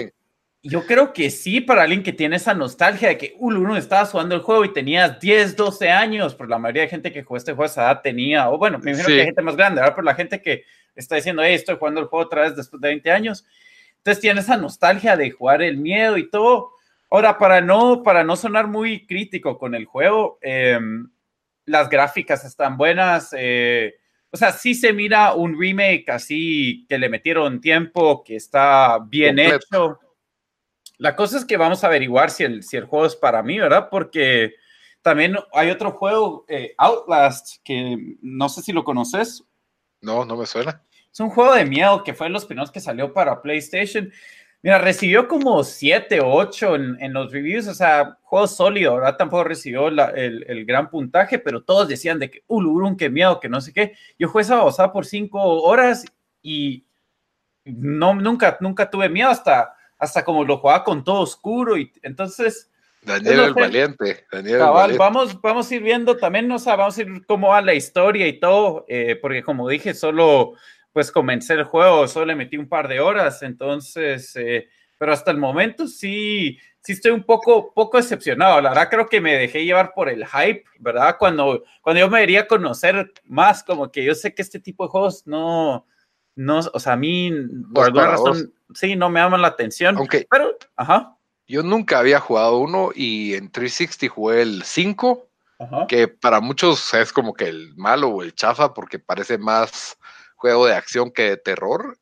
yo, 0.65 0.85
creo 0.85 1.13
que 1.13 1.31
sí, 1.31 1.61
para 1.61 1.85
alguien 1.85 2.03
que 2.03 2.13
tiene 2.13 2.35
esa 2.35 2.55
nostalgia 2.55 3.07
de 3.07 3.19
que 3.19 3.37
uh, 3.39 3.47
uno 3.47 3.77
estaba 3.77 4.05
jugando 4.07 4.35
el 4.35 4.41
juego 4.41 4.65
y 4.65 4.73
tenías 4.73 5.21
10, 5.21 5.55
12 5.55 5.91
años, 5.91 6.35
por 6.35 6.49
la 6.51 6.59
mayoría 6.59 6.83
de 6.83 6.89
gente 6.89 7.13
que 7.13 7.23
jugó 7.23 7.37
este 7.37 7.53
juego 7.53 7.63
a 7.63 7.67
esa 7.67 7.83
edad 7.83 8.03
tenía, 8.03 8.51
o 8.51 8.59
bueno, 8.59 8.81
me 8.81 8.91
imagino 8.91 9.07
que 9.07 9.21
hay 9.21 9.27
gente 9.27 9.43
más 9.43 9.55
grande, 9.55 9.81
¿verdad? 9.81 9.95
Pero 9.95 10.05
la 10.05 10.17
gente 10.17 10.43
que 10.43 10.65
está 10.97 11.15
diciendo, 11.15 11.41
hey, 11.45 11.55
estoy 11.55 11.77
jugando 11.77 12.01
el 12.01 12.07
juego 12.07 12.27
otra 12.27 12.43
vez 12.43 12.57
después 12.57 12.83
de 12.83 12.89
20 12.89 13.13
años, 13.13 13.47
entonces 13.99 14.21
tiene 14.21 14.41
esa 14.41 14.57
nostalgia 14.57 15.17
de 15.17 15.31
jugar 15.31 15.63
el 15.63 15.77
miedo 15.77 16.17
y 16.19 16.29
todo. 16.29 16.73
Ahora, 17.11 17.39
para 17.39 17.61
no, 17.61 18.03
para 18.03 18.25
no 18.25 18.35
sonar 18.35 18.67
muy 18.67 19.07
crítico 19.07 19.57
con 19.57 19.77
el 19.77 19.85
juego, 19.85 20.41
em, 20.43 21.09
las 21.65 21.89
gráficas 21.89 22.45
están 22.45 22.77
buenas, 22.77 23.33
eh, 23.39 23.98
o 24.31 24.37
sea, 24.37 24.53
sí 24.53 24.75
se 24.75 24.93
mira 24.93 25.35
un 25.35 25.59
remake 25.59 26.11
así 26.11 26.87
que 26.89 26.99
le 26.99 27.09
metieron 27.09 27.61
tiempo, 27.61 28.23
que 28.23 28.37
está 28.37 28.99
bien 28.99 29.39
hecho. 29.39 29.99
La 30.99 31.17
cosa 31.17 31.39
es 31.39 31.45
que 31.45 31.57
vamos 31.57 31.83
a 31.83 31.87
averiguar 31.87 32.31
si 32.31 32.45
el, 32.45 32.63
si 32.63 32.77
el 32.77 32.85
juego 32.85 33.07
es 33.07 33.17
para 33.17 33.43
mí, 33.43 33.59
¿verdad? 33.59 33.89
Porque 33.91 34.55
también 35.01 35.37
hay 35.53 35.71
otro 35.71 35.93
juego, 35.93 36.45
eh, 36.49 36.75
Outlast, 36.77 37.63
que 37.65 38.17
no 38.21 38.49
sé 38.49 38.63
si 38.63 38.73
lo 38.73 38.85
conoces. 38.85 39.45
No, 40.01 40.25
no 40.25 40.37
me 40.37 40.45
suena. 40.45 40.83
Es 41.11 41.21
un 41.21 41.31
juego 41.31 41.55
de 41.55 41.65
miedo 41.65 42.05
que 42.05 42.15
fue 42.15 42.27
de 42.27 42.33
los 42.33 42.45
primeros 42.45 42.71
que 42.71 42.81
salió 42.81 43.13
para 43.13 43.41
PlayStation. 43.41 44.13
Mira, 44.61 44.79
recibió 44.79 45.29
como 45.29 45.63
7 45.63 46.21
o 46.21 46.33
8 46.33 46.75
en, 46.75 47.13
los 47.13 47.31
reviews, 47.31 47.69
o 47.69 47.75
sea, 47.75 48.19
juego 48.23 48.49
sólido, 48.49 48.97
¿verdad? 48.97 49.17
Tampoco 49.17 49.45
recibió 49.45 49.87
el, 49.87 50.65
gran 50.67 50.91
puntaje, 50.91 51.39
pero 51.39 51.63
todos 51.63 51.87
decían 51.87 52.19
de 52.19 52.29
que, 52.29 52.43
uh, 52.49 52.97
qué 52.97 53.09
miedo, 53.09 53.39
que 53.39 53.49
no 53.49 53.61
sé 53.61 53.73
qué. 53.73 53.95
Yo 54.19 54.29
jugué 54.29 54.43
esa 54.43 54.57
babosada 54.57 54.93
por 54.93 55.07
5 55.07 55.41
horas 55.63 56.05
y 56.43 56.85
no, 57.65 58.15
nunca, 58.15 58.59
nunca 58.61 58.91
tuve 58.91 59.09
miedo 59.09 59.31
hasta, 59.31 59.75
hasta 59.97 60.25
como 60.25 60.45
lo 60.45 60.59
jugaba 60.59 60.83
con 60.83 61.05
todo 61.05 61.21
oscuro 61.21 61.77
y 61.77 61.93
entonces... 62.03 62.71
Daniel 63.01 63.41
el 63.41 63.55
valiente. 63.55 64.27
Daniel 64.31 64.59
Vamos, 64.99 65.41
vamos 65.41 65.71
a 65.71 65.75
ir 65.75 65.83
viendo 65.83 66.17
también, 66.17 66.51
o 66.51 66.59
sea, 66.59 66.75
vamos 66.75 66.99
a 66.99 67.03
ir 67.03 67.25
cómo 67.27 67.49
va 67.49 67.63
la 67.63 67.75
historia 67.75 68.27
y 68.27 68.41
todo, 68.41 68.85
eh, 68.89 69.17
porque 69.23 69.45
como 69.45 69.69
dije, 69.69 69.95
solo 69.95 70.55
pues 70.99 71.13
comencé 71.13 71.53
el 71.53 71.63
juego, 71.63 72.09
solo 72.09 72.27
le 72.27 72.35
metí 72.35 72.57
un 72.57 72.69
par 72.69 72.89
de 72.89 72.99
horas, 72.99 73.45
entonces, 73.45 74.35
eh, 74.35 74.67
pero 74.99 75.13
hasta 75.13 75.31
el 75.31 75.37
momento 75.37 75.87
sí, 75.87 76.59
sí 76.81 76.95
estoy 76.95 77.13
un 77.13 77.23
poco, 77.23 77.73
poco 77.73 77.99
decepcionado. 77.99 78.61
La 78.61 78.71
verdad 78.71 78.89
creo 78.91 79.07
que 79.07 79.21
me 79.21 79.37
dejé 79.37 79.65
llevar 79.65 79.93
por 79.95 80.09
el 80.09 80.27
hype, 80.27 80.65
¿verdad? 80.81 81.15
Cuando, 81.17 81.63
cuando 81.83 82.01
yo 82.01 82.11
me 82.11 82.19
debería 82.19 82.49
conocer 82.49 83.13
más, 83.27 83.63
como 83.63 83.93
que 83.93 84.03
yo 84.03 84.13
sé 84.17 84.35
que 84.35 84.43
este 84.43 84.59
tipo 84.59 84.83
de 84.83 84.91
juegos 84.91 85.25
no, 85.25 85.87
no, 86.35 86.59
o 86.59 86.81
sea, 86.81 86.95
a 86.95 86.97
mí, 86.97 87.33
por 87.73 87.85
alguna 87.85 88.09
razón, 88.09 88.53
sí, 88.75 88.97
no 88.97 89.09
me 89.09 89.21
llaman 89.21 89.43
la 89.43 89.47
atención. 89.47 89.97
Aunque, 89.99 90.27
pero, 90.29 90.59
ajá. 90.75 91.17
Yo 91.47 91.63
nunca 91.63 92.01
había 92.01 92.19
jugado 92.19 92.59
uno 92.59 92.91
y 92.93 93.35
en 93.35 93.53
360 93.53 94.13
jugué 94.13 94.43
el 94.43 94.65
5, 94.65 95.29
que 95.87 96.09
para 96.09 96.41
muchos 96.41 96.93
es 96.93 97.13
como 97.13 97.35
que 97.35 97.45
el 97.45 97.77
malo 97.77 98.09
o 98.09 98.23
el 98.25 98.35
chafa 98.35 98.75
porque 98.75 98.99
parece 98.99 99.39
más 99.39 99.97
juego 100.39 100.67
de 100.67 100.75
acción 100.75 101.11
que 101.11 101.31
de 101.31 101.37
terror. 101.37 101.99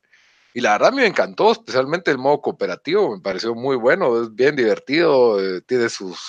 Y 0.53 0.61
la 0.61 0.71
verdad 0.73 0.93
me 0.93 1.05
encantó, 1.05 1.51
especialmente 1.51 2.09
el 2.09 2.17
modo 2.17 2.41
cooperativo, 2.41 3.15
me 3.15 3.21
pareció 3.21 3.53
muy 3.53 3.75
bueno, 3.75 4.23
es 4.23 4.33
bien 4.33 4.55
divertido, 4.55 5.39
eh, 5.39 5.61
tiene 5.61 5.89
sus, 5.89 6.19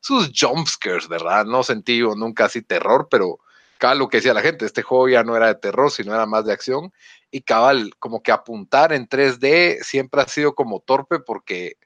sus, 0.00 0.32
jumpscares, 0.38 1.08
¿verdad? 1.08 1.46
No 1.46 1.62
sentí 1.62 1.98
yo 1.98 2.14
nunca 2.14 2.46
así 2.46 2.60
terror, 2.62 3.08
pero 3.10 3.38
cabal 3.78 4.00
lo 4.00 4.08
que 4.08 4.18
decía 4.18 4.34
la 4.34 4.42
gente, 4.42 4.66
este 4.66 4.82
juego 4.82 5.08
ya 5.08 5.24
no 5.24 5.36
era 5.36 5.46
de 5.46 5.54
terror, 5.54 5.90
sino 5.90 6.14
era 6.14 6.26
más 6.26 6.44
de 6.44 6.52
acción. 6.52 6.92
Y 7.30 7.42
cabal, 7.42 7.92
como 7.98 8.22
que 8.22 8.32
apuntar 8.32 8.92
en 8.92 9.08
3D 9.08 9.82
siempre 9.82 10.20
ha 10.20 10.28
sido 10.28 10.54
como 10.54 10.80
torpe 10.80 11.18
porque 11.20 11.78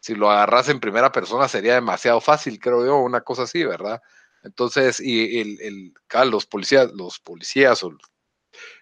si 0.00 0.14
lo 0.14 0.30
agarras 0.30 0.68
en 0.68 0.80
primera 0.80 1.12
persona 1.12 1.48
sería 1.48 1.74
demasiado 1.74 2.20
fácil, 2.20 2.58
creo 2.60 2.84
yo, 2.86 2.96
una 2.98 3.20
cosa 3.22 3.42
así, 3.42 3.64
¿verdad? 3.64 4.00
Entonces, 4.42 5.00
y 5.00 5.40
el, 5.40 5.60
el 5.60 6.30
los 6.30 6.46
policías, 6.46 6.92
los 6.92 7.18
policías 7.18 7.84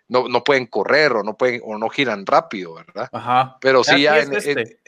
no, 0.09 0.29
no, 0.29 0.45
pueden 0.45 0.67
correr 0.67 1.13
o 1.13 1.23
no 1.23 1.37
pueden 1.37 1.61
o 1.65 1.79
no 1.79 1.89
giran 1.89 2.27
rápido, 2.27 2.75
¿verdad? 2.75 3.09
Ajá. 3.13 3.57
Pero 3.61 3.83
sí, 3.85 4.03
ya 4.03 4.19
en, 4.19 4.35
este. 4.35 4.81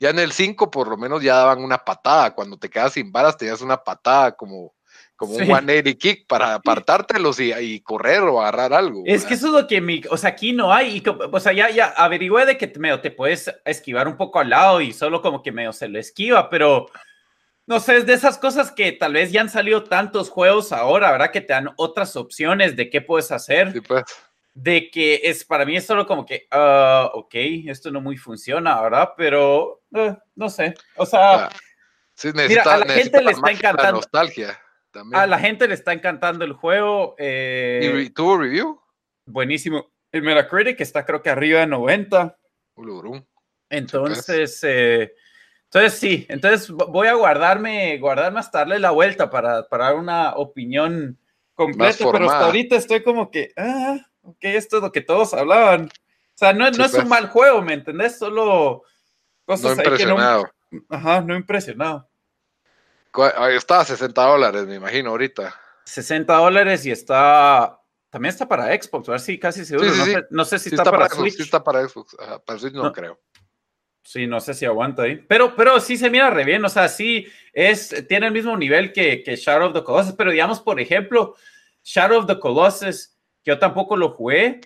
ya 0.00 0.10
en 0.10 0.18
el 0.18 0.32
5 0.32 0.70
por 0.70 0.88
lo 0.88 0.96
menos 0.96 1.22
ya 1.22 1.36
daban 1.36 1.62
una 1.62 1.78
patada. 1.78 2.34
Cuando 2.34 2.58
te 2.58 2.68
quedas 2.68 2.94
sin 2.94 3.12
balas 3.12 3.36
tenías 3.36 3.60
una 3.60 3.76
patada 3.76 4.32
como 4.32 4.74
como 5.16 5.36
un 5.36 5.50
one 5.50 5.96
kick 5.96 6.26
para 6.26 6.54
apartártelos 6.54 7.38
y, 7.38 7.52
y, 7.52 7.80
correr 7.80 8.20
o 8.22 8.40
agarrar 8.40 8.72
algo. 8.72 9.02
Es 9.06 9.24
que 9.24 9.34
eso 9.34 9.46
es 9.46 9.52
lo 9.52 9.66
que 9.66 9.80
mi, 9.80 10.02
o 10.10 10.16
sea, 10.16 10.30
aquí 10.30 10.52
no 10.52 10.72
hay, 10.72 11.02
o 11.30 11.40
sea, 11.40 11.52
ya, 11.52 11.70
ya 11.70 11.86
averigüé 11.96 12.44
de 12.46 12.58
que 12.58 12.72
medio 12.78 13.00
te 13.00 13.10
puedes 13.10 13.52
esquivar 13.64 14.08
un 14.08 14.16
poco 14.16 14.40
al 14.40 14.50
lado 14.50 14.80
y 14.80 14.92
solo 14.92 15.22
como 15.22 15.42
que 15.42 15.52
medio 15.52 15.72
se 15.72 15.88
lo 15.88 15.98
esquiva, 16.00 16.50
pero 16.50 16.86
no 17.66 17.80
sé, 17.80 17.98
es 17.98 18.06
de 18.06 18.12
esas 18.12 18.38
cosas 18.38 18.72
que 18.72 18.92
tal 18.92 19.14
vez 19.14 19.30
ya 19.32 19.40
han 19.40 19.48
salido 19.48 19.84
tantos 19.84 20.30
juegos 20.30 20.72
ahora, 20.72 21.12
¿verdad? 21.12 21.30
Que 21.30 21.40
te 21.40 21.52
dan 21.52 21.70
otras 21.76 22.16
opciones 22.16 22.76
de 22.76 22.90
qué 22.90 23.00
puedes 23.00 23.30
hacer. 23.30 23.72
Sí, 23.72 23.80
pues. 23.80 24.02
De 24.54 24.88
que 24.90 25.20
es, 25.24 25.44
para 25.44 25.64
mí 25.64 25.76
es 25.76 25.84
solo 25.84 26.06
como 26.06 26.24
que, 26.24 26.46
uh, 26.52 27.18
ok, 27.18 27.34
esto 27.66 27.90
no 27.90 28.00
muy 28.00 28.16
funciona, 28.16 28.80
¿verdad? 28.80 29.10
Pero, 29.16 29.82
eh, 29.92 30.16
no 30.36 30.48
sé, 30.48 30.74
o 30.96 31.04
sea... 31.04 31.50
mira, 32.32 32.62
a 32.62 32.78
la 32.78 32.86
gente 32.86 33.20
le 33.20 33.32
está 33.32 33.50
encantando. 33.50 33.96
nostalgia. 33.96 34.60
A 35.12 35.26
la 35.26 35.38
gente 35.38 35.66
le 35.66 35.74
está 35.74 35.92
encantando 35.92 36.44
el 36.44 36.52
juego. 36.52 37.16
Eh, 37.18 38.04
¿Y 38.06 38.10
tuvo 38.10 38.38
review? 38.38 38.80
Buenísimo. 39.26 39.90
El 40.12 40.22
Metacritic 40.22 40.80
está 40.80 41.04
creo 41.04 41.22
que 41.22 41.30
arriba 41.30 41.60
de 41.60 41.66
90. 41.66 42.38
Entonces, 43.70 44.60
eh, 44.62 45.12
entonces 45.64 45.98
sí, 45.98 46.26
entonces 46.28 46.70
voy 46.70 47.08
a 47.08 47.14
guardarme, 47.14 47.98
guardarme 47.98 48.38
hasta 48.38 48.58
darle 48.58 48.78
la 48.78 48.92
vuelta 48.92 49.30
para, 49.30 49.68
para 49.68 49.94
una 49.94 50.34
opinión 50.34 51.18
completa, 51.54 52.06
pero 52.12 52.30
hasta 52.30 52.46
ahorita 52.46 52.76
estoy 52.76 53.02
como 53.02 53.30
que, 53.30 53.52
ah, 53.56 53.98
ok, 54.24 54.38
esto 54.40 54.76
es 54.76 54.82
lo 54.82 54.92
que 54.92 55.00
todos 55.00 55.34
hablaban. 55.34 55.86
O 55.86 56.36
sea, 56.36 56.52
no, 56.52 56.70
no 56.70 56.84
es 56.84 56.92
un 56.94 57.00
pues. 57.00 57.08
mal 57.08 57.28
juego, 57.28 57.62
¿me 57.62 57.74
entendés? 57.74 58.18
Solo 58.18 58.82
cosas 59.44 59.76
no 59.76 59.82
impresionado. 59.82 60.44
que 60.70 60.76
no... 60.76 60.84
Ajá, 60.88 61.20
no 61.20 61.36
impresionado. 61.36 62.08
Está 63.52 63.80
a 63.80 63.84
60 63.84 64.26
dólares, 64.26 64.66
me 64.66 64.74
imagino, 64.74 65.10
ahorita. 65.10 65.54
60 65.84 66.34
dólares 66.34 66.84
y 66.86 66.90
está. 66.90 67.80
También 68.10 68.32
está 68.32 68.48
para 68.48 68.66
Xbox, 68.66 69.08
a 69.08 69.12
ver 69.12 69.20
si 69.20 69.38
casi 69.38 69.64
seguro. 69.64 69.88
no, 70.30 70.44
Sé, 70.44 70.58
si 70.58 70.70
está, 70.70 70.84
para, 70.84 71.08
Switch. 71.08 71.36
Sí 71.36 71.42
está 71.42 71.62
para 71.62 71.86
Xbox, 71.86 72.16
para 72.44 72.58
Switch 72.58 72.72
no, 72.72 72.92
creo. 72.92 73.20
Sí, 74.02 74.26
no 74.26 74.40
sé 74.40 74.54
si 74.54 74.66
aguanta 74.66 75.02
ahí. 75.02 75.16
Pero, 75.28 75.56
pero 75.56 75.80
sí 75.80 75.96
se 75.96 76.10
mira 76.10 76.30
re 76.30 76.44
bien, 76.44 76.64
o 76.64 76.68
sea, 76.68 76.88
sí 76.88 77.26
es, 77.52 78.06
tiene 78.08 78.26
el 78.26 78.32
mismo 78.32 78.56
nivel 78.56 78.92
que, 78.92 79.22
que 79.22 79.36
Shadow 79.36 79.68
of 79.68 79.74
the 79.74 79.82
Colossus, 79.82 80.14
pero 80.14 80.30
digamos, 80.30 80.60
por 80.60 80.78
ejemplo, 80.78 81.34
Shadow 81.82 82.18
of 82.20 82.26
the 82.26 82.38
Colossus, 82.38 83.13
que 83.13 83.13
yo 83.44 83.58
tampoco 83.58 83.96
lo 83.96 84.10
jugué, 84.10 84.60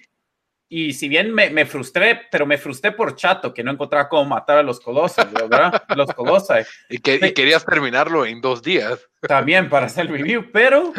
y 0.70 0.92
si 0.92 1.08
bien 1.08 1.32
me, 1.32 1.48
me, 1.48 1.64
frustré, 1.64 2.20
pero 2.30 2.44
me 2.44 2.58
frustré 2.58 2.92
por 2.92 3.16
chato, 3.16 3.54
que 3.54 3.64
no 3.64 3.72
encontraba 3.72 4.08
cómo 4.08 4.26
matar 4.26 4.58
a 4.58 4.62
los 4.62 4.80
colosos, 4.80 5.32
¿verdad? 5.32 5.82
los 5.96 6.12
colosos. 6.12 6.66
y, 6.90 6.98
que, 6.98 7.14
y 7.14 7.32
querías 7.32 7.64
terminarlo 7.64 8.26
en 8.26 8.42
dos 8.42 8.62
días. 8.62 9.00
También 9.22 9.70
para 9.70 9.86
hacer 9.86 10.06
el 10.06 10.12
review, 10.18 10.50
pero, 10.52 10.92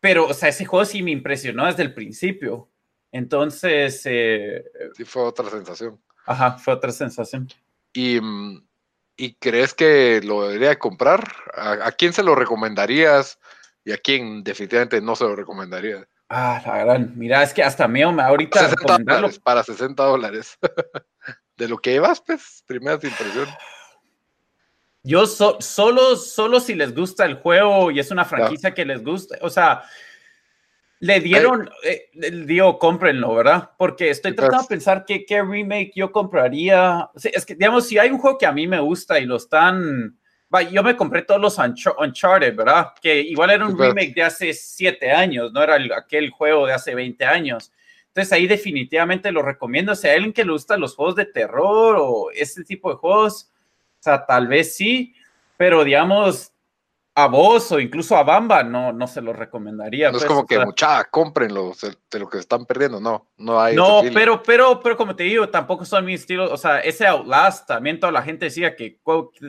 pero, 0.00 0.26
o 0.26 0.34
sea, 0.34 0.48
ese 0.48 0.64
juego 0.64 0.84
sí 0.84 1.02
me 1.04 1.12
impresionó 1.12 1.66
desde 1.66 1.84
el 1.84 1.94
principio. 1.94 2.68
Entonces... 3.12 4.02
Eh, 4.06 4.64
sí, 4.96 5.04
fue 5.04 5.22
otra 5.22 5.48
sensación. 5.50 6.00
Ajá, 6.26 6.58
fue 6.58 6.74
otra 6.74 6.90
sensación. 6.90 7.48
¿Y, 7.92 8.18
y 9.16 9.34
crees 9.34 9.72
que 9.72 10.20
lo 10.24 10.48
debería 10.48 10.76
comprar? 10.80 11.32
¿A, 11.54 11.86
¿A 11.86 11.92
quién 11.92 12.12
se 12.12 12.24
lo 12.24 12.34
recomendarías 12.34 13.38
y 13.84 13.92
a 13.92 13.98
quién 13.98 14.42
definitivamente 14.42 15.00
no 15.00 15.14
se 15.14 15.24
lo 15.24 15.36
recomendarías? 15.36 16.08
Ah, 16.32 16.62
la 16.64 16.78
gran. 16.78 17.12
Mira, 17.16 17.42
es 17.42 17.52
que 17.52 17.62
hasta 17.62 17.88
mío 17.88 18.12
me 18.12 18.22
ahorita. 18.22 18.70
60 18.70 19.14
dólares, 19.14 19.40
para 19.40 19.64
60 19.64 20.02
dólares. 20.04 20.58
de 21.56 21.68
lo 21.68 21.78
que 21.78 21.90
llevas, 21.90 22.22
pues, 22.24 22.62
primeras 22.66 23.02
impresiones. 23.02 23.52
Yo 25.02 25.26
solo, 25.26 26.16
solo 26.16 26.60
si 26.60 26.74
les 26.74 26.94
gusta 26.94 27.24
el 27.24 27.34
juego 27.34 27.90
y 27.90 27.98
es 27.98 28.10
una 28.10 28.24
franquicia 28.24 28.74
que 28.74 28.84
les 28.84 29.02
gusta, 29.02 29.38
o 29.40 29.48
sea, 29.48 29.82
le 30.98 31.20
dieron, 31.20 31.70
eh, 31.82 32.10
digo, 32.44 32.78
cómprenlo, 32.78 33.34
¿verdad? 33.34 33.70
Porque 33.78 34.10
estoy 34.10 34.34
tratando 34.34 34.62
de 34.62 34.68
pensar 34.68 35.04
qué, 35.06 35.24
qué 35.24 35.42
remake 35.42 35.92
yo 35.96 36.12
compraría. 36.12 37.10
es 37.14 37.46
que, 37.46 37.54
digamos, 37.54 37.86
si 37.88 37.98
hay 37.98 38.10
un 38.10 38.18
juego 38.18 38.36
que 38.36 38.46
a 38.46 38.52
mí 38.52 38.66
me 38.66 38.78
gusta 38.78 39.18
y 39.18 39.24
lo 39.24 39.36
están 39.36 40.19
yo 40.70 40.82
me 40.82 40.96
compré 40.96 41.22
todos 41.22 41.40
los 41.40 41.58
Uncharted, 41.58 42.54
¿verdad? 42.56 42.92
Que 43.00 43.20
igual 43.20 43.50
era 43.50 43.66
un 43.66 43.78
remake 43.78 44.14
de 44.14 44.22
hace 44.22 44.52
siete 44.52 45.10
años, 45.10 45.52
no 45.52 45.62
era 45.62 45.78
aquel 45.96 46.30
juego 46.30 46.66
de 46.66 46.72
hace 46.72 46.94
20 46.94 47.24
años. 47.24 47.72
Entonces 48.08 48.32
ahí 48.32 48.48
definitivamente 48.48 49.30
lo 49.30 49.42
recomiendo. 49.42 49.94
Si 49.94 50.08
hay 50.08 50.16
alguien 50.16 50.32
que 50.32 50.44
le 50.44 50.52
gusta 50.52 50.76
los 50.76 50.96
juegos 50.96 51.14
de 51.14 51.26
terror 51.26 51.96
o 52.00 52.30
este 52.32 52.64
tipo 52.64 52.90
de 52.90 52.96
juegos, 52.96 53.52
o 54.00 54.02
sea, 54.02 54.26
tal 54.26 54.48
vez 54.48 54.74
sí, 54.74 55.14
pero 55.56 55.84
digamos, 55.84 56.52
a 57.14 57.26
vos 57.26 57.72
o 57.72 57.80
incluso 57.80 58.16
a 58.16 58.22
Bamba 58.22 58.62
no, 58.62 58.92
no 58.92 59.06
se 59.06 59.20
lo 59.20 59.32
recomendaría. 59.32 60.10
No 60.10 60.18
es 60.18 60.24
pues, 60.24 60.28
como 60.28 60.46
que 60.46 60.58
mucha, 60.58 61.04
cómprenlo 61.04 61.72
de 62.10 62.18
lo 62.18 62.28
que 62.28 62.38
están 62.38 62.66
perdiendo, 62.66 63.00
no, 63.00 63.30
no 63.36 63.60
hay. 63.60 63.74
No, 63.74 64.02
pero, 64.14 64.42
pero, 64.42 64.80
pero 64.80 64.96
como 64.96 65.16
te 65.16 65.24
digo, 65.24 65.48
tampoco 65.48 65.84
son 65.84 66.04
mi 66.04 66.14
estilo, 66.14 66.52
o 66.52 66.56
sea, 66.56 66.80
ese 66.80 67.06
Outlast, 67.06 67.66
también 67.66 67.98
toda 67.98 68.12
la 68.12 68.22
gente 68.22 68.46
decía 68.46 68.76
que 68.76 68.98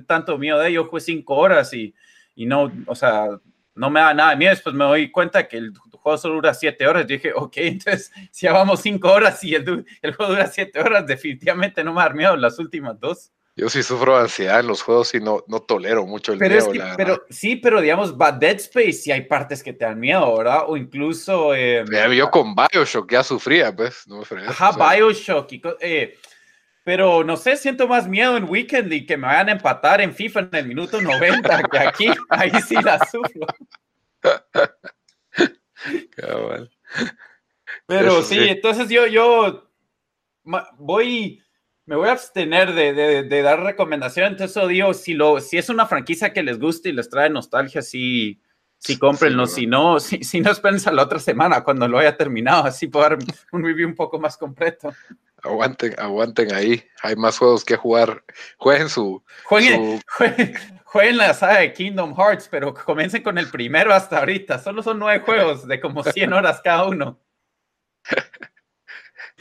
tanto 0.07 0.37
miedo 0.37 0.59
de 0.59 0.69
ello, 0.69 0.89
fue 0.89 0.99
cinco 1.01 1.35
horas 1.35 1.73
y, 1.73 1.93
y 2.35 2.45
no, 2.45 2.71
o 2.87 2.95
sea, 2.95 3.27
no 3.75 3.89
me 3.89 3.99
da 3.99 4.13
nada 4.13 4.31
de 4.31 4.37
miedo, 4.37 4.51
después 4.51 4.75
me 4.75 4.85
doy 4.85 5.11
cuenta 5.11 5.47
que 5.47 5.57
el 5.57 5.73
juego 5.77 6.17
solo 6.17 6.35
dura 6.35 6.53
siete 6.53 6.87
horas, 6.87 7.03
yo 7.03 7.15
dije, 7.15 7.31
ok, 7.35 7.53
entonces 7.57 8.11
si 8.31 8.47
ya 8.47 8.53
vamos 8.53 8.81
cinco 8.81 9.11
horas 9.11 9.43
y 9.43 9.53
el, 9.53 9.85
el 10.01 10.15
juego 10.15 10.33
dura 10.33 10.47
siete 10.47 10.79
horas, 10.79 11.05
definitivamente 11.05 11.83
no 11.83 11.93
me 11.93 12.01
da 12.01 12.09
miedo 12.09 12.35
las 12.35 12.57
últimas 12.59 12.99
dos. 12.99 13.31
Yo 13.55 13.69
sí 13.69 13.83
sufro 13.83 14.17
ansiedad 14.17 14.61
en 14.61 14.67
los 14.67 14.81
juegos 14.81 15.13
y 15.13 15.19
no, 15.19 15.43
no 15.47 15.59
tolero 15.59 16.05
mucho 16.05 16.31
el 16.31 16.39
pero 16.39 16.71
miedo. 16.71 16.93
pero 16.95 17.25
sí, 17.29 17.57
pero 17.57 17.81
digamos, 17.81 18.17
va 18.17 18.31
Dead 18.31 18.55
Space 18.55 18.93
sí 18.93 19.11
hay 19.11 19.25
partes 19.25 19.61
que 19.61 19.73
te 19.73 19.83
dan 19.83 19.99
miedo, 19.99 20.37
¿verdad? 20.37 20.63
O 20.67 20.77
incluso. 20.77 21.53
Eh, 21.53 21.83
yo 22.15 22.31
con 22.31 22.55
Bioshock 22.55 23.11
ya 23.11 23.23
sufría, 23.23 23.75
pues. 23.75 24.07
No 24.07 24.19
me 24.19 24.47
Ajá, 24.47 24.71
Bioshock. 24.71 25.51
eh, 25.81 26.17
pero 26.83 27.23
no 27.23 27.35
sé, 27.37 27.57
siento 27.57 27.87
más 27.87 28.07
miedo 28.07 28.37
en 28.37 28.49
Weekend 28.49 28.91
y 28.93 29.05
que 29.05 29.17
me 29.17 29.27
vayan 29.27 29.49
a 29.49 29.51
empatar 29.51 30.01
en 30.01 30.13
FIFA 30.15 30.39
en 30.39 30.49
el 30.53 30.67
minuto 30.67 31.01
90 31.01 31.63
que 31.63 31.79
aquí. 31.79 32.07
Ahí 32.29 32.51
sí 32.67 32.75
la 32.75 32.99
sufro. 33.05 33.45
Pero 37.85 38.21
sí, 38.23 38.39
entonces 38.39 38.89
yo, 38.89 39.07
yo 39.07 39.69
voy 40.77 41.43
me 41.85 41.95
voy 41.95 42.09
a 42.09 42.13
abstener 42.13 42.73
de, 42.73 43.23
de, 43.23 43.41
dar 43.41 43.61
recomendaciones. 43.63 44.31
Entonces, 44.31 44.55
eso 44.55 44.67
digo, 44.67 44.93
si, 44.93 45.13
lo, 45.13 45.39
si 45.41 45.57
es 45.57 45.69
una 45.69 45.87
franquicia 45.87 46.31
que 46.33 46.43
les 46.43 46.59
gusta 46.59 46.89
y 46.89 46.93
les 46.93 47.09
trae 47.09 47.29
nostalgia, 47.29 47.81
sí, 47.81 48.39
sí 48.77 48.97
cómprenlo. 48.97 49.47
si 49.47 49.67
no, 49.67 49.99
si, 49.99 50.23
si 50.23 50.41
no, 50.41 50.51
esperen 50.51 50.79
a 50.85 50.91
la 50.91 51.03
otra 51.03 51.19
semana 51.19 51.63
cuando 51.63 51.87
lo 51.87 51.97
haya 51.99 52.15
terminado. 52.15 52.65
Así 52.65 52.87
puedo 52.87 53.09
dar 53.09 53.17
un 53.51 53.63
review 53.63 53.87
un 53.87 53.95
poco 53.95 54.19
más 54.19 54.37
completo. 54.37 54.93
Aguanten, 55.43 55.95
aguanten 55.99 56.53
ahí. 56.53 56.83
Hay 57.01 57.15
más 57.15 57.37
juegos 57.37 57.65
que 57.65 57.75
jugar. 57.75 58.23
Jueguen 58.57 58.89
su. 58.89 59.23
Jueguen, 59.45 60.01
jueguen, 60.85 61.17
la 61.17 61.33
saga 61.33 61.59
de 61.59 61.73
Kingdom 61.73 62.15
Hearts, 62.15 62.47
pero 62.49 62.73
comiencen 62.73 63.23
con 63.23 63.37
el 63.37 63.49
primero 63.49 63.91
hasta 63.93 64.19
ahorita. 64.19 64.59
Solo 64.59 64.83
son 64.83 64.99
nueve 64.99 65.23
juegos 65.25 65.67
de 65.67 65.79
como 65.79 66.03
100 66.03 66.33
horas 66.33 66.61
cada 66.63 66.87
uno. 66.87 67.19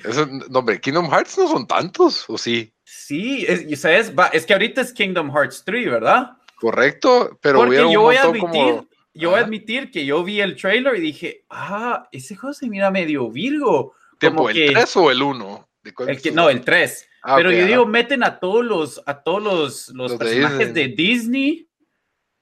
Eso, 0.05 0.27
no, 0.27 0.59
hombre, 0.59 0.81
Kingdom 0.81 1.11
Hearts 1.11 1.39
no 1.39 1.49
son 1.49 1.67
tantos, 1.67 2.25
¿o 2.29 2.39
sí? 2.39 2.73
Sí, 2.85 3.45
es, 3.47 3.81
¿sabes? 3.81 4.13
es 4.33 4.47
que 4.47 4.53
ahorita 4.53 4.81
es 4.81 4.93
Kingdom 4.93 5.31
Hearts 5.31 5.63
3, 5.65 5.91
¿verdad? 5.91 6.33
Correcto, 6.57 7.39
pero 7.41 7.61
Porque 7.61 7.77
yo 7.77 8.01
voy 8.01 8.17
a 8.17 8.25
admitir, 8.25 8.89
yo 9.15 9.31
voy 9.31 9.41
a 9.41 9.43
admitir 9.43 9.91
que 9.91 10.05
yo 10.05 10.23
vi 10.23 10.41
el 10.41 10.57
trailer 10.57 10.97
y 10.97 11.01
dije, 11.01 11.45
ah, 11.51 12.09
ese 12.13 12.37
juego 12.37 12.53
se 12.53 12.69
mira 12.69 12.91
medio 12.91 13.31
Virgo. 13.31 13.95
¿Tiempo, 14.19 14.51
el 14.51 14.73
3 14.73 14.97
o 14.97 15.11
el 15.11 15.23
1? 15.23 15.69
El 16.07 16.21
que, 16.21 16.31
no, 16.31 16.51
el 16.51 16.61
3. 16.61 17.09
Ah, 17.23 17.37
pero 17.37 17.51
yo 17.51 17.67
digo, 17.67 17.87
meten 17.87 18.23
a 18.23 18.39
todos 18.39 18.65
los, 18.65 19.03
a 19.07 19.23
todos 19.23 19.43
los, 19.43 19.89
los, 19.91 20.15
personajes 20.15 20.75
de 20.75 20.89
Disney. 20.89 21.69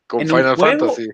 Con 0.07 0.21
Final 0.21 0.57
Fantasy. 0.57 1.09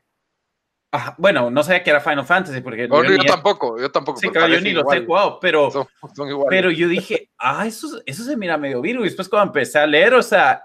Bueno, 1.18 1.50
no 1.50 1.62
sabía 1.62 1.82
que 1.82 1.90
era 1.90 2.00
Final 2.00 2.24
Fantasy 2.24 2.60
porque 2.60 2.88
yo, 2.88 3.02
yo 3.04 3.24
tampoco, 3.24 3.80
yo 3.80 3.90
tampoco. 3.90 4.18
Sí, 4.18 4.28
claro, 4.28 4.48
yo 4.48 4.60
ni 4.60 4.72
lo 4.72 4.84
sé 4.88 5.04
jugado, 5.04 5.38
pero, 5.40 5.88
pero 6.48 6.70
yo 6.70 6.88
dije, 6.88 7.30
ah, 7.38 7.66
eso, 7.66 8.00
eso 8.06 8.24
se 8.24 8.36
mira 8.36 8.56
medio 8.56 8.80
virgo. 8.80 9.02
Y 9.02 9.08
después 9.08 9.28
cuando 9.28 9.48
empecé 9.48 9.78
a 9.78 9.86
leer, 9.86 10.14
o 10.14 10.22
sea, 10.22 10.64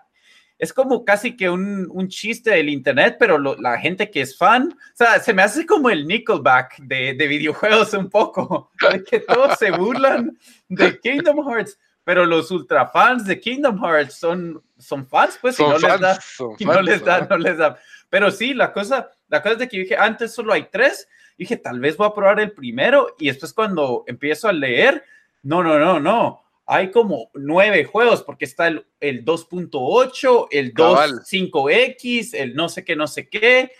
es 0.60 0.74
como 0.74 1.06
casi 1.06 1.38
que 1.38 1.50
un, 1.50 1.88
un 1.90 2.10
chiste 2.10 2.52
del 2.52 2.68
internet, 2.68 3.16
pero 3.18 3.40
la 3.40 3.80
gente 3.80 4.12
que 4.12 4.22
es 4.22 4.38
fan, 4.38 4.74
o 4.74 4.96
sea, 4.96 5.20
se 5.20 5.34
me 5.34 5.42
hace 5.42 5.66
como 5.66 5.90
el 5.90 6.06
Nickelback 6.06 6.80
de, 6.80 7.14
de 7.14 7.28
videojuegos 7.28 7.94
un 7.94 8.10
poco, 8.10 8.70
de 8.92 9.04
que 9.04 9.22
todos 9.22 9.58
se 9.58 9.72
burlan 9.72 10.38
de 10.68 11.00
Kingdom 11.02 11.48
Hearts, 11.50 11.80
pero 12.10 12.26
los 12.26 12.50
ultra 12.50 12.88
fans 12.88 13.24
de 13.26 13.40
Kingdom 13.40 13.80
Hearts 13.86 14.16
son, 14.16 14.64
son 14.80 15.06
fans, 15.06 15.38
pues, 15.40 15.60
y 15.60 15.62
no 15.62 15.78
les 15.78 16.00
da, 16.00 16.20
no 16.60 16.82
les 16.82 17.06
da, 17.06 17.28
no 17.30 17.38
les 17.38 17.56
da. 17.56 17.78
Pero 18.10 18.32
sí, 18.32 18.56
la 18.56 18.74
cosa, 18.74 19.12
la 19.28 19.44
cosa 19.44 19.54
es 19.54 19.60
de 19.60 19.70
que 19.70 19.78
dije, 19.78 19.96
antes 19.96 20.34
solo 20.34 20.54
hay 20.54 20.70
tres, 20.72 21.08
dije, 21.38 21.56
tal 21.56 21.80
vez 21.80 21.98
voy 21.98 22.08
a 22.08 22.14
probar 22.16 22.40
el 22.40 22.52
primero, 22.52 23.16
y 23.20 23.28
después 23.28 23.54
cuando 23.54 24.06
empiezo 24.08 24.48
a 24.48 24.54
leer, 24.54 25.04
no, 25.44 25.62
no, 25.62 25.78
no, 25.78 26.00
no 26.00 26.42
hay 26.66 26.90
como 26.90 27.30
nueve 27.36 27.86
juegos, 27.86 28.24
porque 28.24 28.46
está 28.46 28.70
el, 28.70 28.88
el 29.00 29.24
2.8, 29.24 30.48
el 30.50 30.74
2.5X, 30.74 32.34
el 32.34 32.56
no 32.56 32.70
sé 32.70 32.84
qué, 32.84 32.96
no 32.96 33.06
sé 33.06 33.30
qué. 33.30 33.72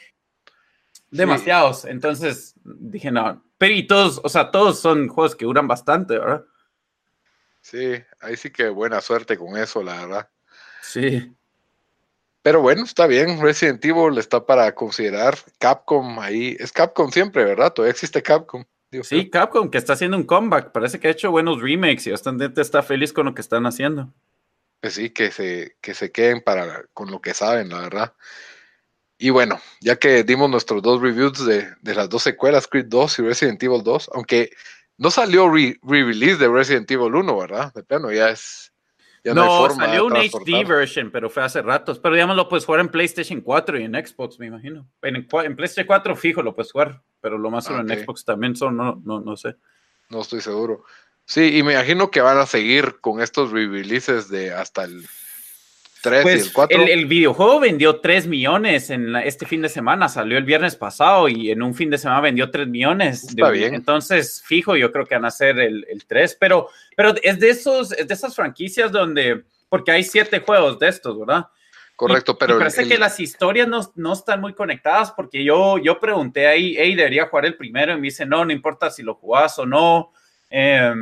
Demasiados. 1.10 1.84
Entonces 1.86 2.54
dije, 2.64 3.10
no. 3.10 3.44
Pero 3.58 3.74
y 3.74 3.88
todos, 3.88 4.22
o 4.24 4.30
sea, 4.30 4.52
todos 4.52 4.80
son 4.80 5.08
juegos 5.08 5.36
que 5.36 5.46
duran 5.46 5.68
bastante, 5.68 6.20
¿verdad? 6.20 6.46
Sí, 7.62 7.96
ahí 8.22 8.36
sí 8.36 8.52
que 8.52 8.70
buena 8.70 9.02
suerte 9.02 9.38
con 9.38 9.58
eso, 9.58 9.84
la 9.84 10.06
verdad. 10.06 10.30
Sí. 10.82 11.36
Pero 12.42 12.62
bueno, 12.62 12.84
está 12.84 13.06
bien. 13.06 13.42
Resident 13.42 13.84
Evil 13.84 14.18
está 14.18 14.46
para 14.46 14.74
considerar. 14.74 15.38
Capcom 15.60 16.20
ahí. 16.20 16.56
Es 16.60 16.72
Capcom 16.72 17.12
siempre, 17.12 17.44
¿verdad? 17.44 17.74
Todavía 17.74 17.92
existe 17.92 18.24
Capcom 18.24 18.64
sí, 19.04 19.30
Capcom 19.30 19.70
que 19.70 19.78
está 19.78 19.94
haciendo 19.94 20.18
un 20.18 20.24
comeback. 20.24 20.72
Parece 20.72 21.00
que 21.00 21.08
ha 21.08 21.12
hecho 21.12 21.32
buenos 21.32 21.62
remakes 21.62 22.08
y 22.08 22.12
bastante 22.12 22.50
está 22.62 22.82
feliz 22.84 23.14
con 23.14 23.26
lo 23.26 23.34
que 23.34 23.42
están 23.42 23.66
haciendo. 23.66 24.14
Pues 24.82 24.94
sí, 24.94 25.10
que 25.10 25.32
se, 25.32 25.78
que 25.82 25.94
se 25.94 26.12
queden 26.12 26.42
para, 26.42 26.86
con 26.94 27.12
lo 27.12 27.22
que 27.22 27.34
saben, 27.34 27.70
la 27.70 27.82
verdad. 27.82 28.14
Y 29.18 29.32
bueno, 29.32 29.60
ya 29.82 29.98
que 29.98 30.24
dimos 30.24 30.50
nuestros 30.50 30.82
dos 30.82 31.02
reviews 31.02 31.46
de, 31.46 31.76
las 31.84 32.10
dos 32.10 32.24
secuelas, 32.24 32.68
Creed 32.68 32.86
2 32.88 33.20
y 33.20 33.22
Resident 33.24 33.62
Evil 33.62 33.84
2, 33.84 34.12
aunque 34.14 34.52
no 35.00 35.10
salió 35.10 35.50
re-release 35.50 36.38
de 36.38 36.48
Resident 36.48 36.92
Evil 36.92 37.16
1, 37.16 37.38
¿verdad? 37.38 37.74
De 37.74 37.84
plano, 37.84 38.12
ya 38.12 38.30
es 38.30 38.70
no, 39.24 39.70
salió 39.70 40.06
un 40.06 40.14
HD 40.14 40.66
version, 40.68 41.12
pero 41.12 41.30
fue 41.30 41.44
hace 41.44 41.62
ratos. 41.62 42.00
Pero 42.00 42.16
digamos, 42.16 42.36
lo 42.36 42.48
puedes 42.48 42.66
jugar 42.66 42.82
en 42.82 42.90
PlayStation 42.90 43.42
4 43.42 43.80
y 43.80 43.84
en 43.84 43.94
Xbox, 43.94 44.40
me 44.40 44.48
imagino. 44.48 44.88
En, 45.02 45.28
PlayStation 45.28 45.86
4 45.86 46.16
fijo 46.16 46.42
lo 46.42 46.56
puedes 46.56 46.72
jugar, 46.72 47.02
pero 47.22 47.38
lo 47.38 47.50
más 47.50 47.66
solo 47.66 47.82
en 47.82 48.00
Xbox 48.00 48.24
también 48.24 48.56
son, 48.56 48.78
no, 48.78 49.02
no, 49.04 49.20
no 49.20 49.36
sé. 49.36 49.56
No 50.10 50.22
estoy 50.22 50.42
seguro. 50.42 50.84
Sí, 51.26 51.58
y 51.58 51.64
me 51.64 51.74
imagino 51.74 52.10
que 52.10 52.22
van 52.22 52.38
a 52.38 52.46
seguir 52.46 53.00
con 53.02 53.22
estos 53.22 53.52
re-releases 53.52 54.30
de 54.30 54.52
hasta 54.52 54.84
el 54.84 55.06
3 56.02 56.22
y 56.22 56.24
pues, 56.24 56.48
el 56.48 56.54
4. 56.54 56.82
El, 56.84 57.06
videojuego 57.06 57.60
vendió 57.60 58.00
3 58.00 58.28
millones 58.28 58.90
en 58.90 59.16
este 59.16 59.46
fin 59.46 59.62
de 59.62 59.70
semana, 59.70 60.10
salió 60.10 60.38
el 60.38 60.44
viernes 60.44 60.76
pasado 60.76 61.28
y 61.28 61.52
en 61.52 61.62
un 61.62 61.74
fin 61.74 61.90
de 61.90 61.98
semana 61.98 62.22
vendió 62.22 62.50
3 62.50 62.68
millones. 62.68 63.24
Está 63.24 63.50
bien. 63.50 63.76
Entonces, 63.76 64.42
fijo, 64.46 64.76
yo 64.76 64.92
creo 64.92 65.06
que 65.06 65.16
van 65.16 65.26
a 65.26 65.32
ser 65.32 65.60
el, 65.60 65.86
el 65.90 66.06
3, 66.06 66.38
pero, 66.40 66.70
pero 66.96 67.14
es, 67.22 67.40
de 67.40 67.50
esos, 67.50 67.92
es 67.92 68.08
de 68.08 68.14
esas 68.14 68.36
franquicias 68.36 68.92
donde, 68.92 69.44
porque 69.68 69.92
hay 69.92 70.04
7 70.04 70.40
juegos 70.40 70.80
de 70.80 70.88
estos, 70.88 71.20
¿verdad? 71.20 71.48
Correcto, 71.96 72.38
pero. 72.38 72.54
Me 72.54 72.60
parece 72.60 72.88
que 72.88 72.98
las 72.98 73.20
historias 73.20 73.68
no, 73.68 73.82
no, 73.96 74.14
están 74.14 74.40
muy 74.40 74.54
conectadas 74.54 75.12
porque 75.12 75.44
yo, 75.44 75.78
yo 75.78 76.00
pregunté 76.00 76.48
ahí, 76.48 76.76
hey, 76.78 76.96
debería 76.96 77.28
jugar 77.28 77.46
el 77.46 77.58
primero 77.58 77.92
y 77.92 77.96
me 77.98 78.04
dice, 78.04 78.26
no, 78.26 78.46
no 78.46 78.54
importa 78.54 78.90
si 78.90 79.04
lo 79.04 79.16
jugás 79.16 79.60
o 79.60 79.66
no. 79.66 80.14
Eh, 80.50 80.94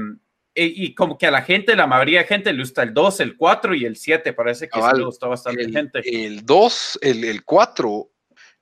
y 0.66 0.96
como 0.96 1.18
que 1.18 1.28
a 1.28 1.32
la 1.32 1.42
gente, 1.44 1.76
la 1.76 1.88
mayoría 1.88 2.20
de 2.20 2.28
gente 2.28 2.52
le 2.52 2.60
gusta 2.60 2.84
el 2.84 2.94
2, 2.94 3.20
el 3.20 3.38
4 3.38 3.76
y 3.76 3.86
el 3.86 3.96
7, 3.96 4.34
parece 4.34 4.68
que 4.68 4.82
sí 4.82 4.88
le 4.96 5.04
gustó 5.04 5.30
bastante 5.30 5.62
el, 5.62 5.72
gente. 5.72 6.02
El 6.04 6.46
2, 6.46 7.00
el, 7.02 7.24
el 7.24 7.44
4, 7.44 8.10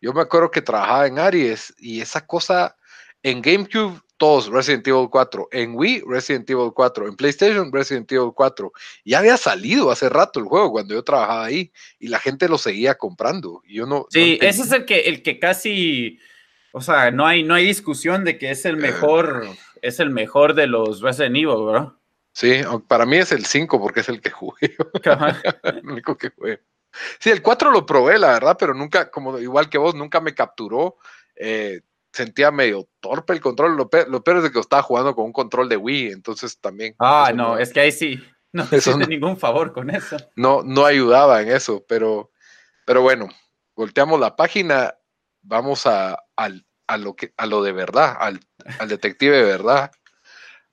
yo 0.02 0.14
me 0.14 0.22
acuerdo 0.22 0.52
que 0.52 0.62
trabajaba 0.62 1.08
en 1.08 1.20
Aries 1.20 1.74
y 1.80 2.02
esa 2.02 2.26
cosa 2.26 2.76
en 3.24 3.42
GameCube, 3.42 4.00
todos 4.18 4.48
Resident 4.48 4.88
Evil 4.88 5.08
4, 5.10 5.50
en 5.52 5.76
Wii, 5.76 6.04
Resident 6.08 6.50
Evil 6.50 6.72
4, 6.74 7.08
en 7.08 7.16
PlayStation, 7.16 7.72
Resident 7.72 8.12
Evil 8.12 8.32
4. 8.36 8.72
Ya 9.04 9.20
había 9.20 9.38
salido 9.38 9.92
hace 9.92 10.10
rato 10.10 10.40
el 10.40 10.46
juego 10.46 10.72
cuando 10.72 10.94
yo 10.94 11.04
trabajaba 11.04 11.46
ahí 11.46 11.72
y 12.00 12.10
la 12.10 12.20
gente 12.20 12.48
lo 12.48 12.58
seguía 12.58 12.96
comprando. 12.96 13.62
Y 13.66 13.76
yo 13.76 13.86
no, 13.86 14.06
sí, 14.10 14.38
ese 14.42 14.62
es 14.62 14.72
el 14.72 14.86
que, 14.86 15.02
el 15.02 15.24
que 15.24 15.40
casi, 15.40 16.20
o 16.72 16.82
sea, 16.82 17.12
no 17.12 17.26
hay, 17.26 17.44
no 17.44 17.56
hay 17.56 17.66
discusión 17.66 18.24
de 18.24 18.38
que 18.38 18.52
es 18.52 18.66
el 18.66 18.78
mejor 18.78 19.48
es 19.86 20.00
el 20.00 20.10
mejor 20.10 20.56
de 20.56 20.68
los 20.68 21.02
Resident 21.02 21.36
Evil, 21.36 21.66
¿verdad? 21.66 21.94
Sí, 22.34 22.62
para 22.88 23.06
mí 23.06 23.18
es 23.18 23.32
el 23.32 23.46
5 23.46 23.80
porque 23.80 24.02
es 24.02 24.10
el 24.10 24.20
que 24.20 24.30
jugué. 24.30 24.76
el 25.64 25.88
único 25.88 26.18
que 26.18 26.32
jugué. 26.32 26.62
Sí, 27.20 27.30
el 27.30 27.42
4 27.42 27.72
lo 27.72 27.86
probé, 27.86 28.18
la 28.18 28.34
verdad, 28.34 28.58
pero 28.60 28.74
nunca, 28.74 29.10
como 29.10 29.40
igual 29.40 29.70
que 29.70 29.78
vos, 29.78 29.96
nunca 29.96 30.20
me 30.20 30.34
capturó. 30.34 30.98
Eh, 31.36 31.82
sentía 32.12 32.52
medio 32.52 32.90
torpe 33.00 33.34
el 33.34 33.42
control. 33.42 33.78
Lo, 33.78 33.90
peor, 33.90 34.38
es 34.38 34.44
de 34.44 34.52
que 34.52 34.60
estaba 34.60 34.82
jugando 34.82 35.16
con 35.16 35.26
un 35.26 35.34
control 35.34 35.70
de 35.70 35.78
Wii, 35.78 36.12
entonces 36.12 36.60
también. 36.60 36.96
Ah, 37.00 37.32
no, 37.34 37.58
es 37.58 37.72
que 37.72 37.82
ahí 37.82 37.92
sí. 37.92 38.22
No 38.52 38.66
te 38.66 38.80
no, 38.90 38.98
ningún 39.06 39.38
favor 39.38 39.74
con 39.74 39.90
eso. 39.90 40.16
No, 40.36 40.64
no 40.64 40.86
ayudaba 40.86 41.42
en 41.42 41.50
eso, 41.50 41.86
pero, 41.88 42.32
pero 42.86 43.02
bueno, 43.02 43.28
volteamos 43.76 44.18
la 44.20 44.38
página, 44.38 44.96
vamos 45.42 45.86
a, 45.86 46.18
al, 46.38 46.66
a 46.88 46.98
lo, 46.98 47.16
que, 47.16 47.34
a 47.38 47.46
lo 47.46 47.64
de 47.64 47.72
verdad, 47.72 48.16
al, 48.20 48.40
al 48.80 48.90
detective 48.90 49.36
de 49.36 49.44
verdad, 49.44 49.92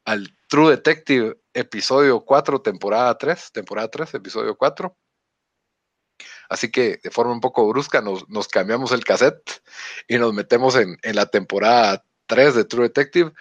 al 0.04 0.36
True 0.48 0.70
Detective 0.70 1.36
episodio 1.54 2.20
4, 2.20 2.60
temporada 2.60 3.16
3, 3.16 3.52
temporada 3.52 3.88
3, 3.88 4.14
episodio 4.14 4.56
4. 4.56 4.96
Así 6.48 6.70
que 6.70 6.98
de 7.02 7.10
forma 7.10 7.32
un 7.32 7.40
poco 7.40 7.66
brusca 7.68 8.00
nos, 8.00 8.28
nos 8.28 8.48
cambiamos 8.48 8.92
el 8.92 9.04
cassette 9.04 9.62
y 10.06 10.18
nos 10.18 10.34
metemos 10.34 10.76
en, 10.76 10.98
en, 11.02 11.16
la 11.16 11.26
temporada 11.26 12.04
3 12.26 12.54
de 12.54 12.64
True 12.64 12.88
Detective. 12.88 13.32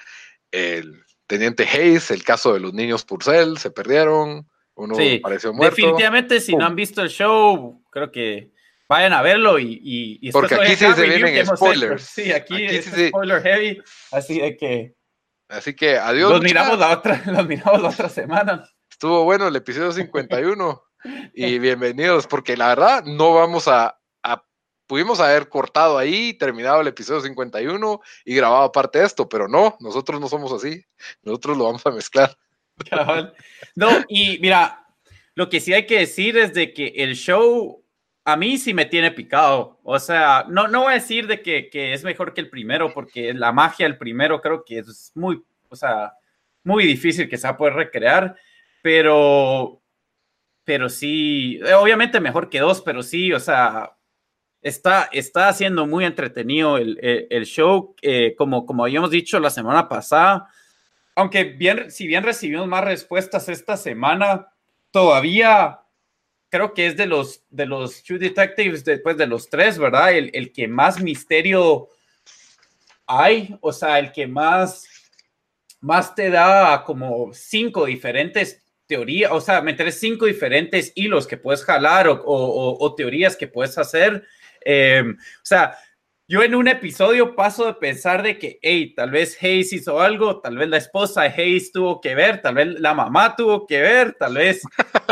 El 0.52 1.04
teniente 1.28 1.64
Hayes, 1.64 2.12
el 2.12 2.24
caso 2.24 2.54
de 2.54 2.60
los 2.60 2.74
niños 2.74 3.04
Purcell, 3.04 3.58
se 3.58 3.72
perdieron, 3.72 4.48
uno 4.76 4.96
sí, 4.96 5.20
apareció 5.20 5.54
muerto. 5.54 5.76
Definitivamente, 5.76 6.40
si 6.40 6.56
no 6.56 6.66
han 6.66 6.76
visto 6.76 7.02
el 7.02 7.10
show, 7.10 7.84
creo 7.90 8.12
que 8.12 8.52
vayan 8.92 9.14
a 9.14 9.22
verlo 9.22 9.58
y, 9.58 9.80
y, 10.22 10.32
porque 10.34 10.56
aquí 10.56 10.76
sí 10.76 10.86
se 10.94 11.08
vienen 11.08 11.46
spoilers. 11.46 12.04
Sí, 12.04 12.34
aquí, 12.34 12.66
es 12.66 12.92
spoiler 13.08 13.42
heavy, 13.42 13.82
así 14.12 14.42
de 14.42 14.58
que 14.58 14.96
así 15.48 15.74
que 15.74 15.98
adiós. 15.98 16.30
Los 16.30 16.42
miramos 16.42 16.78
la 16.78 16.92
otra, 16.92 17.24
los 17.26 17.48
miramos 17.48 17.82
la 17.82 17.88
otra 17.88 18.10
semana. 18.10 18.70
Estuvo 18.90 19.24
bueno 19.24 19.48
el 19.48 19.56
episodio 19.56 19.94
51 19.94 20.84
y 21.34 21.58
bienvenidos 21.60 22.28
porque 22.28 22.58
la 22.58 22.68
verdad 22.68 23.06
no 23.06 23.34
vamos 23.34 23.70
a, 23.70 23.98
a 24.24 24.44
pudimos 24.88 25.22
haber 25.22 25.48
cortado 25.48 25.98
ahí, 25.98 26.34
terminado 26.34 26.82
el 26.82 26.88
episodio 26.88 27.22
51 27.22 28.02
y 28.26 28.36
grabado 28.36 28.64
aparte 28.64 29.00
de 29.00 29.06
esto, 29.06 29.30
pero 29.30 29.48
no, 29.48 29.78
nosotros 29.80 30.20
no 30.20 30.28
somos 30.28 30.52
así. 30.52 30.84
Nosotros 31.24 31.58
lo 31.58 31.64
vamos 31.64 31.86
a 31.86 31.92
mezclar. 31.92 32.36
No, 33.76 33.90
y 34.10 34.38
mira, 34.40 34.86
lo 35.34 35.48
que 35.48 35.62
sí 35.62 35.74
hay 35.74 35.86
que 35.86 36.00
decir 36.00 36.38
es 36.38 36.54
de 36.54 36.74
que 36.74 36.88
el 36.98 37.16
show 37.16 37.81
a 38.24 38.36
mí 38.36 38.58
sí 38.58 38.74
me 38.74 38.86
tiene 38.86 39.12
picado. 39.12 39.80
O 39.84 40.00
sea, 40.00 40.46
no, 40.48 40.68
no 40.68 40.84
voy 40.84 40.92
a 40.92 40.96
decir 40.96 41.28
de 41.28 41.42
que, 41.42 41.70
es 41.94 42.04
mejor 42.04 42.34
que 42.34 42.42
el 42.42 42.50
primero, 42.50 42.94
porque 42.94 43.34
la 43.34 43.52
magia 43.52 43.86
del 43.86 43.98
primero 43.98 44.42
creo 44.42 44.64
que 44.64 44.80
es 44.80 45.12
muy, 45.16 45.44
o 45.70 45.76
sea, 45.76 46.14
muy 46.64 46.86
difícil 46.86 47.30
que 47.30 47.38
se 47.38 47.48
va 47.48 47.54
a 47.54 47.58
poder 47.58 47.74
recrear, 47.74 48.36
pero, 48.82 49.82
pero 50.64 50.90
sí, 50.90 51.60
obviamente 51.76 52.20
mejor 52.20 52.50
que 52.50 52.60
dos, 52.60 52.82
pero 52.82 53.02
sí, 53.04 53.34
o 53.34 53.40
sea, 53.40 53.96
está, 54.62 55.10
está 55.12 55.50
haciendo 55.50 55.88
muy 55.88 56.06
entretenido 56.06 56.78
el, 56.78 57.46
show, 57.46 57.96
eh, 58.02 58.36
como, 58.38 58.66
como 58.66 58.84
habíamos 58.84 59.12
dicho 59.12 59.40
la 59.40 59.50
semana 59.50 59.90
pasada. 59.90 60.48
aunque 61.16 61.44
bien, 61.46 61.92
si 61.92 62.08
bien 62.08 62.24
recibimos 62.24 62.68
más 62.68 62.84
respuestas 62.84 63.50
esta 63.50 63.78
semana, 63.78 64.48
todavía 64.92 65.81
creo 66.52 66.74
que 66.74 66.86
es 66.86 66.98
de 66.98 67.08
los, 67.08 67.44
de 67.50 67.66
los 67.66 68.04
True 68.04 68.20
Detectives, 68.20 68.84
después 68.84 69.18
de 69.18 69.26
los 69.26 69.50
tres, 69.50 69.80
¿verdad? 69.80 70.12
El, 70.12 70.30
el, 70.34 70.52
que 70.52 70.68
más 70.68 71.02
misterio 71.02 71.88
hay, 73.08 73.58
o 73.62 73.72
sea, 73.72 73.98
el 73.98 74.12
que 74.12 74.28
más, 74.28 74.86
más 75.80 76.14
te 76.14 76.30
da 76.30 76.84
como 76.84 77.34
cinco 77.34 77.86
diferentes 77.86 78.62
teorías, 78.86 79.32
o 79.32 79.40
sea, 79.40 79.62
meter 79.62 79.92
cinco 79.94 80.26
diferentes 80.26 80.92
hilos 80.94 81.26
que 81.26 81.38
puedes 81.38 81.64
jalar 81.64 82.10
o, 82.10 82.22
o, 82.22 82.86
o 82.86 82.96
teorías 82.96 83.38
que 83.38 83.48
puedes 83.48 83.78
hacer. 83.78 84.28
Eh, 84.66 85.04
o 85.08 85.46
sea, 85.46 85.78
yo 86.28 86.44
en 86.44 86.56
un 86.56 86.68
episodio 86.68 87.36
paso 87.36 87.66
de 87.66 87.74
pensar 87.74 88.24
de 88.24 88.38
que, 88.38 88.58
hey, 88.62 88.94
tal 88.96 89.12
vez 89.12 89.38
Hayes 89.42 89.74
hizo 89.74 90.00
algo, 90.00 90.40
tal 90.40 90.58
vez 90.58 90.70
la 90.70 90.78
esposa 90.78 91.24
de 91.24 91.30
Hayes 91.30 91.72
tuvo 91.74 92.00
que 92.00 92.16
ver, 92.16 92.42
tal 92.42 92.56
vez 92.56 92.80
la 92.80 92.94
mamá 92.94 93.36
tuvo 93.36 93.68
que 93.68 93.82
ver, 93.82 94.14
tal 94.14 94.36
vez 94.36 94.62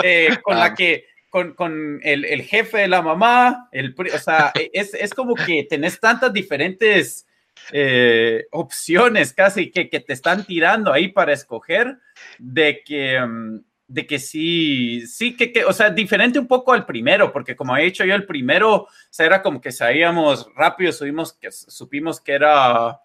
eh, 0.04 0.38
con 0.42 0.58
la 0.58 0.74
que, 0.74 1.09
con, 1.30 1.54
con 1.54 2.00
el, 2.04 2.26
el, 2.26 2.42
jefe 2.42 2.80
de 2.80 2.88
la 2.88 3.02
mamá, 3.02 3.70
el, 3.72 3.96
o 3.98 4.18
sea, 4.18 4.52
e, 4.56 4.70
es, 4.74 4.94
es 4.94 5.14
como 5.14 5.36
que 5.36 5.66
tenés 5.70 6.00
tantas 6.00 6.34
diferentes 6.34 7.28
eh, 7.72 8.48
opciones 8.52 9.34
casi 9.34 9.70
que, 9.72 9.90
que, 9.90 10.00
te 10.00 10.14
están 10.14 10.46
tirando 10.46 10.92
ahí 10.92 11.10
para 11.10 11.34
escoger 11.34 11.98
de 12.38 12.82
que... 12.84 13.22
Um, 13.22 13.64
de 13.90 14.06
que 14.06 14.20
sí, 14.20 15.06
sí, 15.08 15.36
que, 15.36 15.52
que, 15.52 15.66
o 15.66 15.74
sea, 15.74 15.90
diferente 15.90 16.38
un 16.38 16.48
poco 16.48 16.74
al 16.74 16.86
primero, 16.86 17.34
porque 17.34 17.56
como 17.56 17.76
he 17.76 17.86
dicho 17.86 18.06
yo, 18.06 18.14
el 18.14 18.28
primero, 18.28 18.84
o 18.84 18.88
sea, 19.10 19.26
era 19.26 19.42
como 19.42 19.60
que 19.60 19.72
sabíamos 19.72 20.48
rápido, 20.56 20.92
subimos, 20.92 21.34
que, 21.34 21.52
supimos 21.52 22.22
que 22.22 22.34
era 22.34 23.02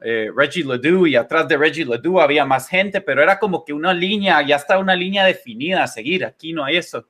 eh, 0.00 0.30
Reggie 0.34 0.64
Ledoux 0.64 1.08
y 1.08 1.16
atrás 1.16 1.48
de 1.48 1.56
Reggie 1.56 1.84
Ledoux 1.84 2.20
había 2.20 2.44
más 2.44 2.68
gente, 2.68 3.00
pero 3.00 3.20
era 3.20 3.40
como 3.40 3.64
que 3.64 3.72
una 3.72 3.92
línea, 3.92 4.40
ya 4.42 4.56
está 4.56 4.78
una 4.78 4.94
línea 4.94 5.24
definida 5.24 5.82
a 5.82 5.88
seguir, 5.88 6.24
aquí 6.24 6.52
no 6.52 6.64
hay 6.64 6.76
eso. 6.76 7.08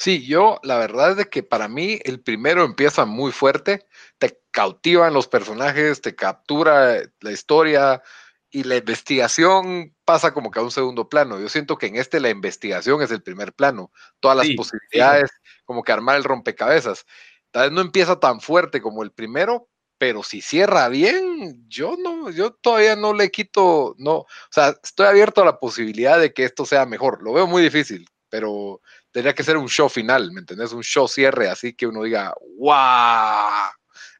Sí, 0.00 0.24
yo 0.26 0.58
la 0.62 0.78
verdad 0.78 1.10
es 1.10 1.16
de 1.18 1.26
que 1.26 1.42
para 1.42 1.68
mí 1.68 2.00
el 2.04 2.20
primero 2.20 2.64
empieza 2.64 3.04
muy 3.04 3.32
fuerte, 3.32 3.86
te 4.16 4.40
cautivan 4.50 5.12
los 5.12 5.28
personajes, 5.28 6.00
te 6.00 6.14
captura 6.16 7.02
la 7.20 7.32
historia, 7.32 8.02
y 8.50 8.64
la 8.64 8.76
investigación 8.76 9.94
pasa 10.06 10.32
como 10.32 10.50
que 10.50 10.58
a 10.58 10.62
un 10.62 10.70
segundo 10.70 11.08
plano. 11.08 11.38
Yo 11.38 11.50
siento 11.50 11.76
que 11.76 11.86
en 11.86 11.96
este 11.96 12.18
la 12.18 12.30
investigación 12.30 13.02
es 13.02 13.10
el 13.10 13.22
primer 13.22 13.52
plano. 13.52 13.92
Todas 14.18 14.38
las 14.38 14.46
sí, 14.46 14.54
posibilidades, 14.54 15.30
sí. 15.30 15.50
como 15.64 15.82
que 15.82 15.92
armar 15.92 16.16
el 16.16 16.24
rompecabezas. 16.24 17.04
Tal 17.50 17.68
vez 17.68 17.72
no 17.72 17.82
empieza 17.82 18.18
tan 18.18 18.40
fuerte 18.40 18.80
como 18.80 19.02
el 19.02 19.12
primero, 19.12 19.68
pero 19.98 20.22
si 20.22 20.40
cierra 20.40 20.88
bien, 20.88 21.68
yo 21.68 21.96
no, 21.98 22.30
yo 22.30 22.52
todavía 22.54 22.96
no 22.96 23.12
le 23.12 23.30
quito, 23.30 23.94
no, 23.98 24.14
o 24.14 24.26
sea, 24.50 24.74
estoy 24.82 25.06
abierto 25.06 25.42
a 25.42 25.44
la 25.44 25.60
posibilidad 25.60 26.18
de 26.18 26.32
que 26.32 26.44
esto 26.44 26.64
sea 26.64 26.86
mejor. 26.86 27.22
Lo 27.22 27.34
veo 27.34 27.46
muy 27.46 27.62
difícil, 27.62 28.08
pero 28.30 28.80
tendría 29.10 29.34
que 29.34 29.44
ser 29.44 29.56
un 29.56 29.68
show 29.68 29.88
final, 29.88 30.32
¿me 30.32 30.40
entendés? 30.40 30.72
Un 30.72 30.82
show 30.82 31.08
cierre, 31.08 31.48
así 31.48 31.74
que 31.74 31.86
uno 31.86 32.02
diga, 32.02 32.34
¡wow! 32.58 33.70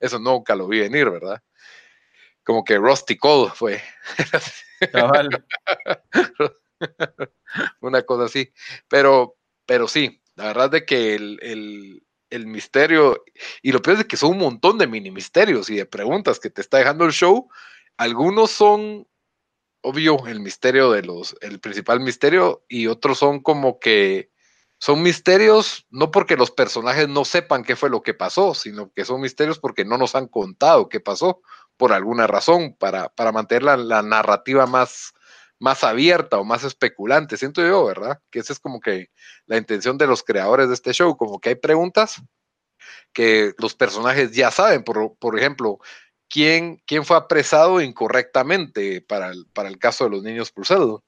Eso 0.01 0.19
nunca 0.19 0.55
lo 0.55 0.67
vi 0.67 0.81
venir, 0.81 1.11
¿verdad? 1.11 1.43
como 2.51 2.65
que 2.65 2.79
Rusty 2.79 3.17
Cole 3.17 3.53
fue. 3.55 3.81
Una 7.81 8.03
cosa 8.03 8.25
así. 8.25 8.53
Pero, 8.89 9.37
pero 9.67 9.87
sí, 9.87 10.21
la 10.35 10.47
verdad 10.47 10.71
de 10.71 10.85
que 10.85 11.15
el, 11.15 11.39
el, 11.43 12.03
el, 12.31 12.47
misterio, 12.47 13.23
y 13.63 13.73
lo 13.73 13.81
peor 13.81 13.99
es 13.99 14.05
que 14.07 14.17
son 14.17 14.33
un 14.33 14.39
montón 14.39 14.79
de 14.79 14.87
mini 14.87 15.13
misterios 15.13 15.71
y 15.71 15.77
de 15.77 15.87
preguntas 15.87 16.41
que 16.41 16.51
te 16.51 16.61
está 16.61 16.79
dejando 16.79 17.05
el 17.05 17.13
show. 17.13 17.49
Algunos 17.97 18.51
son, 18.51 19.07
obvio, 19.83 20.27
el 20.27 20.41
misterio 20.41 20.91
de 20.91 21.03
los, 21.03 21.37
el 21.43 21.61
principal 21.61 22.01
misterio, 22.01 22.65
y 22.69 22.89
otros 22.89 23.19
son 23.19 23.41
como 23.41 23.79
que 23.79 24.31
son 24.81 25.03
misterios 25.03 25.87
no 25.91 26.11
porque 26.11 26.37
los 26.37 26.51
personajes 26.51 27.07
no 27.07 27.27
sepan 27.27 27.65
qué 27.65 27.77
fue 27.77 27.91
lo 27.91 28.03
que 28.03 28.15
pasó, 28.15 28.55
sino 28.55 28.91
que 28.93 29.05
son 29.05 29.21
misterios 29.21 29.59
porque 29.59 29.85
no 29.85 29.99
nos 29.99 30.15
han 30.15 30.27
contado 30.27 30.89
qué 30.89 31.01
pasó 31.01 31.43
por 31.77 31.93
alguna 31.93 32.27
razón, 32.27 32.75
para, 32.79 33.11
para 33.11 33.31
mantener 33.31 33.63
la, 33.63 33.77
la, 33.77 34.03
narrativa 34.03 34.67
más, 34.67 35.13
más 35.59 35.85
abierta 35.85 36.39
o 36.39 36.45
más 36.45 36.65
especulante, 36.65 37.37
siento 37.37 37.63
yo, 37.63 37.85
¿verdad? 37.85 38.21
Que 38.31 38.39
esa 38.39 38.55
es 38.55 38.59
como 38.59 38.81
que 38.81 39.11
la 39.47 39.59
intención 39.59 39.99
de 39.99 40.07
los 40.07 40.23
creadores 40.23 40.69
de 40.69 40.75
este 40.75 40.95
show, 40.95 41.17
como 41.17 41.41
que 41.41 41.51
hay 41.51 41.55
preguntas 41.57 42.23
que 43.13 43.53
los 43.59 43.75
personajes 43.75 44.33
ya 44.33 44.51
saben, 44.51 44.83
por, 44.83 45.17
por 45.19 45.39
ejemplo, 45.39 45.79
¿quién, 46.29 46.83
quién 46.87 47.05
fue 47.05 47.19
apresado 47.19 47.83
incorrectamente 47.83 49.03
para 49.03 49.31
el, 49.31 49.47
para 49.53 49.69
el 49.69 49.79
caso 49.79 50.05
de 50.05 50.11
los 50.11 50.23
niños 50.23 50.51
Purcell? 50.51 51.01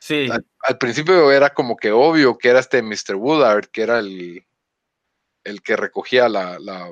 Sí. 0.00 0.28
Al, 0.30 0.44
al, 0.62 0.78
principio 0.78 1.30
era 1.32 1.50
como 1.50 1.76
que 1.76 1.90
obvio 1.90 2.38
que 2.38 2.48
era 2.48 2.60
este 2.60 2.82
Mr. 2.82 3.16
Woodard, 3.16 3.66
que 3.66 3.82
era 3.82 3.98
el, 3.98 4.44
el 5.44 5.62
que 5.62 5.76
recogía 5.76 6.28
la, 6.28 6.58
la 6.58 6.90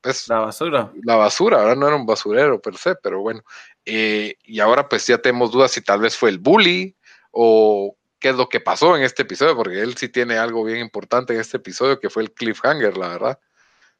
pues, 0.00 0.28
la 0.28 0.40
basura. 0.40 0.92
La 1.02 1.16
basura, 1.16 1.60
ahora 1.60 1.74
no 1.74 1.86
era 1.86 1.96
un 1.96 2.06
basurero 2.06 2.60
per 2.60 2.76
se, 2.76 2.94
pero 2.96 3.20
bueno. 3.20 3.42
Eh, 3.84 4.36
y 4.44 4.60
ahora 4.60 4.88
pues 4.88 5.06
ya 5.06 5.18
tenemos 5.18 5.52
dudas 5.52 5.72
si 5.72 5.82
tal 5.82 6.00
vez 6.00 6.16
fue 6.16 6.30
el 6.30 6.38
bully 6.38 6.96
o 7.30 7.96
qué 8.18 8.30
es 8.30 8.34
lo 8.34 8.48
que 8.48 8.60
pasó 8.60 8.96
en 8.96 9.02
este 9.02 9.22
episodio, 9.22 9.56
porque 9.56 9.80
él 9.80 9.96
sí 9.96 10.08
tiene 10.08 10.36
algo 10.38 10.64
bien 10.64 10.78
importante 10.78 11.34
en 11.34 11.40
este 11.40 11.58
episodio, 11.58 12.00
que 12.00 12.10
fue 12.10 12.22
el 12.22 12.32
cliffhanger, 12.32 12.96
la 12.96 13.08
verdad, 13.08 13.38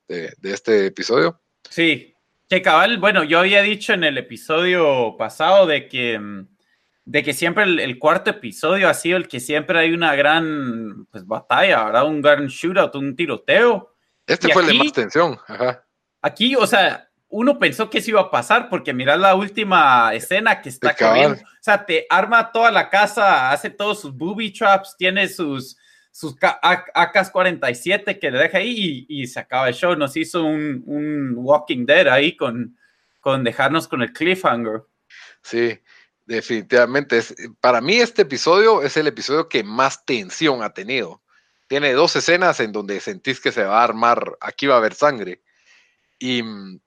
de, 0.08 0.32
de 0.38 0.52
este 0.52 0.86
episodio. 0.86 1.40
Sí, 1.68 2.14
que 2.48 2.62
cabal, 2.62 2.98
bueno, 2.98 3.24
yo 3.24 3.38
había 3.40 3.62
dicho 3.62 3.92
en 3.92 4.04
el 4.04 4.18
episodio 4.18 5.16
pasado 5.18 5.66
de 5.66 5.88
que, 5.88 6.18
de 7.08 7.22
que 7.22 7.32
siempre 7.32 7.64
el, 7.64 7.80
el, 7.80 7.98
cuarto 7.98 8.28
episodio 8.28 8.86
ha 8.86 8.92
sido 8.92 9.16
el 9.16 9.28
que 9.28 9.40
siempre 9.40 9.78
hay 9.78 9.94
una 9.94 10.14
gran 10.14 11.06
pues, 11.10 11.26
batalla, 11.26 11.84
¿verdad? 11.84 12.06
Un 12.06 12.20
gran 12.20 12.48
shootout, 12.48 12.94
un 12.96 13.16
tiroteo. 13.16 13.94
Este 14.26 14.48
y 14.48 14.52
fue 14.52 14.62
aquí, 14.62 14.72
el 14.72 14.78
de 14.78 14.84
más 14.84 14.92
tensión, 14.92 15.38
ajá. 15.46 15.86
Aquí, 16.20 16.54
o 16.54 16.66
sea, 16.66 17.08
uno 17.30 17.58
pensó 17.58 17.88
que 17.88 17.98
eso 17.98 18.10
iba 18.10 18.20
a 18.20 18.30
pasar 18.30 18.68
porque 18.68 18.92
mira 18.92 19.16
la 19.16 19.34
última 19.34 20.12
escena 20.12 20.60
que 20.60 20.68
está 20.68 20.94
corriendo. 20.94 21.38
O 21.38 21.62
sea, 21.62 21.86
te 21.86 22.06
arma 22.10 22.52
toda 22.52 22.70
la 22.70 22.90
casa, 22.90 23.52
hace 23.52 23.70
todos 23.70 24.02
sus 24.02 24.14
booby 24.14 24.52
traps, 24.52 24.94
tiene 24.98 25.28
sus, 25.28 25.78
sus 26.10 26.36
AK-47 26.38 28.18
que 28.18 28.30
le 28.30 28.38
deja 28.38 28.58
ahí 28.58 29.06
y, 29.08 29.22
y, 29.22 29.26
se 29.26 29.40
acaba 29.40 29.68
el 29.68 29.74
show. 29.74 29.96
Nos 29.96 30.14
hizo 30.14 30.44
un, 30.44 30.82
un 30.84 31.32
Walking 31.36 31.86
Dead 31.86 32.06
ahí 32.08 32.36
con, 32.36 32.76
con 33.20 33.44
dejarnos 33.44 33.88
con 33.88 34.02
el 34.02 34.12
cliffhanger. 34.12 34.82
Sí, 35.40 35.80
definitivamente. 36.28 37.18
Es, 37.18 37.34
para 37.60 37.80
mí 37.80 37.96
este 37.96 38.22
episodio 38.22 38.82
es 38.82 38.96
el 38.96 39.06
episodio 39.06 39.48
que 39.48 39.64
más 39.64 40.04
tensión 40.04 40.62
ha 40.62 40.72
tenido. 40.72 41.22
Tiene 41.66 41.92
dos 41.92 42.14
escenas 42.16 42.60
en 42.60 42.72
donde 42.72 43.00
sentís 43.00 43.40
que 43.40 43.52
se 43.52 43.64
va 43.64 43.80
a 43.80 43.84
armar, 43.84 44.36
aquí 44.40 44.66
va 44.66 44.74
a 44.74 44.78
haber 44.78 44.94
sangre. 44.94 45.42
Y, 46.18 46.42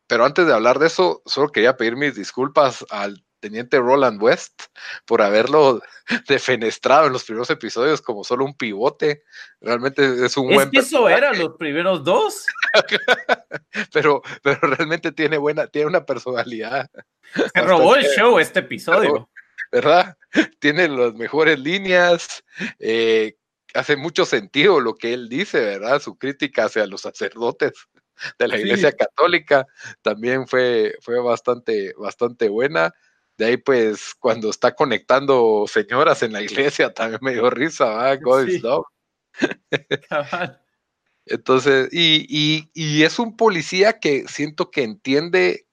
pero 0.08 0.26
antes 0.26 0.46
de 0.46 0.54
hablar 0.54 0.80
de 0.80 0.88
eso, 0.88 1.22
solo 1.26 1.52
quería 1.52 1.78
pedir 1.78 1.96
mis 1.96 2.16
disculpas 2.16 2.86
al 2.90 3.24
teniente 3.40 3.80
Roland 3.80 4.22
West 4.22 4.64
por 5.06 5.22
haberlo 5.22 5.82
defenestrado 6.28 7.08
en 7.08 7.14
los 7.14 7.24
primeros 7.24 7.50
episodios 7.50 8.02
como 8.02 8.24
solo 8.24 8.46
un 8.46 8.56
pivote. 8.56 9.24
Realmente 9.60 10.26
es 10.26 10.38
un 10.38 10.50
es 10.52 10.56
buen. 10.56 10.72
Que 10.72 10.80
eso 10.80 11.10
eran 11.10 11.38
los 11.40 11.58
primeros 11.58 12.04
dos. 12.04 12.46
pero, 13.94 14.22
pero 14.44 14.60
realmente 14.62 15.12
tiene 15.12 15.38
buena, 15.38 15.68
tiene 15.68 15.88
una 15.88 16.06
personalidad. 16.06 16.90
Se 17.34 17.62
robó 17.62 17.96
el 17.96 18.06
show 18.06 18.40
este 18.40 18.60
episodio. 18.60 19.30
¿Verdad? 19.72 20.18
Tiene 20.60 20.88
las 20.88 21.14
mejores 21.14 21.60
líneas. 21.60 22.44
Eh, 22.80 23.36
hace 23.74 23.96
mucho 23.96 24.26
sentido 24.26 24.80
lo 24.80 24.96
que 24.96 25.14
él 25.14 25.30
dice, 25.30 25.60
¿verdad? 25.62 26.02
Su 26.02 26.18
crítica 26.18 26.66
hacia 26.66 26.86
los 26.86 27.02
sacerdotes 27.02 27.72
de 28.40 28.48
la 28.48 28.60
Iglesia. 28.60 28.92
Católica 28.92 29.66
también 30.02 30.48
fue, 30.48 30.96
fue 31.02 31.20
bastante, 31.22 31.94
bastante 31.98 32.50
buena. 32.50 32.94
De 33.38 33.46
ahí, 33.46 33.58
pues, 33.58 34.14
cuando 34.20 34.50
está 34.50 34.76
conectando 34.76 35.66
señoras 35.68 36.22
en 36.22 36.34
la 36.34 36.42
iglesia, 36.42 36.94
también 36.94 37.20
me 37.24 37.34
dio 37.34 37.50
risa, 37.50 37.86
¿verdad? 37.86 38.20
God 38.22 38.46
sí. 38.46 38.56
is 38.56 38.62
love. 38.62 38.86
Entonces, 41.26 41.90
y, 41.92 42.26
y, 42.30 42.70
y, 42.74 43.04
es 43.04 43.18
un 43.20 43.38
policía 43.38 44.00
que 44.00 44.28
siento 44.28 44.70
que 44.70 44.84
entiende 44.84 45.66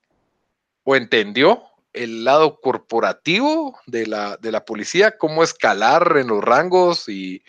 o 0.85 0.95
entendió 0.95 1.68
el 1.99 2.25
lado 2.25 2.61
corporativo 2.61 3.79
de 3.87 4.07
la, 4.07 4.37
de 4.37 4.53
la 4.53 4.65
policía, 4.65 5.19
cómo 5.19 5.43
escalar 5.43 6.17
en 6.17 6.29
los 6.29 6.43
rangos 6.43 7.09
y, 7.09 7.43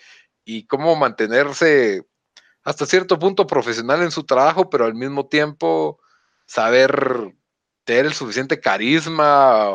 y 0.43 0.65
cómo 0.65 0.95
mantenerse 0.95 2.03
hasta 2.63 2.85
cierto 2.85 3.19
punto 3.19 3.45
profesional 3.45 4.01
en 4.01 4.11
su 4.11 4.23
trabajo, 4.23 4.69
pero 4.69 4.85
al 4.85 4.95
mismo 4.95 5.27
tiempo 5.27 5.99
saber 6.45 7.33
tener 7.83 8.07
el 8.07 8.13
suficiente 8.13 8.59
carisma, 8.59 9.69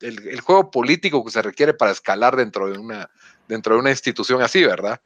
el, 0.00 0.28
el, 0.28 0.40
juego 0.40 0.70
político 0.70 1.24
que 1.24 1.30
se 1.30 1.42
requiere 1.42 1.72
para 1.74 1.92
escalar 1.92 2.36
dentro 2.36 2.70
de 2.70 2.78
una, 2.78 3.10
dentro 3.46 3.74
de 3.74 3.80
una 3.80 3.90
institución 3.90 4.42
así, 4.42 4.64
¿verdad? 4.64 5.00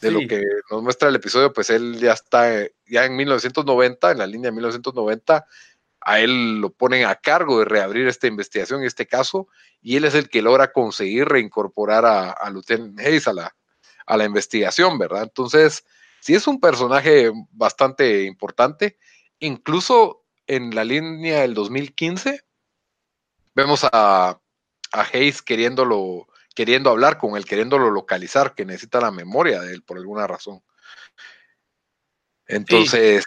De 0.00 0.08
sí. 0.08 0.14
lo 0.14 0.28
que 0.28 0.42
nos 0.70 0.82
muestra 0.82 1.08
el 1.08 1.16
episodio, 1.16 1.52
pues 1.52 1.70
él 1.70 1.98
ya 1.98 2.12
está, 2.12 2.48
ya 2.86 3.04
en 3.04 3.16
1990, 3.16 4.12
en 4.12 4.18
la 4.18 4.26
línea 4.26 4.50
de 4.50 4.56
1990, 4.56 5.46
a 6.04 6.20
él 6.20 6.60
lo 6.60 6.70
ponen 6.70 7.06
a 7.06 7.14
cargo 7.14 7.60
de 7.60 7.64
reabrir 7.64 8.08
esta 8.08 8.26
investigación, 8.26 8.82
este 8.82 9.06
caso, 9.06 9.48
y 9.80 9.96
él 9.96 10.04
es 10.04 10.14
el 10.14 10.28
que 10.28 10.42
logra 10.42 10.72
conseguir 10.72 11.28
reincorporar 11.28 12.04
a, 12.04 12.30
a 12.30 12.50
Lieutenant 12.50 12.98
Hayes 13.00 13.28
a 13.28 13.32
la, 13.32 13.56
a 14.06 14.16
la 14.16 14.24
investigación, 14.24 14.98
¿verdad? 14.98 15.22
Entonces, 15.22 15.84
sí 16.20 16.34
es 16.34 16.46
un 16.46 16.60
personaje 16.60 17.30
bastante 17.50 18.24
importante, 18.24 18.98
incluso 19.38 20.24
en 20.46 20.74
la 20.74 20.84
línea 20.84 21.40
del 21.40 21.54
2015, 21.54 22.40
vemos 23.54 23.84
a, 23.84 24.40
a 24.92 25.02
Hayes 25.12 25.40
queriéndolo, 25.40 26.26
queriendo 26.54 26.90
hablar 26.90 27.18
con 27.18 27.36
él, 27.36 27.44
queriéndolo 27.44 27.90
localizar, 27.90 28.54
que 28.54 28.64
necesita 28.64 29.00
la 29.00 29.10
memoria 29.10 29.60
de 29.60 29.72
él 29.72 29.82
por 29.82 29.98
alguna 29.98 30.26
razón. 30.26 30.62
Entonces, 32.46 33.24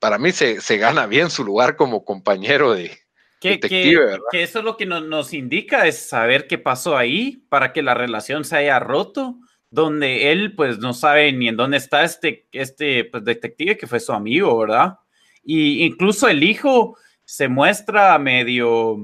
para 0.00 0.18
mí 0.18 0.32
se, 0.32 0.76
gana 0.78 1.06
bien 1.06 1.30
su 1.30 1.44
lugar 1.44 1.76
como 1.76 2.04
compañero 2.04 2.72
de 2.72 2.98
detective. 3.40 4.18
Que, 4.32 4.42
eso 4.42 4.58
es 4.58 4.64
lo 4.64 4.76
que 4.76 4.86
nos 4.86 5.32
indica, 5.34 5.86
es 5.86 6.08
saber 6.08 6.46
qué 6.46 6.58
pasó 6.58 6.96
ahí 6.96 7.44
para 7.48 7.72
que 7.72 7.82
la 7.82 7.94
relación 7.94 8.44
se 8.44 8.56
haya 8.56 8.78
roto, 8.80 9.36
donde 9.70 10.32
él 10.32 10.56
pues 10.56 10.78
no 10.78 10.94
sabe 10.94 11.32
ni 11.32 11.48
en 11.48 11.56
dónde 11.56 11.76
está 11.76 12.02
este, 12.02 12.48
este 12.50 13.04
pues, 13.04 13.24
detective 13.24 13.76
que 13.76 13.86
fue 13.86 14.00
su 14.00 14.12
amigo, 14.12 14.58
¿verdad? 14.58 14.98
Y 15.44 15.84
incluso 15.84 16.28
el 16.28 16.42
hijo 16.42 16.96
se 17.24 17.48
muestra 17.48 18.18
medio 18.18 18.96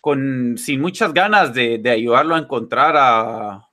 con 0.00 0.56
sin 0.56 0.80
muchas 0.80 1.12
ganas 1.12 1.52
de, 1.52 1.82
ayudarlo 1.90 2.36
a 2.36 2.38
encontrar 2.38 2.94
a, 2.96 3.68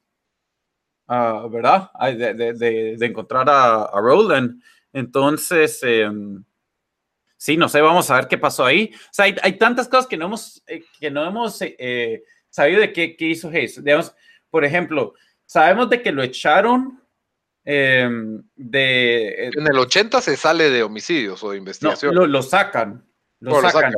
¿verdad? 1.49 1.91
De, 2.11 2.97
encontrar 2.99 3.49
a, 3.49 3.83
a 3.83 4.01
Roland. 4.01 4.61
Entonces, 4.93 5.79
em, 5.83 6.43
sí, 7.37 7.57
no 7.57 7.69
sé, 7.69 7.81
vamos 7.81 8.09
a 8.09 8.15
ver 8.15 8.27
qué 8.27 8.37
pasó 8.37 8.65
ahí. 8.65 8.91
O 8.93 9.09
sea, 9.13 9.25
hay, 9.41 9.57
tantas 9.57 9.87
cosas 9.87 10.07
que 10.07 10.17
no 10.17 10.25
hemos, 10.25 10.63
eh, 10.67 10.83
que 10.99 11.09
no 11.09 11.25
hemos 11.25 11.61
eh, 11.61 11.75
eh, 11.79 12.23
sabido 12.49 12.81
de 12.81 12.93
qué, 12.93 13.15
hizo 13.19 13.49
Hayes. 13.49 13.83
Digamos, 13.83 14.13
por 14.49 14.65
ejemplo, 14.65 15.13
sabemos 15.45 15.89
de 15.89 16.01
que 16.01 16.11
lo 16.11 16.23
echaron 16.23 17.01
em, 17.63 18.43
de... 18.55 19.47
En 19.47 19.67
el 19.67 19.77
80 19.77 20.21
se 20.21 20.35
sale 20.35 20.69
de 20.69 20.83
homicidios 20.83 21.43
o 21.43 21.51
de 21.51 21.57
investigación. 21.57 22.13
No, 22.13 22.25
lo, 22.25 22.41
sacan. 22.41 23.05
Lo 23.39 23.61
sacan. 23.61 23.93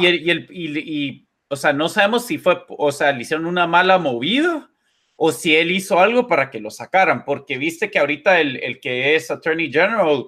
Y, 0.00 0.06
el, 0.06 0.46
y, 0.50 1.26
o 1.48 1.56
sea, 1.56 1.72
no 1.72 1.88
sabemos 1.88 2.26
si 2.26 2.38
fue, 2.38 2.64
o 2.68 2.92
sea, 2.92 3.12
le 3.12 3.22
hicieron 3.22 3.46
una 3.46 3.66
mala 3.66 3.98
movida 3.98 4.68
o 5.16 5.32
si 5.32 5.56
él 5.56 5.70
hizo 5.70 5.98
algo 5.98 6.26
para 6.26 6.50
que 6.50 6.60
lo 6.60 6.70
sacaran, 6.70 7.24
porque 7.24 7.58
viste 7.58 7.90
que 7.90 7.98
ahorita 7.98 8.40
el, 8.40 8.78
que 8.80 9.16
es 9.16 9.30
Attorney 9.30 9.72
General 9.72 10.26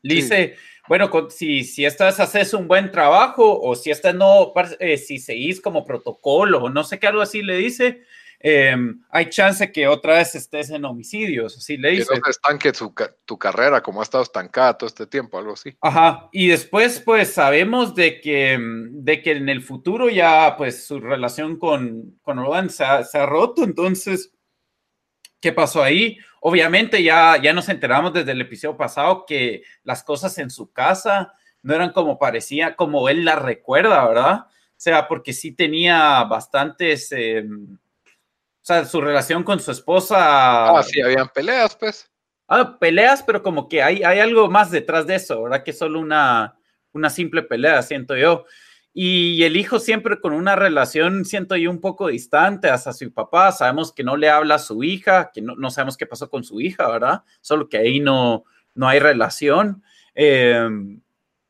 le 0.00 0.14
dice, 0.14 0.56
bueno, 0.88 1.10
si, 1.30 1.62
si 1.62 1.84
esta 1.84 2.06
vez 2.06 2.18
haces 2.18 2.54
un 2.54 2.66
buen 2.66 2.90
trabajo 2.90 3.60
o 3.60 3.74
si 3.76 3.90
esta 3.90 4.12
no, 4.12 4.52
eh, 4.80 4.96
si 4.96 5.18
seguís 5.18 5.60
como 5.60 5.84
protocolo 5.84 6.64
o 6.64 6.70
no 6.70 6.82
sé 6.82 6.98
qué, 6.98 7.06
algo 7.06 7.20
así 7.20 7.42
le 7.42 7.56
dice, 7.56 8.02
Em, 8.44 9.00
hay 9.08 9.30
chance 9.30 9.70
que 9.70 9.86
otra 9.86 10.14
vez 10.14 10.34
estés 10.34 10.68
en 10.70 10.84
homicidios, 10.84 11.56
así 11.56 11.76
le 11.76 11.90
dice. 11.90 12.08
Que 12.08 12.18
no 12.18 12.24
se 12.24 12.30
estanque 12.32 12.72
tu, 12.72 13.38
carrera 13.38 13.80
como 13.80 14.00
ha 14.00 14.02
estado 14.02 14.24
estancada 14.24 14.76
todo 14.76 14.88
este 14.88 15.06
tiempo, 15.06 15.38
algo 15.38 15.52
así. 15.52 15.76
Ajá, 15.80 16.28
y 16.32 16.48
después 16.48 17.00
pues 17.00 17.32
sabemos 17.32 17.94
de 17.94 18.20
que, 18.20 18.58
de 18.60 19.22
que 19.22 19.32
en 19.32 19.48
el 19.48 19.62
futuro 19.62 20.10
ya 20.10 20.56
pues 20.56 20.84
su 20.84 20.98
relación 20.98 21.56
con, 21.56 22.18
con 22.20 22.36
Roland 22.38 22.70
se 22.70 22.84
ha, 22.84 23.26
roto, 23.26 23.62
entonces, 23.62 24.32
¿qué 25.40 25.52
pasó 25.52 25.80
ahí? 25.80 26.18
Obviamente 26.40 27.00
ya, 27.00 27.40
ya 27.40 27.52
nos 27.52 27.68
enteramos 27.68 28.12
desde 28.12 28.32
el 28.32 28.40
episodio 28.40 28.76
pasado 28.76 29.24
que 29.24 29.62
las 29.84 30.02
cosas 30.02 30.36
en 30.38 30.50
su 30.50 30.72
casa 30.72 31.32
no 31.62 31.76
eran 31.76 31.92
como 31.92 32.18
parecía, 32.18 32.74
como 32.74 33.08
él 33.08 33.24
las 33.24 33.40
recuerda, 33.40 34.04
¿verdad? 34.08 34.40
O 34.40 34.84
sea, 34.84 35.06
porque 35.06 35.32
sí 35.32 35.52
tenía 35.52 36.24
bastantes... 36.24 37.12
Em, 37.12 37.78
o 38.62 38.64
sea, 38.64 38.84
su 38.84 39.00
relación 39.00 39.42
con 39.42 39.58
su 39.58 39.72
esposa. 39.72 40.78
Ah, 40.78 40.82
sí, 40.84 41.00
habían 41.00 41.28
peleas, 41.28 41.74
pues. 41.74 42.08
Ah, 42.46 42.78
peleas, 42.78 43.24
pero 43.24 43.42
como 43.42 43.68
que 43.68 43.82
hay, 43.82 44.04
hay 44.04 44.20
algo 44.20 44.48
más 44.48 44.70
detrás 44.70 45.04
de 45.04 45.16
eso, 45.16 45.42
¿verdad? 45.42 45.64
Que 45.64 45.72
solo 45.72 45.98
una, 45.98 46.56
una 46.92 47.10
simple 47.10 47.42
pelea, 47.42 47.82
siento 47.82 48.16
yo. 48.16 48.44
Y 48.94 49.42
el 49.42 49.56
hijo 49.56 49.80
siempre 49.80 50.20
con 50.20 50.32
una 50.32 50.54
relación, 50.54 51.24
siento 51.24 51.56
yo, 51.56 51.70
un 51.70 51.80
poco 51.80 52.06
distante 52.06 52.70
hacia 52.70 52.92
su 52.92 53.12
papá. 53.12 53.50
Sabemos 53.50 53.92
que 53.92 54.04
no 54.04 54.16
le 54.16 54.30
habla 54.30 54.56
a 54.56 54.60
su 54.60 54.84
hija, 54.84 55.32
que 55.34 55.42
no, 55.42 55.56
no 55.56 55.70
sabemos 55.70 55.96
qué 55.96 56.06
pasó 56.06 56.30
con 56.30 56.44
su 56.44 56.60
hija, 56.60 56.88
¿verdad? 56.88 57.24
Solo 57.40 57.68
que 57.68 57.78
ahí 57.78 57.98
no, 57.98 58.44
no 58.76 58.86
hay 58.86 59.00
relación. 59.00 59.82
Em, 60.14 61.00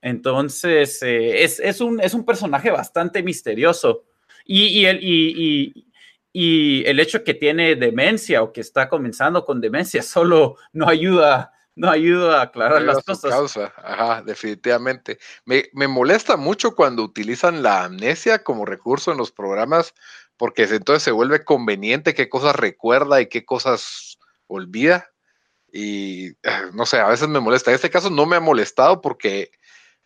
entonces, 0.00 1.02
eh, 1.02 1.44
es, 1.44 1.60
es, 1.60 1.82
un, 1.82 2.00
es 2.00 2.14
un 2.14 2.24
personaje 2.24 2.70
bastante 2.70 3.22
misterioso. 3.22 4.04
Y, 4.46 4.68
y, 4.68 4.86
el, 4.86 4.98
y, 5.02 5.34
y 5.36 5.91
el 6.34 6.98
hecho 7.00 7.24
que 7.24 7.34
tiene 7.34 7.76
demencia 7.76 8.42
o 8.42 8.52
que 8.52 8.60
está 8.60 8.88
comenzando 8.88 9.44
con 9.44 9.60
demencia 9.60 10.02
solo 10.02 10.56
no 10.72 10.88
ayuda, 10.88 11.52
no 11.74 11.90
ayuda 11.90 12.40
a 12.40 12.42
aclarar 12.44 12.82
las 12.82 13.02
cosas. 13.04 13.30
Causa. 13.30 13.72
Ajá, 13.76 14.22
definitivamente. 14.22 15.18
Me, 15.44 15.68
molesta 15.88 16.36
mucho 16.36 16.74
cuando 16.74 17.02
utilizan 17.02 17.62
la 17.62 17.84
amnesia 17.84 18.42
como 18.42 18.64
recurso 18.64 19.12
en 19.12 19.18
los 19.18 19.32
programas, 19.32 19.94
porque 20.36 20.64
entonces 20.64 21.02
se 21.02 21.12
vuelve 21.12 21.44
conveniente 21.44 22.14
qué 22.14 22.28
cosas 22.28 22.56
recuerda 22.56 23.20
y 23.20 23.28
qué 23.28 23.44
cosas 23.44 24.18
olvida. 24.46 25.08
Y 25.70 26.32
ah, 26.44 26.70
no 26.74 26.84
sé, 26.84 26.98
a 26.98 27.08
veces 27.08 27.28
me 27.28 27.40
molesta. 27.40 27.70
En 27.70 27.76
este 27.76 27.90
caso 27.90 28.10
no 28.10 28.26
me 28.26 28.36
ha 28.36 28.40
molestado 28.40 29.00
porque 29.00 29.50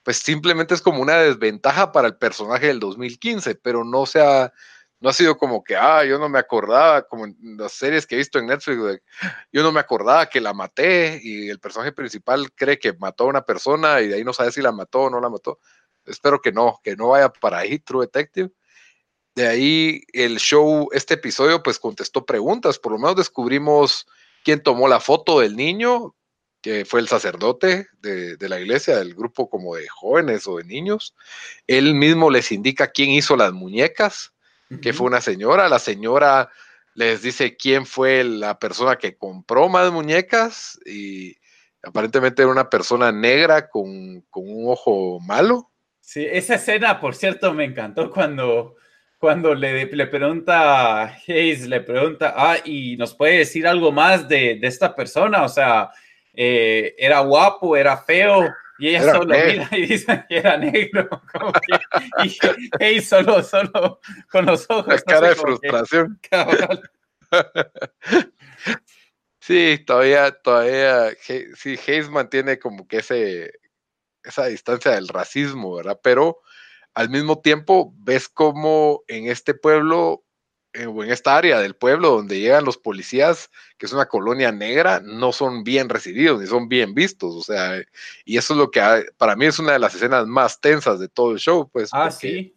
pues 0.04 0.18
simplemente 0.18 0.72
es 0.72 0.82
como 0.82 1.02
una 1.02 1.16
desventaja 1.16 1.90
para 1.90 2.06
el 2.06 2.16
personaje 2.16 2.68
del 2.68 2.78
2015, 2.78 3.56
pero 3.56 3.82
no 3.82 4.06
se 4.06 4.20
ha 4.20 4.52
no 5.00 5.10
ha 5.10 5.12
sido 5.12 5.36
como 5.36 5.62
que, 5.62 5.76
ah, 5.76 6.04
yo 6.04 6.18
no 6.18 6.28
me 6.28 6.38
acordaba, 6.38 7.02
como 7.02 7.26
en 7.26 7.56
las 7.58 7.72
series 7.72 8.06
que 8.06 8.14
he 8.14 8.18
visto 8.18 8.38
en 8.38 8.46
Netflix, 8.46 9.02
yo 9.52 9.62
no 9.62 9.72
me 9.72 9.80
acordaba 9.80 10.26
que 10.26 10.40
la 10.40 10.54
maté 10.54 11.20
y 11.22 11.48
el 11.50 11.60
personaje 11.60 11.92
principal 11.92 12.50
cree 12.52 12.78
que 12.78 12.94
mató 12.94 13.24
a 13.24 13.28
una 13.28 13.44
persona 13.44 14.00
y 14.00 14.08
de 14.08 14.16
ahí 14.16 14.24
no 14.24 14.32
sabe 14.32 14.52
si 14.52 14.62
la 14.62 14.72
mató 14.72 15.02
o 15.02 15.10
no 15.10 15.20
la 15.20 15.28
mató. 15.28 15.60
Espero 16.06 16.40
que 16.40 16.52
no, 16.52 16.80
que 16.82 16.96
no 16.96 17.08
vaya 17.08 17.28
para 17.28 17.58
ahí, 17.58 17.78
True 17.78 18.06
Detective. 18.06 18.50
De 19.34 19.46
ahí 19.46 20.02
el 20.12 20.38
show, 20.38 20.88
este 20.92 21.14
episodio, 21.14 21.62
pues 21.62 21.78
contestó 21.78 22.24
preguntas. 22.24 22.78
Por 22.78 22.92
lo 22.92 22.98
menos 22.98 23.16
descubrimos 23.16 24.06
quién 24.44 24.62
tomó 24.62 24.88
la 24.88 25.00
foto 25.00 25.40
del 25.40 25.56
niño, 25.56 26.14
que 26.62 26.84
fue 26.86 27.00
el 27.00 27.08
sacerdote 27.08 27.88
de, 28.00 28.36
de, 28.36 28.48
la 28.48 28.58
iglesia, 28.60 28.96
del 28.96 29.14
grupo 29.14 29.50
como 29.50 29.74
de 29.74 29.86
jóvenes 29.88 30.46
o 30.46 30.56
de 30.56 30.64
niños. 30.64 31.14
Él 31.66 31.94
mismo 31.94 32.30
les 32.30 32.50
indica 32.50 32.92
quién 32.92 33.10
hizo 33.10 33.36
las 33.36 33.52
muñecas 33.52 34.32
que 34.82 34.92
fue 34.92 35.06
una 35.06 35.20
señora. 35.20 35.68
La 35.68 35.78
señora 35.78 36.50
les 36.94 37.22
dice 37.22 37.56
quién 37.56 37.86
fue 37.86 38.24
la 38.24 38.58
persona 38.58 38.96
que 38.96 39.16
compró 39.16 39.68
más 39.68 39.92
muñecas 39.92 40.80
y 40.86 41.36
aparentemente 41.82 42.42
era 42.42 42.50
una 42.50 42.70
persona 42.70 43.12
negra 43.12 43.68
con, 43.68 44.24
un 44.32 44.64
ojo 44.66 45.20
malo. 45.20 45.70
Sí, 46.00 46.26
esa 46.30 46.54
escena, 46.54 47.00
por 47.00 47.14
cierto, 47.14 47.52
me 47.52 47.64
encantó 47.64 48.10
cuando, 48.10 48.76
cuando 49.18 49.54
le, 49.54 49.86
le 49.86 50.06
pregunta 50.06 51.02
a 51.02 51.16
Hayes, 51.26 51.66
le 51.66 51.80
pregunta, 51.80 52.34
ah, 52.36 52.56
y 52.64 52.96
nos 52.96 53.14
puede 53.14 53.38
decir 53.38 53.66
algo 53.66 53.92
más 53.92 54.28
de, 54.28 54.58
esta 54.62 54.94
persona, 54.94 55.42
o 55.42 55.48
sea, 55.48 55.90
eh, 56.32 56.94
era 56.96 57.20
guapo, 57.20 57.76
era 57.76 57.96
feo, 57.98 58.48
y 58.78 58.88
ella 58.88 59.12
solo 59.12 59.34
mira 59.34 59.68
y 59.72 59.86
dice 59.86 60.24
que 60.28 60.36
era 60.38 60.56
negro. 60.56 61.08
Como 61.32 61.52
que, 61.52 62.92
y 62.92 63.00
solo, 63.00 63.42
solo 63.42 64.00
con 64.30 64.46
los 64.46 64.66
ojos. 64.68 64.86
La 64.88 65.00
cara 65.00 65.28
de 65.30 65.34
frustración. 65.36 66.20
sí, 69.40 69.82
todavía, 69.86 70.30
todavía, 70.30 71.10
sí, 71.20 71.78
Hayes 71.86 72.10
mantiene 72.10 72.58
como 72.58 72.86
que 72.86 72.98
ese, 72.98 73.52
esa 74.22 74.46
distancia 74.46 74.92
del 74.92 75.08
racismo, 75.08 75.74
¿verdad? 75.76 75.98
Pero 76.02 76.40
al 76.94 77.10
mismo 77.10 77.40
tiempo 77.40 77.94
ves 77.98 78.28
como 78.28 79.02
en 79.08 79.28
este 79.28 79.54
pueblo 79.54 80.25
o 80.84 81.04
en 81.04 81.10
esta 81.10 81.36
área 81.36 81.60
del 81.60 81.74
pueblo 81.74 82.10
donde 82.10 82.38
llegan 82.38 82.64
los 82.64 82.76
policías, 82.76 83.50
que 83.78 83.86
es 83.86 83.92
una 83.92 84.06
colonia 84.06 84.52
negra, 84.52 85.00
no 85.02 85.32
son 85.32 85.64
bien 85.64 85.88
recibidos 85.88 86.40
ni 86.40 86.46
son 86.46 86.68
bien 86.68 86.94
vistos. 86.94 87.34
O 87.34 87.42
sea, 87.42 87.82
y 88.24 88.36
eso 88.36 88.54
es 88.54 88.58
lo 88.58 88.70
que 88.70 89.06
para 89.16 89.36
mí 89.36 89.46
es 89.46 89.58
una 89.58 89.72
de 89.72 89.78
las 89.78 89.94
escenas 89.94 90.26
más 90.26 90.60
tensas 90.60 90.98
de 90.98 91.08
todo 91.08 91.32
el 91.32 91.38
show, 91.38 91.68
pues. 91.70 91.90
Ah, 91.92 92.10
sí. 92.10 92.54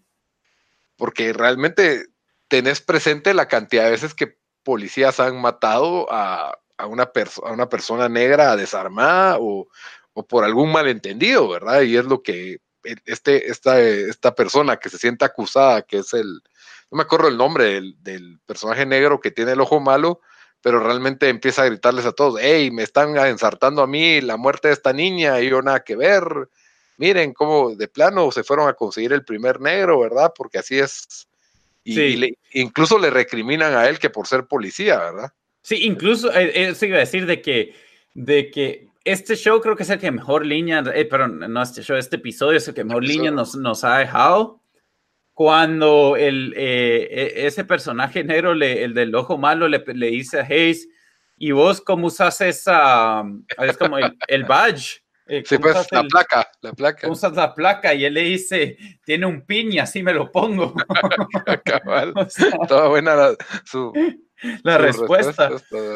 Porque 0.97 1.31
realmente 1.33 2.07
tenés 2.47 2.81
presente 2.81 3.33
la 3.33 3.47
cantidad 3.47 3.85
de 3.85 3.91
veces 3.91 4.13
que 4.13 4.37
policías 4.63 5.19
han 5.19 5.39
matado 5.39 6.07
a, 6.11 6.57
una, 6.87 7.11
a 7.43 7.51
una 7.51 7.69
persona 7.69 8.09
negra 8.09 8.55
desarmada 8.55 9.37
o, 9.39 9.67
o 10.13 10.27
por 10.27 10.43
algún 10.43 10.71
malentendido, 10.71 11.47
¿verdad? 11.47 11.81
Y 11.81 11.95
es 11.95 12.05
lo 12.05 12.21
que 12.21 12.59
este, 13.05 13.49
esta, 13.49 13.79
esta 13.79 14.35
persona 14.35 14.77
que 14.77 14.89
se 14.89 14.97
siente 14.97 15.25
acusada, 15.25 15.81
que 15.81 15.97
es 15.99 16.13
el, 16.13 16.41
no 16.91 16.97
me 16.97 17.03
acuerdo 17.03 17.27
el 17.27 17.37
nombre 17.37 17.81
del, 18.01 18.39
personaje 18.45 18.85
negro 18.85 19.19
que 19.19 19.31
tiene 19.31 19.51
el 19.51 19.61
ojo 19.61 19.79
malo, 19.79 20.21
pero 20.61 20.79
realmente 20.79 21.29
empieza 21.29 21.61
a 21.61 21.65
gritarles 21.65 22.05
a 22.05 22.11
todos, 22.11 22.39
hey, 22.41 22.71
me 22.71 22.83
están 22.83 23.15
ensartando 23.17 23.81
a 23.81 23.87
mí 23.87 24.21
la 24.21 24.37
muerte 24.37 24.69
de 24.69 24.73
esta 24.73 24.91
niña 24.91 25.39
y 25.39 25.49
yo 25.49 25.61
nada 25.61 25.83
que 25.83 25.95
ver. 25.95 26.23
miren 26.97 27.33
cómo 27.33 27.75
de 27.75 27.87
plano 27.87 28.31
se 28.31 28.43
fueron 28.43 28.67
a 28.67 28.73
conseguir 28.73 29.13
el 29.13 29.23
primer 29.23 29.61
negro, 29.61 29.99
¿verdad? 29.99 30.33
Porque 30.35 30.57
así 30.57 30.79
es. 30.79 31.27
Y, 31.83 32.35
incluso 32.53 32.99
le 32.99 33.09
recriminan 33.09 33.73
a 33.73 33.87
él 33.87 33.99
que 33.99 34.09
por 34.09 34.27
ser 34.27 34.45
policía, 34.45 34.97
¿verdad? 34.97 35.31
Sí, 35.61 35.85
incluso 35.85 36.31
eh, 36.33 36.69
eso 36.69 36.85
iba 36.85 36.97
a 36.97 37.01
decir 37.01 37.25
de 37.25 37.41
que, 37.41 37.73
de 38.13 38.51
que 38.51 38.89
este 39.05 39.35
show 39.35 39.61
creo 39.61 39.75
que 39.75 39.83
es 39.83 39.89
el 39.89 39.99
que 39.99 40.11
mejor 40.11 40.45
línea, 40.45 40.83
eh, 40.93 41.05
pero 41.05 41.27
no 41.27 41.61
este 41.61 41.83
show, 41.83 41.95
este 41.95 42.17
episodio 42.17 42.57
es 42.57 42.67
el 42.67 42.73
que 42.73 42.83
mejor 42.83 43.03
línea 43.03 43.31
nos, 43.31 43.55
nos 43.55 43.83
ha 43.83 43.97
dejado. 43.97 44.59
Cuando 45.39 46.17
el, 46.17 46.53
eh, 46.57 47.07
e, 47.09 47.47
ese 47.47 47.63
personaje 47.63 48.25
negro, 48.25 48.51
el 48.51 48.93
del 48.93 49.15
ojo 49.15 49.37
malo, 49.37 49.69
le, 49.69 49.81
le 49.95 50.07
dice 50.07 50.41
a 50.41 50.43
Hayes, 50.43 50.89
¿y 51.37 51.51
vos 51.51 51.79
cómo 51.79 52.07
usas 52.07 52.41
esa, 52.41 53.23
es 53.57 53.77
como 53.77 53.95
el, 54.27 54.43
badge? 54.43 55.01
Eh, 55.27 55.41
sí, 55.45 55.57
pues 55.57 55.87
la 55.93 56.03
placa, 56.03 56.51
la 56.59 56.73
placa. 56.73 57.07
Usas 57.09 57.31
la 57.37 57.55
placa 57.55 57.93
y 57.93 58.03
él 58.03 58.15
le 58.15 58.23
dice, 58.23 58.77
tiene 59.05 59.27
un 59.27 59.45
piña, 59.45 59.83
así 59.83 60.03
me 60.03 60.13
lo 60.13 60.29
pongo. 60.29 60.73
Cabal. 61.63 62.13
Toda 62.67 62.89
buena 62.89 63.29
su, 63.63 63.93
la 64.63 64.77
respuesta. 64.77 65.51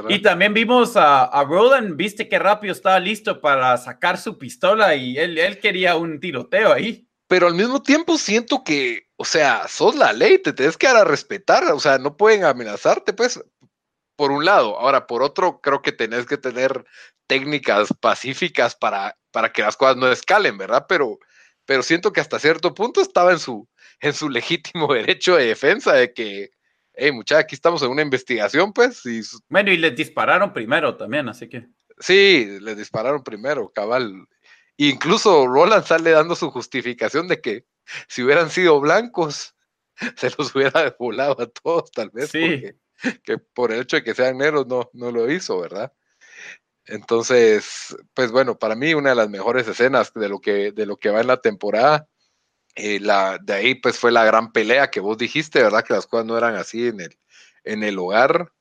y 0.07 0.19
también 0.19 0.53
vimos 0.53 0.93
a, 0.95 1.43
Roland, 1.43 1.97
viste 1.97 2.29
qué 2.29 2.39
rápido 2.39 2.71
estaba 2.71 2.97
listo 2.97 3.41
para 3.41 3.75
sacar 3.75 4.17
su 4.17 4.37
pistola 4.37 4.95
y 4.95 5.17
él, 5.17 5.37
él 5.37 5.59
quería 5.59 5.97
un 5.97 6.21
tiroteo 6.21 6.71
ahí. 6.71 7.05
Pero 7.27 7.47
al 7.47 7.55
mismo 7.55 7.81
tiempo 7.81 8.17
siento 8.17 8.63
que, 8.63 9.07
o 9.23 9.25
sea, 9.25 9.69
sos 9.69 9.95
la 9.95 10.11
ley, 10.11 10.37
te 10.37 10.51
tienes 10.51 10.75
que 10.75 10.85
dar 10.85 10.97
a 10.97 11.05
respetar, 11.05 11.63
o 11.71 11.79
sea, 11.79 11.97
no 11.97 12.17
pueden 12.17 12.43
amenazarte, 12.43 13.13
pues, 13.13 13.41
por 14.17 14.31
un 14.31 14.43
lado. 14.43 14.77
Ahora, 14.77 15.07
por 15.07 15.23
otro, 15.23 15.61
creo 15.61 15.81
que 15.81 15.93
tenés 15.93 16.25
que 16.25 16.35
tener 16.37 16.83
técnicas 17.25 17.87
pacíficas 18.01 18.75
para, 18.75 19.17
para 19.31 19.53
que 19.53 19.61
las 19.61 19.77
cosas 19.77 19.95
no 19.95 20.11
escalen, 20.11 20.57
¿verdad? 20.57 20.87
Pero, 20.89 21.19
pero 21.63 21.83
siento 21.83 22.11
que 22.11 22.19
hasta 22.19 22.37
cierto 22.37 22.73
punto 22.73 22.99
estaba 22.99 23.31
en 23.31 23.39
su, 23.39 23.65
en 24.01 24.11
su 24.11 24.27
legítimo 24.29 24.93
derecho 24.93 25.37
de 25.37 25.45
defensa 25.45 25.93
de 25.93 26.13
que 26.13 26.51
hey, 26.95 27.13
muchachos, 27.13 27.45
aquí 27.45 27.55
estamos 27.55 27.81
en 27.81 27.91
una 27.91 28.01
investigación, 28.01 28.73
pues. 28.73 29.05
Y... 29.05 29.21
Bueno, 29.47 29.71
y 29.71 29.77
les 29.77 29.95
dispararon 29.95 30.51
primero 30.51 30.97
también, 30.97 31.29
así 31.29 31.47
que. 31.47 31.65
Sí, 31.97 32.57
les 32.59 32.75
dispararon 32.75 33.23
primero, 33.23 33.71
cabal. 33.73 34.27
Incluso 34.75 35.47
Roland 35.47 35.85
sale 35.85 36.11
dando 36.11 36.35
su 36.35 36.51
justificación 36.51 37.29
de 37.29 37.39
que 37.39 37.65
si 38.07 38.23
hubieran 38.23 38.49
sido 38.49 38.79
blancos, 38.79 39.55
se 40.17 40.31
los 40.37 40.55
hubiera 40.55 40.95
volado 40.99 41.41
a 41.41 41.47
todos, 41.47 41.91
tal 41.91 42.09
vez. 42.09 42.31
Sí. 42.31 42.63
que 43.23 43.37
por 43.37 43.71
el 43.71 43.81
hecho 43.81 43.97
de 43.97 44.03
que 44.03 44.13
sean 44.13 44.37
negros 44.37 44.67
no, 44.67 44.89
no 44.93 45.11
lo 45.11 45.29
hizo, 45.29 45.59
¿verdad? 45.59 45.91
Entonces, 46.85 47.95
pues 48.13 48.31
bueno, 48.31 48.57
para 48.57 48.75
mí 48.75 48.93
una 48.93 49.11
de 49.11 49.15
las 49.15 49.29
mejores 49.29 49.67
escenas 49.67 50.13
de 50.13 50.29
lo 50.29 50.39
que, 50.39 50.71
de 50.71 50.85
lo 50.85 50.97
que 50.97 51.09
va 51.09 51.21
en 51.21 51.27
la 51.27 51.37
temporada 51.37 52.07
eh, 52.75 52.99
la, 52.99 53.37
de 53.37 53.53
ahí 53.53 53.75
pues 53.75 53.99
fue 53.99 54.11
la 54.11 54.25
gran 54.25 54.51
pelea 54.51 54.89
que 54.89 54.99
vos 54.99 55.17
dijiste, 55.17 55.61
¿verdad? 55.61 55.83
Que 55.83 55.93
las 55.93 56.07
cosas 56.07 56.25
no 56.25 56.37
eran 56.37 56.55
así 56.55 56.87
en 56.87 57.01
el, 57.01 57.17
en 57.63 57.83
el 57.83 57.99
hogar. 57.99 58.51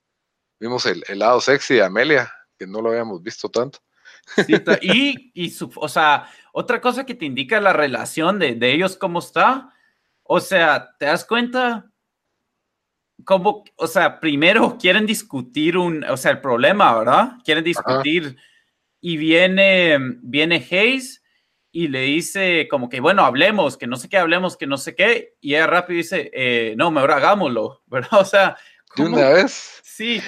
Vimos 0.60 0.84
el, 0.86 1.02
lado 1.18 1.40
sexy 1.40 1.74
de 1.74 1.84
Amelia, 1.84 2.32
que 2.58 2.66
no 2.66 2.82
lo 2.82 2.90
habíamos 2.90 3.22
visto 3.22 3.48
tanto. 3.48 3.78
y, 4.82 5.32
y 5.34 5.50
su, 5.50 5.72
o 5.76 5.88
sea, 5.88 6.30
otra 6.52 6.80
cosa 6.80 7.04
que 7.04 7.14
te 7.14 7.24
indica 7.24 7.60
la 7.60 7.72
relación 7.72 8.38
de, 8.38 8.54
de, 8.54 8.72
ellos, 8.72 8.96
cómo 8.96 9.18
está. 9.18 9.70
O 10.22 10.38
sea, 10.38 10.94
¿te 10.98 11.06
das 11.06 11.24
cuenta? 11.24 11.90
Cómo, 13.24 13.64
o 13.76 13.86
sea, 13.86 14.20
primero 14.20 14.76
quieren 14.78 15.06
discutir 15.06 15.76
un, 15.76 16.04
o 16.04 16.16
sea, 16.16 16.30
el 16.30 16.40
problema, 16.40 16.96
¿verdad? 16.96 17.32
Quieren 17.44 17.64
discutir 17.64 18.36
y 19.00 19.16
viene, 19.16 19.96
viene 20.22 20.56
Hayes 20.70 21.22
y 21.72 21.88
le 21.88 22.02
dice 22.02 22.68
como 22.70 22.88
que, 22.88 23.00
bueno, 23.00 23.24
hablemos, 23.24 23.76
que 23.76 23.86
no 23.86 23.96
sé 23.96 24.08
qué, 24.08 24.18
hablemos, 24.18 24.56
que 24.56 24.66
no 24.66 24.76
sé 24.76 24.94
qué, 24.94 25.36
y 25.40 25.54
ella 25.54 25.66
rápido 25.66 25.96
dice, 25.96 26.30
eh, 26.34 26.74
no, 26.76 26.90
mejor 26.90 27.12
hagámoslo, 27.12 27.82
¿verdad? 27.86 28.20
O 28.20 28.24
sea, 28.24 28.56
¿De 28.96 29.04
una 29.04 29.30
vez? 29.30 29.80
Sí, 29.82 30.20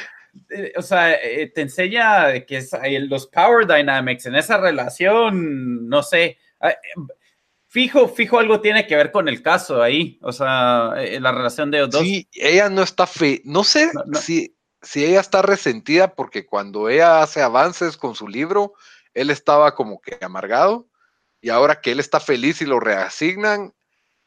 eh, 0.51 0.73
o 0.77 0.83
sea, 0.83 1.15
eh, 1.15 1.51
te 1.55 1.63
enseña 1.63 2.41
que 2.47 2.59
es, 2.59 2.71
los 3.09 3.27
power 3.27 3.67
dynamics 3.67 4.27
en 4.27 4.35
esa 4.35 4.59
relación, 4.59 5.89
no 5.89 6.03
sé, 6.03 6.39
fijo, 7.69 8.09
fijo 8.09 8.39
algo 8.39 8.61
tiene 8.61 8.87
que 8.87 8.97
ver 8.97 9.11
con 9.11 9.29
el 9.29 9.43
caso 9.43 9.83
ahí, 9.83 10.19
o 10.23 10.33
sea, 10.33 10.95
la 11.21 11.33
relación 11.33 11.71
de 11.71 11.81
los 11.81 11.91
dos. 11.91 12.03
Sí, 12.03 12.29
ella 12.33 12.69
no 12.69 12.83
está 12.83 13.07
fe, 13.07 13.43
no 13.45 13.65
sé 13.65 13.91
Si, 14.21 14.57
si 14.83 15.05
ella 15.05 15.21
está 15.21 15.43
resentida 15.43 16.15
porque 16.15 16.47
cuando 16.47 16.89
ella 16.89 17.23
hace 17.23 17.43
avances 17.43 17.97
con 17.97 18.15
su 18.15 18.29
libro, 18.29 18.75
él 19.15 19.31
estaba 19.31 19.75
como 19.75 20.01
que 20.01 20.19
amargado 20.21 20.89
y 21.41 21.51
ahora 21.51 21.81
que 21.81 21.93
él 21.93 22.01
está 22.01 22.21
feliz 22.21 22.63
y 22.63 22.67
lo 22.67 22.81
reasignan, 22.81 23.75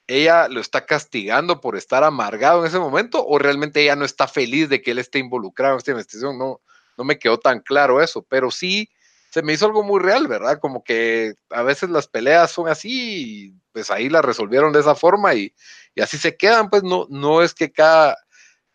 ella 0.08 0.48
lo 0.48 0.62
está 0.62 0.86
castigando 0.86 1.60
por 1.60 1.76
estar 1.76 2.04
amargado 2.04 2.62
en 2.62 2.68
ese 2.68 2.80
momento 2.80 3.26
o 3.26 3.38
realmente 3.38 3.82
ella 3.82 3.96
no 3.96 4.06
está 4.06 4.28
feliz 4.28 4.70
de 4.70 4.82
que 4.82 4.92
él 4.92 5.00
esté 5.00 5.20
involucrado 5.20 5.74
en 5.74 5.80
esta 5.80 5.92
investigación. 5.92 6.38
No, 6.38 6.62
no 6.98 7.04
me 7.04 7.20
quedó 7.20 7.38
tan 7.38 7.60
claro 7.60 8.02
eso, 8.02 8.26
pero 8.28 8.50
sí 8.50 8.90
se 9.30 9.42
me 9.42 9.54
hizo 9.54 9.66
algo 9.66 9.84
muy 9.84 10.02
real, 10.02 10.28
¿verdad? 10.28 10.60
Como 10.60 10.84
que 10.84 11.36
a 11.50 11.62
veces 11.62 11.90
las 11.90 12.08
peleas 12.08 12.52
son 12.52 12.70
así 12.70 13.50
y 13.50 13.54
pues 13.74 13.92
ahí 13.92 14.10
las 14.10 14.24
resolvieron 14.24 14.72
de 14.72 14.80
esa 14.80 14.96
forma 14.96 15.36
y, 15.36 15.54
así 16.02 16.18
se 16.18 16.38
quedan, 16.38 16.70
pues 16.70 16.84
no, 16.84 17.06
no 17.10 17.42
es 17.42 17.54
que 17.54 17.72
cada, 17.72 18.18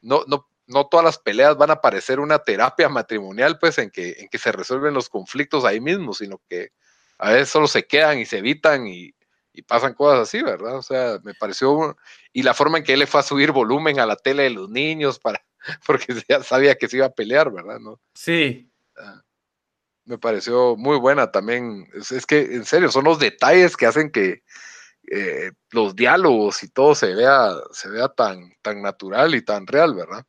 no, 0.00 0.24
no, 0.26 0.48
no 0.66 0.86
todas 0.86 1.04
las 1.04 1.18
peleas 1.18 1.56
van 1.56 1.70
a 1.70 1.80
parecer 1.80 2.20
una 2.20 2.40
terapia 2.40 2.88
matrimonial, 2.88 3.58
pues 3.58 3.78
en 3.78 3.90
que, 3.90 4.16
en 4.18 4.28
que 4.28 4.38
se 4.38 4.52
resuelven 4.52 4.94
los 4.94 5.08
conflictos 5.08 5.64
ahí 5.64 5.80
mismo, 5.80 6.12
sino 6.12 6.40
que 6.48 6.70
a 7.18 7.30
veces 7.30 7.48
solo 7.48 7.68
se 7.68 7.86
quedan 7.86 8.18
y 8.18 8.26
se 8.26 8.38
evitan 8.38 8.86
y, 8.86 9.14
pasan 9.60 9.92
cosas 9.92 10.20
así, 10.20 10.42
¿verdad? 10.42 10.76
O 10.76 10.82
sea, 10.82 11.18
me 11.22 11.34
pareció, 11.34 11.94
y 12.32 12.42
la 12.42 12.54
forma 12.54 12.78
en 12.78 12.84
que 12.84 12.94
él 12.94 13.00
le 13.00 13.06
fue 13.06 13.20
a 13.20 13.24
subir 13.24 13.52
volumen 13.52 14.00
a 14.00 14.06
la 14.06 14.16
tele 14.16 14.44
de 14.44 14.50
los 14.50 14.70
niños 14.70 15.18
para, 15.18 15.44
porque 15.86 16.06
ya 16.28 16.42
sabía 16.42 16.76
que 16.76 16.88
se 16.88 16.96
iba 16.96 17.06
a 17.06 17.12
pelear, 17.12 17.52
¿verdad? 17.52 17.78
¿No? 17.78 18.00
Sí. 18.14 18.72
Ah, 18.96 19.20
me 20.04 20.16
pareció 20.16 20.76
muy 20.76 20.96
buena 20.98 21.30
también. 21.30 21.86
Es, 21.92 22.24
que, 22.26 22.40
en 22.40 22.64
serio, 22.64 22.90
son 22.90 23.04
los 23.04 23.18
detalles 23.18 23.76
que 23.76 23.86
hacen 23.86 24.10
que 24.10 24.42
eh, 25.10 25.52
los 25.70 25.94
diálogos 25.94 26.62
y 26.62 26.68
todo 26.68 26.94
se 26.94 27.14
vea, 27.14 27.52
se 27.72 27.90
vea 27.90 28.08
tan, 28.08 28.54
tan 28.62 28.80
natural 28.80 29.34
y 29.34 29.42
tan 29.42 29.66
real, 29.66 29.94
¿verdad? 29.94 30.24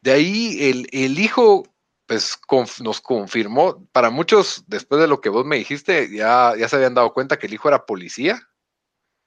De 0.00 0.12
ahí 0.12 0.70
el, 0.70 0.88
el 0.92 1.18
hijo 1.18 1.64
pues 2.48 2.80
nos 2.80 3.00
confirmó, 3.00 3.86
para 3.92 4.10
muchos, 4.10 4.64
después 4.66 5.00
de 5.00 5.08
lo 5.08 5.20
que 5.20 5.28
vos 5.28 5.44
me 5.44 5.56
dijiste, 5.56 6.08
ya, 6.14 6.54
ya 6.58 6.68
se 6.68 6.76
habían 6.76 6.94
dado 6.94 7.12
cuenta 7.12 7.38
que 7.38 7.46
el 7.46 7.54
hijo 7.54 7.68
era 7.68 7.86
policía. 7.86 8.40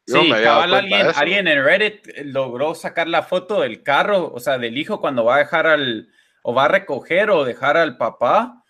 sí, 0.06 0.32
alguien, 0.32 1.08
alguien 1.16 1.48
en 1.48 1.64
Reddit 1.64 2.08
logró 2.24 2.76
sacar 2.76 3.08
la 3.08 3.24
foto 3.24 3.62
del 3.62 3.84
carro, 3.84 4.32
o 4.34 4.40
sea, 4.40 4.58
del 4.58 4.78
hijo 4.78 5.00
cuando 5.02 5.26
va 5.26 5.36
a 5.36 5.40
dejar 5.40 5.68
al, 5.68 6.10
o 6.42 6.54
va 6.54 6.66
a 6.66 6.70
recoger 6.70 7.30
o 7.30 7.46
dejar 7.46 7.78
al 7.78 7.98
papá, 7.98 8.64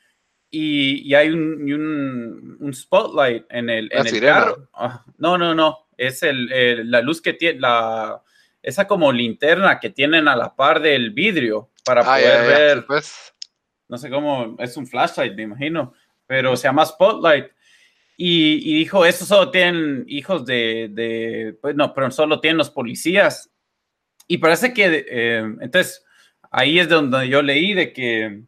y, 0.49 1.13
hay 1.13 1.29
un, 1.29 2.57
un, 2.59 2.73
spotlight 2.73 3.45
en 3.49 3.69
el, 3.69 3.89
en 3.91 4.07
el 4.07 4.21
carro. 4.21 4.69
Ah, 4.73 5.03
no, 5.17 5.37
no, 5.37 5.53
no, 5.53 5.87
es 5.97 6.23
el, 6.23 6.89
la 6.89 7.01
luz 7.01 7.21
que 7.21 7.33
tiene, 7.33 7.59
la, 7.59 8.23
esa 8.61 8.87
como 8.87 9.11
linterna 9.11 9.79
que 9.79 9.89
tienen 9.89 10.27
a 10.27 10.35
la 10.35 10.55
par 10.55 10.81
del 10.81 11.11
vidrio 11.11 11.69
para 11.83 12.01
ah, 12.01 12.17
poder 12.17 12.47
ver. 12.47 12.85
pues 12.85 13.33
no 13.87 13.97
sé 13.97 14.09
cómo, 14.09 14.55
es 14.59 14.75
un 14.77 14.87
flashlight, 14.87 15.35
me 15.35 15.43
imagino, 15.43 15.93
pero 16.25 16.55
se 16.55 16.67
llama 16.67 16.85
Spotlight. 16.85 17.47
Y, 18.19 18.79
dijo, 18.79 19.05
eso 19.05 19.25
solo 19.25 19.51
tienen 19.51 20.03
hijos 20.07 20.43
de, 20.45 20.89
de, 20.91 21.55
pues 21.61 21.75
no, 21.75 21.93
pero 21.93 22.09
solo 22.09 22.39
tienen 22.39 22.57
los 22.57 22.71
policías. 22.71 23.51
Y 24.27 24.39
parece 24.39 24.73
que, 24.73 25.05
eh, 25.07 25.37
entonces, 25.61 26.03
ahí 26.49 26.79
es 26.79 26.89
donde 26.89 27.29
yo 27.29 27.43
leí 27.43 27.73
de 27.73 27.93
que, 27.93 28.43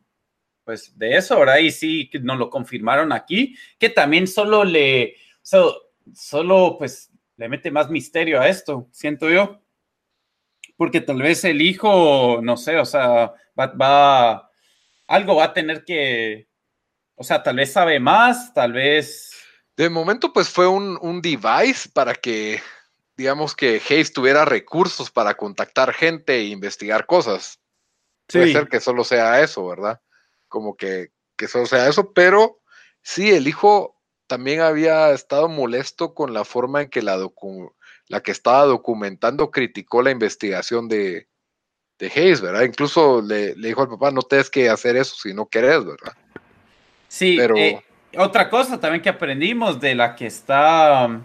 pues 0.65 0.97
de 0.97 1.17
eso, 1.17 1.35
ahora 1.35 1.59
Y 1.59 1.71
sí, 1.71 2.09
nos 2.21 2.37
lo 2.37 2.49
confirmaron 2.49 3.11
aquí, 3.11 3.55
que 3.77 3.89
también 3.89 4.27
solo 4.27 4.63
le, 4.63 5.15
solo 6.13 6.75
pues 6.77 7.11
le 7.37 7.47
mete 7.47 7.71
más 7.71 7.89
misterio 7.89 8.41
a 8.41 8.47
esto, 8.49 8.87
siento 8.91 9.29
yo. 9.29 9.61
Porque 10.77 11.01
tal 11.01 11.21
vez 11.21 11.43
el 11.43 11.61
hijo, 11.61 12.39
no 12.41 12.57
sé, 12.57 12.77
o 12.77 12.85
sea, 12.85 13.33
va, 13.57 13.67
va 13.67 14.48
algo 15.09 15.35
va 15.35 15.45
a 15.45 15.53
tener 15.53 15.83
que, 15.83 16.47
o 17.15 17.23
sea, 17.23 17.41
tal 17.41 17.57
vez 17.57 17.73
sabe 17.73 17.99
más, 17.99 18.53
tal 18.53 18.73
vez... 18.73 19.31
De 19.75 19.89
momento, 19.89 20.31
pues 20.31 20.49
fue 20.49 20.67
un, 20.67 21.21
device 21.21 21.89
para 21.91 22.13
que, 22.13 22.61
digamos 23.17 23.55
que 23.55 23.81
Hayes 23.89 24.13
tuviera 24.13 24.45
recursos 24.45 25.09
para 25.09 25.35
contactar 25.35 25.93
gente 25.93 26.35
e 26.35 26.45
investigar 26.45 27.07
cosas. 27.07 27.59
Puede 28.27 28.51
ser 28.51 28.67
que 28.67 28.79
solo 28.79 29.03
sea 29.03 29.41
eso, 29.41 29.65
¿verdad? 29.65 29.99
Como 30.47 30.75
que, 30.75 31.11
que 31.35 31.47
solo 31.47 31.65
sea 31.65 31.87
eso, 31.87 32.13
pero 32.13 32.61
sí, 33.01 33.31
el 33.31 33.47
hijo 33.47 33.99
también 34.27 34.61
había 34.61 35.11
estado 35.11 35.49
molesto 35.49 36.13
con 36.13 36.33
la 36.33 36.45
forma 36.45 36.83
en 36.83 36.89
que 36.89 37.01
la, 37.01 37.17
la 38.07 38.21
que 38.21 38.31
estaba 38.31 38.65
documentando 38.65 39.49
criticó 39.49 40.03
la 40.03 40.11
investigación 40.11 40.87
de, 40.87 41.28
de 41.99 42.07
Hayes, 42.07 42.41
¿verdad? 42.41 42.63
Incluso 42.63 43.21
le, 43.21 43.53
dijo 43.55 43.81
al 43.81 43.89
papá, 43.89 44.09
no 44.09 44.21
tienes 44.21 44.49
que 44.49 44.69
hacer 44.69 44.95
eso 44.95 45.15
si 45.15 45.33
no 45.33 45.47
querés, 45.47 45.85
¿verdad? 45.85 46.13
Sí, 47.07 47.35
pero... 47.37 47.55
Eh, 47.57 47.83
otra 48.17 48.49
cosa 48.49 48.79
también 48.79 49.03
que 49.03 49.09
aprendimos 49.09 49.79
de 49.79 49.93
la 49.93 50.15
que 50.15 50.25
está, 50.25 51.21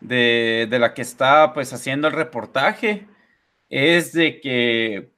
de, 0.00 0.68
la 0.70 0.92
que 0.92 1.02
está 1.02 1.54
pues 1.54 1.72
haciendo 1.72 2.08
el 2.08 2.14
reportaje 2.14 3.06
es 3.70 4.12
de 4.12 4.40
que 4.40 5.10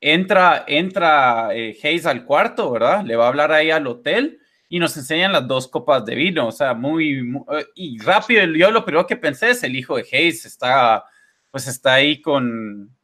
entra, 0.00 0.64
entra 0.66 1.54
eh, 1.54 1.78
Hayes 1.82 2.04
al 2.04 2.24
cuarto, 2.26 2.70
¿verdad? 2.70 3.04
Le 3.04 3.16
va 3.16 3.24
a 3.24 3.28
hablar 3.28 3.52
ahí 3.52 3.70
al 3.70 3.86
hotel 3.86 4.40
y 4.68 4.80
nos 4.80 4.96
enseñan 4.96 5.32
las 5.32 5.48
dos 5.48 5.66
copas 5.68 6.04
de 6.04 6.14
vino, 6.14 6.48
o 6.48 6.52
sea, 6.52 6.74
muy, 6.74 7.20
eh, 7.52 7.66
y 7.74 7.98
rápido, 8.00 8.44
yo 8.54 8.70
lo 8.70 8.84
primero 8.84 9.06
que 9.06 9.16
pensé 9.16 9.50
es 9.50 9.62
el 9.62 9.76
hijo 9.76 9.96
de 9.96 10.06
Hayes 10.12 10.44
está, 10.44 11.04
pues 11.50 11.68
está 11.68 11.94
ahí 11.94 12.20
con... 12.20 12.97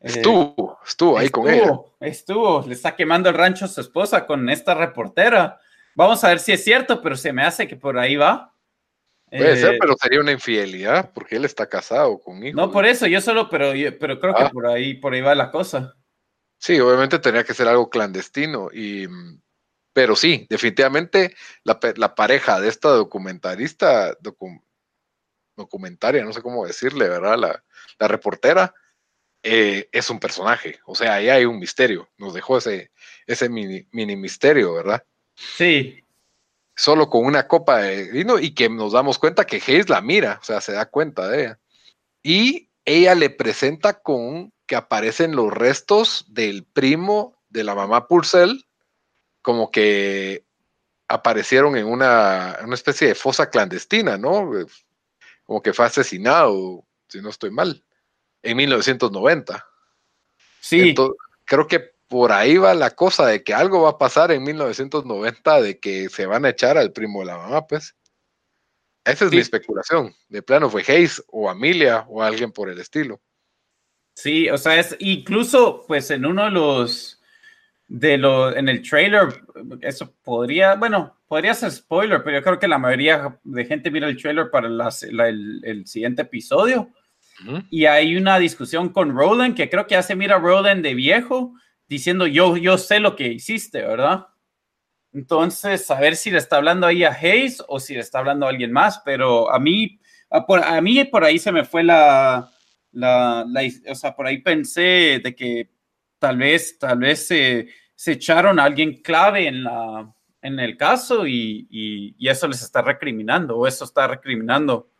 Estuvo, 0.00 0.78
estuvo 0.86 1.18
ahí 1.18 1.28
con 1.28 1.48
ella. 1.48 1.78
Estuvo, 2.00 2.64
le 2.66 2.74
está 2.74 2.96
quemando 2.96 3.28
el 3.28 3.34
rancho 3.34 3.66
a 3.66 3.68
su 3.68 3.80
esposa 3.80 4.26
con 4.26 4.48
esta 4.48 4.74
reportera. 4.74 5.60
Vamos 5.94 6.24
a 6.24 6.28
ver 6.28 6.40
si 6.40 6.52
es 6.52 6.64
cierto, 6.64 7.02
pero 7.02 7.16
se 7.16 7.32
me 7.32 7.44
hace 7.44 7.68
que 7.68 7.76
por 7.76 7.98
ahí 7.98 8.16
va. 8.16 8.54
Puede 9.30 9.56
ser, 9.56 9.74
eh, 9.74 9.78
pero 9.78 9.94
sería 10.00 10.20
una 10.20 10.32
infidelidad, 10.32 11.12
porque 11.12 11.36
él 11.36 11.44
está 11.44 11.68
casado 11.68 12.18
con 12.18 12.42
hijos. 12.42 12.56
No, 12.56 12.72
por 12.72 12.86
eso, 12.86 13.06
yo 13.06 13.20
solo, 13.20 13.48
pero, 13.48 13.72
pero 14.00 14.18
creo 14.18 14.34
que 14.34 14.42
ah. 14.42 14.50
por 14.50 14.66
ahí, 14.66 14.94
por 14.94 15.12
ahí 15.12 15.20
va 15.20 15.34
la 15.34 15.50
cosa. 15.50 15.94
Sí, 16.58 16.80
obviamente 16.80 17.18
tenía 17.18 17.44
que 17.44 17.54
ser 17.54 17.68
algo 17.68 17.88
clandestino, 17.88 18.70
y, 18.72 19.06
pero 19.92 20.14
sí, 20.14 20.46
definitivamente 20.50 21.34
la, 21.64 21.78
pareja 22.14 22.60
de 22.60 22.68
esta 22.68 22.90
documentarista, 22.90 24.16
documentaria, 25.56 26.24
no 26.24 26.32
sé 26.32 26.42
cómo 26.42 26.66
decirle, 26.66 27.08
¿verdad? 27.08 27.62
La, 27.98 28.08
reportera, 28.08 28.74
eh, 29.42 29.88
es 29.92 30.10
un 30.10 30.20
personaje, 30.20 30.80
o 30.86 30.94
sea, 30.94 31.14
ahí 31.14 31.28
hay 31.28 31.44
un 31.44 31.58
misterio, 31.58 32.08
nos 32.18 32.34
dejó 32.34 32.58
ese, 32.58 32.90
ese 33.26 33.48
mini, 33.48 33.86
mini 33.92 34.16
misterio, 34.16 34.74
¿verdad? 34.74 35.04
Sí, 35.34 36.04
solo 36.80 37.10
con 37.10 37.26
una 37.26 37.46
copa 37.46 37.78
de 37.82 38.10
vino 38.10 38.38
y 38.38 38.54
que 38.54 38.70
nos 38.70 38.92
damos 38.92 39.18
cuenta 39.18 39.44
que 39.44 39.56
Hayes 39.56 39.90
la 39.90 40.00
mira, 40.00 40.38
o 40.40 40.44
sea, 40.44 40.62
se 40.62 40.72
da 40.72 40.86
cuenta 40.86 41.28
de 41.28 41.42
ella. 41.42 41.60
Y 42.22 42.70
ella 42.86 43.14
le 43.14 43.28
presenta 43.28 44.00
con 44.00 44.52
que 44.66 44.76
aparecen 44.76 45.36
los 45.36 45.52
restos 45.52 46.24
del 46.28 46.64
primo 46.64 47.36
de 47.50 47.64
la 47.64 47.74
mamá 47.74 48.08
Purcell, 48.08 48.64
como 49.42 49.70
que 49.70 50.46
aparecieron 51.06 51.76
en 51.76 51.86
una, 51.86 52.58
una 52.64 52.74
especie 52.74 53.08
de 53.08 53.14
fosa 53.14 53.50
clandestina, 53.50 54.16
¿no? 54.16 54.50
Como 55.44 55.60
que 55.60 55.74
fue 55.74 55.84
asesinado, 55.84 56.86
si 57.08 57.20
no 57.20 57.28
estoy 57.28 57.50
mal, 57.50 57.84
en 58.42 58.56
1990. 58.56 59.66
Sí. 60.60 60.94
creo 61.44 61.66
que 61.66 61.92
por 62.08 62.32
ahí 62.32 62.56
va 62.56 62.74
la 62.74 62.90
cosa 62.90 63.26
de 63.26 63.42
que 63.42 63.54
algo 63.54 63.82
va 63.82 63.90
a 63.90 63.98
pasar 63.98 64.32
en 64.32 64.42
1990, 64.42 65.62
de 65.62 65.78
que 65.78 66.08
se 66.08 66.26
van 66.26 66.44
a 66.44 66.50
echar 66.50 66.76
al 66.76 66.92
primo 66.92 67.20
de 67.20 67.26
la 67.26 67.38
mamá, 67.38 67.66
pues. 67.66 67.94
Esa 69.04 69.24
es 69.24 69.30
mi 69.30 69.38
especulación. 69.38 70.14
De 70.28 70.42
plano 70.42 70.68
fue 70.68 70.82
Hayes 70.86 71.24
o 71.28 71.48
Amelia 71.48 72.04
o 72.08 72.22
alguien 72.22 72.52
por 72.52 72.68
el 72.68 72.78
estilo. 72.78 73.20
Sí, 74.14 74.50
o 74.50 74.58
sea, 74.58 74.78
es 74.78 74.96
incluso 74.98 75.84
pues 75.86 76.10
en 76.10 76.26
uno 76.26 76.44
de 76.44 76.50
los 76.50 77.20
de 77.88 78.18
los 78.18 78.54
en 78.54 78.68
el 78.68 78.88
trailer 78.88 79.42
eso 79.80 80.14
podría, 80.22 80.74
bueno, 80.76 81.16
podría 81.26 81.54
ser 81.54 81.72
spoiler, 81.72 82.22
pero 82.22 82.38
yo 82.38 82.44
creo 82.44 82.58
que 82.58 82.68
la 82.68 82.78
mayoría 82.78 83.38
de 83.42 83.64
gente 83.64 83.90
mira 83.90 84.08
el 84.08 84.20
trailer 84.20 84.50
para 84.50 84.68
el, 84.68 85.86
siguiente 85.86 86.22
episodio. 86.22 86.90
Y 87.70 87.86
hay 87.86 88.16
una 88.16 88.38
discusión 88.38 88.90
con 88.90 89.14
Roland 89.16 89.54
que 89.54 89.70
creo 89.70 89.86
que 89.86 89.96
hace 89.96 90.14
mira 90.14 90.38
Roland 90.38 90.82
de 90.82 90.94
viejo 90.94 91.54
diciendo 91.88 92.26
yo, 92.26 92.56
yo 92.56 92.78
sé 92.78 93.00
lo 93.00 93.16
que 93.16 93.28
hiciste, 93.28 93.82
¿verdad? 93.82 94.26
Entonces, 95.12 95.90
a 95.90 95.98
ver 95.98 96.14
si 96.14 96.30
le 96.30 96.38
está 96.38 96.56
hablando 96.56 96.86
ahí 96.86 97.02
a 97.02 97.10
Hayes 97.12 97.62
o 97.66 97.80
si 97.80 97.94
le 97.94 98.00
está 98.00 98.20
hablando 98.20 98.46
a 98.46 98.50
alguien 98.50 98.72
más, 98.72 99.00
pero 99.04 99.52
a 99.52 99.58
mí, 99.58 99.98
a, 100.30 100.46
por, 100.46 100.62
mí 100.82 101.04
por 101.04 101.24
ahí 101.24 101.38
se 101.38 101.50
me 101.50 101.64
fue 101.64 101.82
la, 101.82 102.48
la, 102.92 103.44
o 103.88 103.94
sea, 103.94 104.14
por 104.14 104.26
ahí 104.26 104.38
pensé 104.38 105.20
de 105.22 105.34
que 105.34 105.70
tal 106.18 106.38
vez, 106.38 106.78
tal 106.78 106.98
vez 106.98 107.26
se, 107.26 107.68
se 107.94 108.12
echaron 108.12 108.60
a 108.60 108.64
alguien 108.64 109.02
clave 109.02 109.48
en, 109.48 109.64
la, 109.64 110.14
en 110.42 110.60
el 110.60 110.76
caso 110.76 111.26
y, 111.26 111.66
y 111.70 112.28
eso 112.28 112.46
les 112.46 112.62
está 112.62 112.82
recriminando 112.82 113.56
o 113.56 113.66
eso 113.66 113.84
está 113.84 114.06
recriminando 114.06 114.90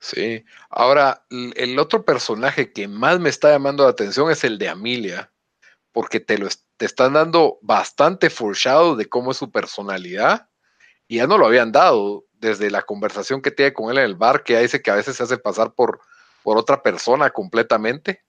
Sí, 0.00 0.44
ahora 0.70 1.26
el 1.28 1.78
otro 1.78 2.04
personaje 2.04 2.72
que 2.72 2.88
más 2.88 3.20
me 3.20 3.28
está 3.28 3.50
llamando 3.50 3.84
la 3.84 3.90
atención 3.90 4.30
es 4.30 4.44
el 4.44 4.58
de 4.58 4.70
Amelia, 4.70 5.30
porque 5.92 6.20
te 6.20 6.38
lo 6.38 6.48
te 6.78 6.86
están 6.86 7.12
dando 7.12 7.58
bastante 7.60 8.30
foreshadow 8.30 8.96
de 8.96 9.06
cómo 9.06 9.32
es 9.32 9.36
su 9.36 9.50
personalidad 9.52 10.48
y 11.06 11.16
ya 11.16 11.26
no 11.26 11.36
lo 11.36 11.44
habían 11.44 11.72
dado 11.72 12.24
desde 12.32 12.70
la 12.70 12.80
conversación 12.80 13.42
que 13.42 13.50
tiene 13.50 13.74
con 13.74 13.90
él 13.90 13.98
en 13.98 14.04
el 14.04 14.14
bar, 14.14 14.42
que 14.42 14.58
dice 14.58 14.80
que 14.80 14.90
a 14.90 14.94
veces 14.94 15.16
se 15.16 15.22
hace 15.22 15.36
pasar 15.36 15.74
por, 15.74 16.00
por 16.42 16.56
otra 16.56 16.82
persona 16.82 17.28
completamente. 17.28 18.24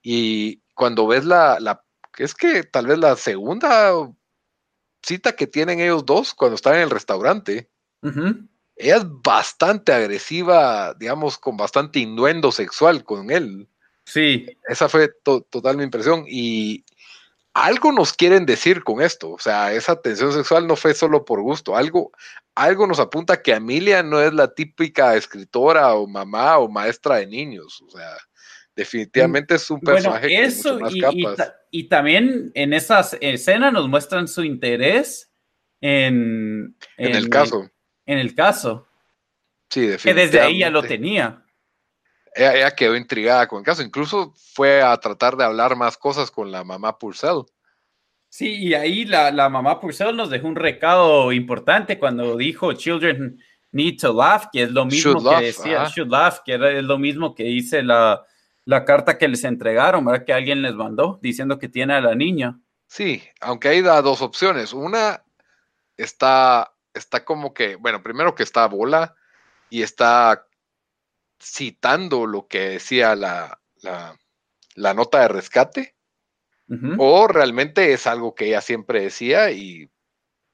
Y 0.00 0.62
cuando 0.74 1.06
ves 1.06 1.26
la, 1.26 1.60
la, 1.60 1.84
es 2.16 2.34
que 2.34 2.62
tal 2.62 2.86
vez 2.86 2.98
la 2.98 3.16
segunda 3.16 3.92
cita 5.02 5.36
que 5.36 5.46
tienen 5.46 5.80
ellos 5.80 6.06
dos 6.06 6.32
cuando 6.32 6.54
están 6.54 6.76
en 6.76 6.82
el 6.82 6.90
restaurante, 6.90 7.70
ella 8.76 8.96
es 8.96 9.04
bastante 9.06 9.92
agresiva, 9.92 10.94
digamos, 10.98 11.38
con 11.38 11.56
bastante 11.56 11.98
innuendo 11.98 12.52
sexual 12.52 13.04
con 13.04 13.30
él. 13.30 13.68
Sí. 14.04 14.46
Esa 14.68 14.88
fue 14.88 15.10
total 15.24 15.78
mi 15.78 15.84
impresión. 15.84 16.24
Y 16.28 16.84
algo 17.54 17.90
nos 17.90 18.12
quieren 18.12 18.44
decir 18.44 18.84
con 18.84 19.00
esto. 19.00 19.30
O 19.30 19.38
sea, 19.38 19.72
esa 19.72 20.00
tensión 20.00 20.32
sexual 20.32 20.66
no 20.66 20.76
fue 20.76 20.92
solo 20.92 21.24
por 21.24 21.40
gusto. 21.40 21.74
Algo, 21.74 22.12
algo 22.54 22.86
nos 22.86 23.00
apunta 23.00 23.40
que 23.40 23.54
Amelia 23.54 24.02
no 24.02 24.20
es 24.20 24.34
la 24.34 24.52
típica 24.54 25.16
escritora 25.16 25.94
o 25.94 26.06
mamá 26.06 26.58
o 26.58 26.68
maestra 26.68 27.16
de 27.16 27.26
niños. 27.26 27.82
O 27.86 27.90
sea, 27.90 28.14
definitivamente 28.76 29.54
es 29.54 29.70
un 29.70 29.80
personaje 29.80 30.26
bueno, 30.26 30.46
eso 30.46 30.78
más 30.78 30.94
y, 30.94 31.00
capas. 31.00 31.54
Y, 31.70 31.80
y, 31.80 31.88
también 31.88 32.52
en 32.54 32.74
esas 32.74 33.16
escenas 33.22 33.72
nos 33.72 33.88
muestran 33.88 34.28
su 34.28 34.44
interés 34.44 35.32
en, 35.80 36.76
en, 36.98 37.14
el 37.14 37.30
caso 37.30 37.70
en 38.06 38.18
el 38.18 38.34
caso. 38.34 38.86
Sí, 39.68 39.82
definitivamente. 39.82 40.08
Que 40.08 40.14
desde 40.14 40.40
ahí 40.40 40.58
ya 40.60 40.70
lo 40.70 40.82
tenía. 40.82 41.42
Ella, 42.34 42.70
quedó 42.70 42.96
intrigada 42.96 43.48
con 43.48 43.60
el 43.60 43.64
caso. 43.64 43.82
Incluso 43.82 44.32
fue 44.54 44.82
a 44.82 44.96
tratar 44.98 45.36
de 45.36 45.44
hablar 45.44 45.74
más 45.74 45.96
cosas 45.96 46.30
con 46.30 46.52
la 46.52 46.64
mamá 46.64 46.98
Purcell. 46.98 47.44
Sí, 48.28 48.54
y 48.54 48.74
ahí 48.74 49.04
la, 49.04 49.30
la 49.30 49.48
mamá 49.48 49.80
Purcell 49.80 50.14
nos 50.14 50.30
dejó 50.30 50.46
un 50.46 50.56
recado 50.56 51.32
importante 51.32 51.98
cuando 51.98 52.36
dijo 52.36 52.72
Children 52.74 53.40
need 53.72 53.98
to 54.00 54.12
laugh, 54.12 54.48
que 54.52 54.64
es 54.64 54.70
lo 54.70 54.84
mismo 54.84 55.22
que 55.22 55.46
decía, 55.46 55.86
should 55.94 56.10
laugh, 56.10 56.42
que 56.44 56.52
era, 56.52 56.70
es 56.70 56.84
lo 56.84 56.98
mismo 56.98 57.34
que 57.34 57.44
dice 57.44 57.82
la, 57.82 58.24
la 58.64 58.84
carta 58.84 59.18
que 59.18 59.28
les 59.28 59.44
entregaron, 59.44 60.04
¿verdad? 60.04 60.24
Que 60.24 60.32
alguien 60.32 60.62
les 60.62 60.74
mandó 60.74 61.18
diciendo 61.22 61.58
que 61.58 61.68
tiene 61.68 61.94
a 61.94 62.00
la 62.00 62.14
niña. 62.14 62.58
Sí, 62.88 63.22
aunque 63.40 63.68
ahí 63.68 63.82
da 63.82 64.00
dos 64.02 64.22
opciones. 64.22 64.72
Una 64.72 65.22
está 65.96 66.72
está 66.96 67.24
como 67.24 67.54
que, 67.54 67.76
bueno, 67.76 68.02
primero 68.02 68.34
que 68.34 68.42
está 68.42 68.66
bola 68.66 69.14
y 69.70 69.82
está 69.82 70.46
citando 71.40 72.26
lo 72.26 72.46
que 72.48 72.70
decía 72.70 73.14
la, 73.14 73.60
la, 74.74 74.94
nota 74.94 75.20
de 75.20 75.28
rescate, 75.28 75.94
o 76.98 77.28
realmente 77.28 77.92
es 77.92 78.06
algo 78.06 78.34
que 78.34 78.46
ella 78.46 78.60
siempre 78.60 79.02
decía 79.02 79.52
y 79.52 79.88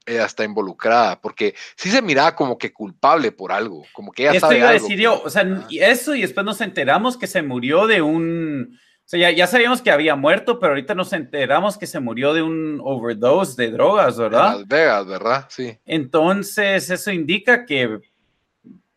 ella 0.05 0.27
está 0.27 0.45
involucrada, 0.45 1.21
porque 1.21 1.55
sí 1.77 1.91
se 1.91 2.03
miraba 2.03 2.35
como 2.35 2.59
que 2.59 2.73
culpable 2.73 3.33
por 3.33 3.53
algo, 3.53 3.87
como 3.93 4.13
que 4.13 4.25
ella 4.25 4.33
Esto 4.33 4.47
sabe 4.49 4.59
iba 4.59 4.69
a 4.69 4.73
decir 4.73 4.99
yo, 4.99 5.23
o 5.23 5.31
sea, 5.31 5.67
eso 5.71 6.15
y 6.15 6.23
después 6.23 6.45
nos 6.45 6.61
enteramos 6.61 7.17
que 7.17 7.27
se 7.27 7.43
murió 7.43 7.87
de 7.87 8.03
un, 8.03 8.79
o 9.05 9.09
sea, 9.13 9.21
ya, 9.21 9.37
ya, 9.37 9.47
sabíamos 9.47 9.83
que 9.83 9.91
había 9.91 10.17
muerto, 10.17 10.59
pero 10.59 10.73
ahorita 10.73 10.95
nos 10.95 11.13
enteramos 11.13 11.77
que 11.77 11.87
se 11.87 12.01
murió 12.01 12.33
de 12.33 12.43
un 12.43 12.81
overdose 12.83 13.61
de 13.61 13.71
drogas, 13.71 14.17
¿verdad? 14.17 14.53
En 14.53 14.59
Las 14.61 14.69
Vegas, 14.69 15.07
¿verdad? 15.07 15.47
Sí. 15.51 15.77
Entonces, 15.85 16.89
eso 16.89 17.11
indica 17.11 17.67
que, 17.67 18.01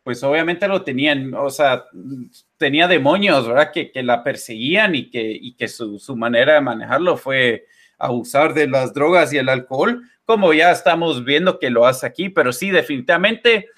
pues 0.02 0.22
obviamente 0.22 0.68
lo 0.68 0.82
tenían, 0.82 1.34
o 1.34 1.50
sea, 1.50 1.84
tenía 2.56 2.88
demonios, 2.88 3.46
¿verdad? 3.46 3.72
Que, 3.72 3.90
que 3.90 4.02
la 4.02 4.22
perseguían 4.22 4.94
y 4.94 5.10
que, 5.10 5.22
y 5.32 5.54
que 5.54 5.68
su, 5.68 5.98
su, 5.98 6.16
manera 6.16 6.54
de 6.54 6.60
manejarlo 6.60 7.16
fue 7.16 7.66
abusar 7.98 8.54
de 8.54 8.68
las 8.68 8.94
drogas 8.94 9.32
y 9.32 9.38
el 9.38 9.48
alcohol, 9.48 10.02
como 10.24 10.52
ya 10.54 10.70
estamos 10.70 11.24
viendo 11.24 11.58
que 11.58 11.70
lo 11.70 11.86
hace 11.86 12.06
aquí, 12.06 12.28
pero 12.28 12.52
sí, 12.52 12.70
definitivamente 12.70 13.68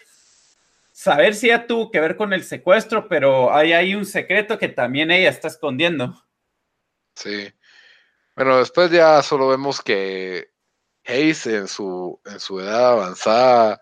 saber 0.99 1.37
si 1.37 1.47
ya 1.47 1.65
tuvo 1.65 1.93
que 1.93 2.01
ver 2.01 2.17
con 2.17 2.33
el 2.33 2.43
secuestro, 2.43 3.07
pero 3.07 3.55
hay 3.55 3.73
ahí 3.73 3.95
un 3.95 4.05
secreto 4.05 4.59
que 4.59 4.67
también 4.67 5.13
ella 5.13 5.31
está 5.31 5.47
escondiendo. 5.47 6.27
Sí. 7.15 7.53
Bueno, 8.35 8.59
después 8.59 8.91
ya 8.91 9.23
solo 9.23 9.47
vemos 9.47 9.81
que 9.81 10.51
Hayes 11.07 11.47
en 11.47 11.69
su, 11.69 12.21
en 12.27 12.41
su 12.41 12.59
edad 12.59 12.95
avanzada 12.95 13.81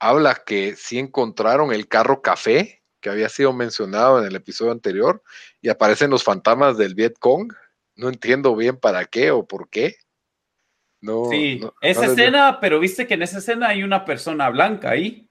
habla 0.00 0.34
que 0.46 0.76
sí 0.76 0.98
encontraron 0.98 1.74
el 1.74 1.88
carro 1.88 2.22
café 2.22 2.82
que 3.00 3.10
había 3.10 3.28
sido 3.28 3.52
mencionado 3.52 4.18
en 4.18 4.24
el 4.24 4.34
episodio 4.34 4.72
anterior 4.72 5.22
y 5.60 5.68
aparecen 5.68 6.08
los 6.08 6.24
fantasmas 6.24 6.78
del 6.78 6.94
Viet 6.94 7.18
Cong. 7.18 7.52
No 7.96 8.08
entiendo 8.08 8.56
bien 8.56 8.78
para 8.78 9.04
qué 9.04 9.30
o 9.30 9.46
por 9.46 9.68
qué. 9.68 9.96
No, 11.02 11.26
sí, 11.30 11.60
esa 11.82 12.06
escena, 12.06 12.60
pero 12.62 12.80
viste 12.80 13.06
que 13.06 13.12
en 13.12 13.22
esa 13.22 13.38
escena 13.38 13.68
hay 13.68 13.82
una 13.82 14.06
persona 14.06 14.48
blanca 14.48 14.88
ahí. 14.88 15.25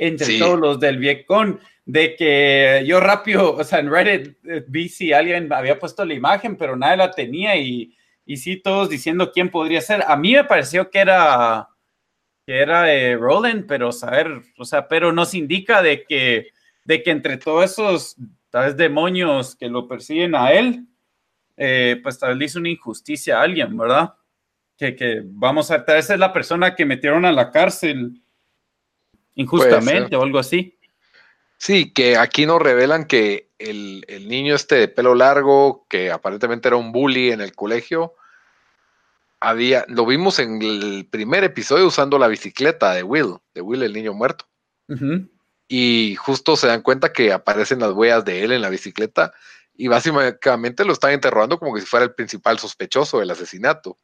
Entre 0.00 0.38
todos 0.38 0.58
los 0.58 0.80
del 0.80 0.96
Vietcong, 0.96 1.58
de 1.84 2.16
que 2.16 2.82
yo 2.86 3.00
rápido, 3.00 3.54
o 3.54 3.64
sea, 3.64 3.80
en 3.80 3.90
Reddit 3.90 4.36
eh, 4.44 4.64
vi 4.66 4.88
si 4.88 5.12
alguien 5.12 5.52
había 5.52 5.78
puesto 5.78 6.04
la 6.04 6.14
imagen, 6.14 6.56
pero 6.56 6.74
nadie 6.74 6.96
la 6.96 7.10
tenía 7.10 7.54
y, 7.56 7.94
y 8.24 8.36
sí, 8.38 8.56
todos 8.56 8.88
diciendo 8.88 9.30
quién 9.30 9.50
podría 9.50 9.82
ser. 9.82 10.02
A 10.06 10.16
mí 10.16 10.32
me 10.32 10.44
pareció 10.44 10.90
que 10.90 11.00
era, 11.00 11.68
que 12.46 12.60
era 12.60 12.92
eh, 12.94 13.14
Roland, 13.16 13.66
pero 13.66 13.92
saber, 13.92 14.40
o 14.56 14.64
sea, 14.64 14.88
pero 14.88 15.12
nos 15.12 15.34
indica 15.34 15.82
de 15.82 16.04
que, 16.04 16.48
de 16.84 17.02
que 17.02 17.10
entre 17.10 17.36
todos 17.36 17.70
esos, 17.70 18.16
tal 18.48 18.66
vez 18.66 18.76
demonios 18.78 19.54
que 19.54 19.68
lo 19.68 19.86
persiguen 19.86 20.34
a 20.34 20.52
él, 20.52 20.86
eh, 21.58 22.00
pues 22.02 22.18
tal 22.18 22.30
vez 22.30 22.38
le 22.38 22.44
hizo 22.46 22.58
una 22.58 22.70
injusticia 22.70 23.38
a 23.38 23.42
alguien, 23.42 23.76
¿verdad? 23.76 24.14
Que, 24.78 24.96
que 24.96 25.20
vamos 25.24 25.70
a, 25.70 25.84
tal 25.84 25.96
vez 25.96 26.08
es 26.08 26.18
la 26.18 26.32
persona 26.32 26.74
que 26.74 26.86
metieron 26.86 27.26
a 27.26 27.32
la 27.32 27.50
cárcel 27.50 28.22
injustamente 29.40 30.16
o 30.16 30.22
algo 30.22 30.38
así. 30.38 30.78
Sí, 31.58 31.92
que 31.92 32.16
aquí 32.16 32.46
nos 32.46 32.60
revelan 32.60 33.04
que 33.04 33.50
el, 33.58 34.04
niño 34.28 34.54
este 34.54 34.76
de 34.76 34.88
pelo 34.88 35.14
largo, 35.14 35.86
que 35.88 36.10
aparentemente 36.10 36.68
era 36.68 36.76
un 36.76 36.92
bully 36.92 37.32
en 37.32 37.40
el 37.40 37.54
colegio, 37.54 38.14
había, 39.40 39.84
lo 39.88 40.06
vimos 40.06 40.38
en 40.38 40.62
el 40.62 41.06
primer 41.10 41.44
episodio 41.44 41.86
usando 41.86 42.18
la 42.18 42.28
bicicleta 42.28 42.94
de 42.94 43.02
Will, 43.02 43.36
de 43.54 43.60
Will 43.60 43.82
el 43.82 43.92
niño 43.92 44.14
muerto. 44.14 44.46
Y 45.68 46.16
justo 46.16 46.56
se 46.56 46.66
dan 46.66 46.82
cuenta 46.82 47.12
que 47.12 47.32
aparecen 47.32 47.78
las 47.78 47.92
huellas 47.92 48.24
de 48.24 48.42
él 48.42 48.52
en 48.52 48.62
la 48.62 48.70
bicicleta 48.70 49.32
y 49.74 49.86
básicamente 49.88 50.84
lo 50.84 50.92
están 50.92 51.12
interrogando 51.12 51.58
como 51.58 51.72
que 51.72 51.80
si 51.80 51.86
fuera 51.86 52.04
el 52.04 52.14
principal 52.14 52.58
sospechoso 52.58 53.20
del 53.20 53.30
asesinato. 53.30 53.96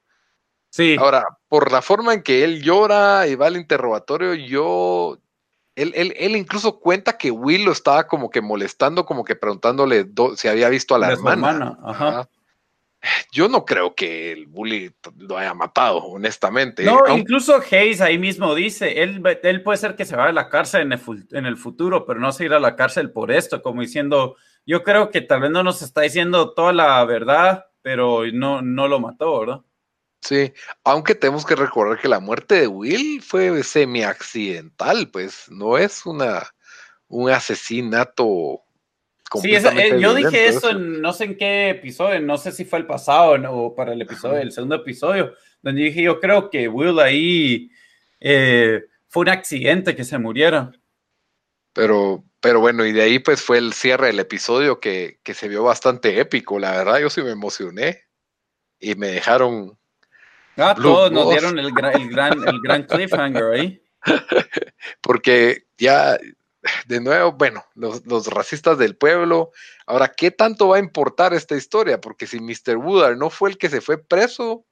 Sí. 0.70 0.96
Ahora, 0.98 1.24
por 1.48 1.72
la 1.72 1.82
forma 1.82 2.14
en 2.14 2.22
que 2.22 2.44
él 2.44 2.62
llora 2.62 3.26
y 3.26 3.34
va 3.34 3.46
al 3.46 3.56
interrogatorio, 3.56 4.34
yo. 4.34 5.18
Él, 5.76 5.92
él, 5.94 6.36
incluso 6.36 6.80
cuenta 6.80 7.18
que 7.18 7.30
Will 7.30 7.64
lo 7.64 7.72
estaba 7.72 8.06
como 8.06 8.30
que 8.30 8.40
molestando, 8.40 9.04
como 9.04 9.24
que 9.24 9.36
preguntándole 9.36 10.06
si 10.36 10.48
había 10.48 10.70
visto 10.70 10.94
a 10.94 10.98
la, 10.98 11.12
hermana. 11.12 11.78
Ajá. 11.84 12.28
Yo 13.30 13.48
no 13.48 13.64
creo 13.64 13.94
que 13.94 14.32
el 14.32 14.46
bully 14.46 14.92
lo 15.18 15.36
haya 15.36 15.54
matado, 15.54 15.98
honestamente. 15.98 16.84
No, 16.84 17.00
incluso 17.14 17.60
Hayes 17.70 18.00
ahí 18.00 18.18
mismo 18.18 18.54
dice, 18.54 19.02
él, 19.02 19.22
él 19.42 19.62
puede 19.62 19.78
ser 19.78 19.96
que 19.96 20.04
se 20.04 20.16
vaya 20.16 20.30
a 20.30 20.32
la 20.32 20.48
cárcel 20.48 20.82
en 20.82 20.92
el, 20.92 21.00
en 21.32 21.46
el 21.46 21.56
futuro, 21.56 22.06
pero 22.06 22.20
no 22.20 22.32
se 22.32 22.46
irá 22.46 22.56
a 22.56 22.60
la 22.60 22.74
cárcel 22.74 23.10
por 23.10 23.30
esto, 23.30 23.62
como 23.62 23.82
diciendo, 23.82 24.36
yo 24.64 24.82
creo 24.82 25.10
que 25.10 25.20
tal 25.20 25.40
vez 25.40 25.50
no 25.50 25.62
nos 25.62 25.82
está 25.82 26.00
diciendo 26.00 26.54
toda 26.54 26.72
la 26.72 27.04
verdad, 27.04 27.66
pero 27.82 28.22
no, 28.32 28.62
no 28.62 28.88
lo 28.88 28.98
mató, 28.98 29.40
¿verdad? 29.40 29.60
Sí, 30.26 30.52
aunque 30.82 31.14
tenemos 31.14 31.46
que 31.46 31.54
recordar 31.54 32.00
que 32.00 32.08
la 32.08 32.18
muerte 32.18 32.62
de 32.62 32.66
Will 32.66 33.22
fue 33.22 33.62
semi-accidental, 33.62 35.08
pues 35.10 35.48
no 35.50 35.78
es 35.78 36.04
una 36.04 36.42
un 37.08 37.30
asesinato. 37.30 38.62
Sí, 39.40 39.54
eh, 39.54 39.98
yo 40.00 40.14
dije 40.14 40.46
eso 40.46 40.70
en 40.70 41.00
no 41.00 41.12
sé 41.12 41.24
en 41.24 41.36
qué 41.36 41.70
episodio, 41.70 42.20
no 42.20 42.38
sé 42.38 42.50
si 42.50 42.64
fue 42.64 42.80
el 42.80 42.86
pasado 42.86 43.36
o 43.52 43.74
para 43.74 43.92
el 43.92 44.02
episodio, 44.02 44.38
el 44.38 44.52
segundo 44.52 44.76
episodio, 44.76 45.34
donde 45.62 45.82
dije 45.82 46.02
yo 46.02 46.20
creo 46.20 46.50
que 46.50 46.68
Will 46.68 46.98
ahí 46.98 47.70
eh, 48.20 48.84
fue 49.08 49.22
un 49.22 49.28
accidente 49.28 49.94
que 49.94 50.04
se 50.04 50.18
muriera. 50.18 50.72
Pero, 51.72 52.24
pero 52.40 52.60
bueno, 52.60 52.86
y 52.86 52.92
de 52.92 53.02
ahí 53.02 53.18
pues 53.18 53.42
fue 53.42 53.58
el 53.58 53.72
cierre 53.74 54.08
del 54.08 54.20
episodio 54.20 54.80
que, 54.80 55.20
se 55.24 55.48
vio 55.48 55.62
bastante 55.62 56.18
épico. 56.18 56.58
La 56.58 56.72
verdad, 56.72 57.00
yo 57.00 57.10
sí 57.10 57.22
me 57.22 57.30
emocioné 57.30 58.04
y 58.78 58.94
me 58.94 59.08
dejaron. 59.08 59.78
Ah, 60.56 60.74
todos 60.74 61.12
nos 61.12 61.28
dieron 61.30 61.58
el, 61.58 61.72
gran, 61.72 62.00
el 62.00 62.60
gran 62.60 62.82
cliffhanger 62.84 63.44
ahí. 63.44 63.82
Porque 65.00 65.64
ya, 65.76 66.18
de 66.86 67.00
nuevo, 67.00 67.32
bueno, 67.32 67.64
los, 67.74 68.06
los, 68.06 68.26
racistas 68.28 68.78
del 68.78 68.96
pueblo. 68.96 69.50
Ahora, 69.86 70.08
¿qué 70.08 70.30
tanto 70.30 70.68
va 70.68 70.76
a 70.76 70.80
importar 70.80 71.34
esta 71.34 71.56
historia? 71.56 72.00
Porque 72.00 72.26
si 72.26 72.40
Mr. 72.40 72.76
Woodard 72.76 73.16
no 73.16 73.30
fue 73.30 73.50
el 73.50 73.58
que 73.58 73.68
se 73.68 73.80
fue 73.80 74.02
preso, 74.02 74.64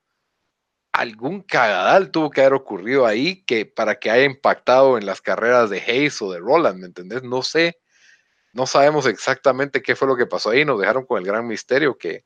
algún 0.94 1.42
cagadal 1.42 2.12
tuvo 2.12 2.30
que 2.30 2.40
haber 2.40 2.54
ocurrido 2.54 3.04
ahí 3.04 3.44
que 3.44 3.66
para 3.66 3.98
que 3.98 4.10
haya 4.10 4.24
impactado 4.24 4.96
en 4.96 5.04
las 5.04 5.20
carreras 5.20 5.68
de 5.68 5.80
Hayes 5.80 6.22
o 6.22 6.32
de 6.32 6.38
Roland, 6.38 6.78
¿me 6.78 6.86
entendés? 6.86 7.24
No 7.24 7.42
sé, 7.42 7.80
no 8.52 8.66
sabemos 8.66 9.06
exactamente 9.06 9.82
qué 9.82 9.96
fue 9.96 10.06
lo 10.06 10.16
que 10.16 10.26
pasó 10.26 10.50
ahí, 10.50 10.64
nos 10.64 10.78
dejaron 10.78 11.04
con 11.04 11.18
el 11.18 11.26
gran 11.26 11.48
misterio 11.48 11.98
que, 11.98 12.24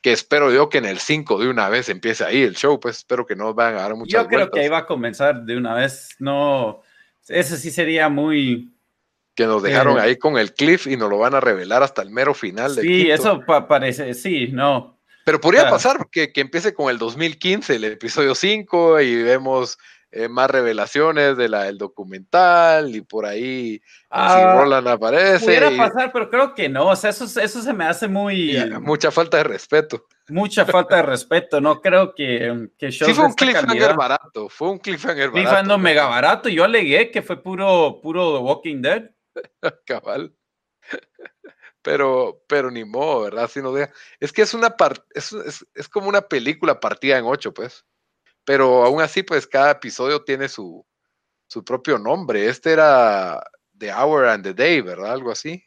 que 0.00 0.12
espero 0.12 0.52
yo 0.52 0.68
que 0.68 0.78
en 0.78 0.86
el 0.86 0.98
5 0.98 1.38
de 1.38 1.48
una 1.48 1.68
vez 1.68 1.88
empiece 1.88 2.24
ahí 2.24 2.42
el 2.42 2.56
show, 2.56 2.80
pues 2.80 2.98
espero 2.98 3.26
que 3.26 3.36
no 3.36 3.52
van 3.54 3.74
a 3.74 3.82
dar 3.82 3.94
muchas 3.94 4.22
Yo 4.22 4.28
creo 4.28 4.50
que 4.50 4.60
ahí 4.60 4.68
va 4.68 4.78
a 4.78 4.86
comenzar 4.86 5.42
de 5.42 5.56
una 5.56 5.74
vez, 5.74 6.16
no, 6.18 6.82
ese 7.28 7.56
sí 7.56 7.70
sería 7.70 8.08
muy... 8.08 8.72
Que 9.34 9.46
nos 9.46 9.62
dejaron 9.62 9.98
eh, 9.98 10.02
ahí 10.02 10.16
con 10.16 10.36
el 10.38 10.52
cliff 10.52 10.86
y 10.86 10.96
nos 10.96 11.08
lo 11.08 11.18
van 11.18 11.34
a 11.34 11.40
revelar 11.40 11.82
hasta 11.82 12.02
el 12.02 12.10
mero 12.10 12.34
final. 12.34 12.74
Sí, 12.74 13.10
eso 13.10 13.42
parece, 13.46 14.12
sí, 14.14 14.48
no, 14.52 15.00
pero 15.24 15.40
podría 15.40 15.70
pasar 15.70 16.08
que, 16.10 16.32
que, 16.32 16.40
empiece 16.40 16.74
con 16.74 16.90
el 16.90 16.98
2015, 16.98 17.76
el 17.76 17.84
episodio 17.84 18.34
5, 18.34 19.00
y 19.00 19.22
vemos 19.22 19.78
eh, 20.12 20.28
más 20.28 20.50
revelaciones 20.50 21.36
de 21.36 21.48
la, 21.48 21.64
del 21.64 21.78
documental, 21.78 22.94
y 22.94 23.00
por 23.00 23.26
ahí 23.26 23.74
eh, 23.74 23.82
ah, 24.10 24.36
si 24.36 24.58
Roland 24.58 24.88
aparece. 24.88 25.44
Pudiera 25.44 25.70
pasar, 25.76 26.10
pero 26.12 26.28
creo 26.28 26.54
que 26.54 26.68
no. 26.68 26.88
O 26.88 26.96
sea, 26.96 27.10
eso, 27.10 27.24
eso 27.24 27.62
se 27.62 27.72
me 27.72 27.84
hace 27.84 28.08
muy. 28.08 28.56
mucha 28.80 29.10
falta 29.10 29.38
de 29.38 29.44
respeto. 29.44 30.06
Mucha 30.28 30.64
falta 30.64 30.96
de 30.96 31.02
respeto. 31.02 31.60
No 31.60 31.80
creo 31.80 32.14
que, 32.14 32.68
que 32.78 32.92
Sí, 32.92 33.12
fue 33.12 33.24
un 33.24 33.34
cliffhanger 33.34 33.96
barato. 33.96 34.48
Fue 34.48 34.70
un 34.70 34.78
cliffhanger 34.78 35.30
barato. 35.30 35.50
Cliffhanger 35.50 35.78
mega 35.78 36.06
barato. 36.06 36.48
Yo 36.48 36.64
alegué 36.64 37.10
que 37.10 37.22
fue 37.22 37.42
puro, 37.42 38.00
puro 38.02 38.36
The 38.36 38.42
Walking 38.42 38.82
Dead. 38.82 39.10
Cabal 39.86 40.34
pero, 41.82 42.42
pero 42.46 42.70
ni 42.70 42.84
modo, 42.84 43.22
¿verdad? 43.22 43.48
Si 43.48 43.60
no 43.60 43.72
Es 44.18 44.32
que 44.32 44.42
es 44.42 44.54
una 44.54 44.76
parte, 44.76 45.02
es, 45.14 45.32
es, 45.74 45.88
como 45.88 46.08
una 46.08 46.22
película 46.22 46.78
partida 46.78 47.18
en 47.18 47.24
ocho, 47.24 47.54
pues. 47.54 47.84
Pero 48.50 48.84
aún 48.84 49.00
así, 49.00 49.22
pues 49.22 49.46
cada 49.46 49.70
episodio 49.70 50.24
tiene 50.24 50.48
su, 50.48 50.84
su 51.46 51.64
propio 51.64 52.00
nombre. 52.00 52.48
Este 52.48 52.72
era 52.72 53.40
The 53.78 53.94
Hour 53.94 54.26
and 54.26 54.42
the 54.42 54.54
Day, 54.54 54.80
¿verdad? 54.80 55.12
Algo 55.12 55.30
así. 55.30 55.64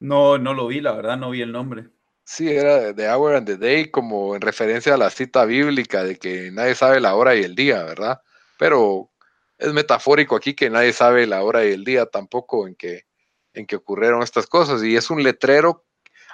No, 0.00 0.38
no 0.38 0.54
lo 0.54 0.66
vi, 0.66 0.80
la 0.80 0.92
verdad, 0.92 1.18
no 1.18 1.28
vi 1.28 1.42
el 1.42 1.52
nombre. 1.52 1.90
Sí, 2.24 2.50
era 2.50 2.94
The 2.94 3.06
Hour 3.10 3.34
and 3.34 3.46
the 3.46 3.58
Day, 3.58 3.90
como 3.90 4.34
en 4.34 4.40
referencia 4.40 4.94
a 4.94 4.96
la 4.96 5.10
cita 5.10 5.44
bíblica 5.44 6.04
de 6.04 6.16
que 6.16 6.50
nadie 6.50 6.74
sabe 6.74 7.00
la 7.00 7.16
hora 7.16 7.36
y 7.36 7.42
el 7.42 7.54
día, 7.54 7.84
¿verdad? 7.84 8.22
Pero 8.58 9.10
es 9.58 9.70
metafórico 9.74 10.34
aquí 10.34 10.54
que 10.54 10.70
nadie 10.70 10.94
sabe 10.94 11.26
la 11.26 11.44
hora 11.44 11.66
y 11.66 11.72
el 11.72 11.84
día 11.84 12.06
tampoco 12.06 12.66
en 12.66 12.76
que 12.76 13.04
en 13.52 13.66
que 13.66 13.76
ocurrieron 13.76 14.22
estas 14.22 14.46
cosas. 14.46 14.82
Y 14.82 14.96
es 14.96 15.10
un 15.10 15.22
letrero, 15.22 15.84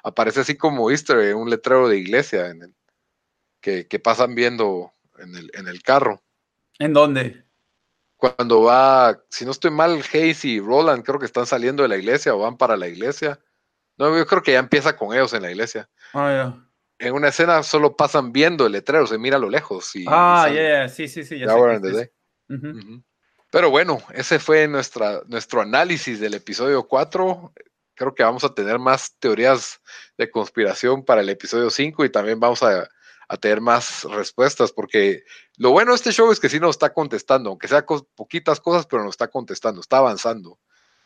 aparece 0.05 0.42
así 0.42 0.57
como 0.57 0.92
Easter, 0.92 1.34
un 1.34 1.51
letrero 1.51 1.88
de 1.88 1.99
iglesia 1.99 2.51
en 2.51 2.62
el, 2.62 2.74
que, 3.61 3.99
pasan 3.99 4.34
viendo 4.34 4.92
en 5.21 5.35
el, 5.35 5.51
en 5.55 5.69
el 5.69 5.83
carro. 5.83 6.23
¿En 6.79 6.93
dónde? 6.93 7.45
Cuando 8.16 8.62
va, 8.62 9.23
si 9.29 9.45
no 9.45 9.53
estoy 9.53 9.71
mal, 9.71 10.03
Hayes 10.12 10.45
y 10.45 10.61
Roland 10.61 11.05
creo 11.05 11.19
que 11.19 11.27
están 11.27 11.47
saliendo 11.47 11.83
de 11.83 11.89
la 11.89 11.97
iglesia 11.97 12.35
o 12.35 12.39
van 12.39 12.57
para 12.57 12.77
la 12.77 12.89
iglesia. 12.89 13.39
No, 13.97 14.16
yo 14.16 14.27
creo 14.27 14.43
que 14.43 14.53
ya 14.53 14.59
empieza 14.59 14.97
con 14.97 15.12
ellos 15.14 15.33
en 15.33 15.43
la 15.43 15.51
iglesia. 15.51 15.89
Ah, 16.14 16.55
En 16.99 17.14
una 17.14 17.29
escena 17.29 17.62
solo 17.62 17.97
pasan 17.97 18.33
viendo 18.33 18.66
el 18.66 18.73
letrero, 18.73 19.07
se 19.07 19.19
mira 19.19 19.37
a 19.37 19.41
lo 19.41 19.51
lejos. 19.51 19.95
Y, 19.95 20.05
ah, 20.09 20.49
ya, 20.53 20.89
sí, 20.89 21.09
sí, 21.09 21.25
sí. 21.25 21.39
Ya 21.39 21.47
pero 23.51 23.71
bueno, 23.71 24.03
ese 24.12 24.39
fue 24.39 24.69
nuestra, 24.69 25.23
nuestro 25.27 25.61
análisis 25.61 26.21
del 26.21 26.35
episodio 26.35 26.87
4. 26.87 27.53
Creo 27.95 28.14
que 28.14 28.23
vamos 28.23 28.45
a 28.45 28.55
tener 28.55 28.79
más 28.79 29.16
teorías 29.19 29.81
de 30.19 30.31
conspiración 30.31 31.05
para 31.05 31.23
el 31.23 31.29
episodio 31.31 31.71
5 31.71 32.05
y 32.05 32.11
también 32.11 32.39
vamos 32.39 32.62
a, 32.62 32.89
tener 33.37 33.61
más 33.61 34.05
respuestas, 34.05 34.72
porque 34.72 35.24
lo 35.57 35.70
bueno 35.70 35.93
de 35.93 35.97
este 35.97 36.12
show 36.12 36.33
es 36.33 36.41
que 36.41 36.49
sí 36.49 36.59
nos 36.59 36.70
está 36.70 36.93
contestando, 36.93 37.51
aunque 37.51 37.68
sea 37.68 37.85
poquitas 37.85 38.61
cosas, 38.61 38.87
pero 38.87 39.05
nos 39.05 39.12
está 39.12 39.29
contestando, 39.29 39.81
está 39.81 39.99
avanzando. 39.99 40.59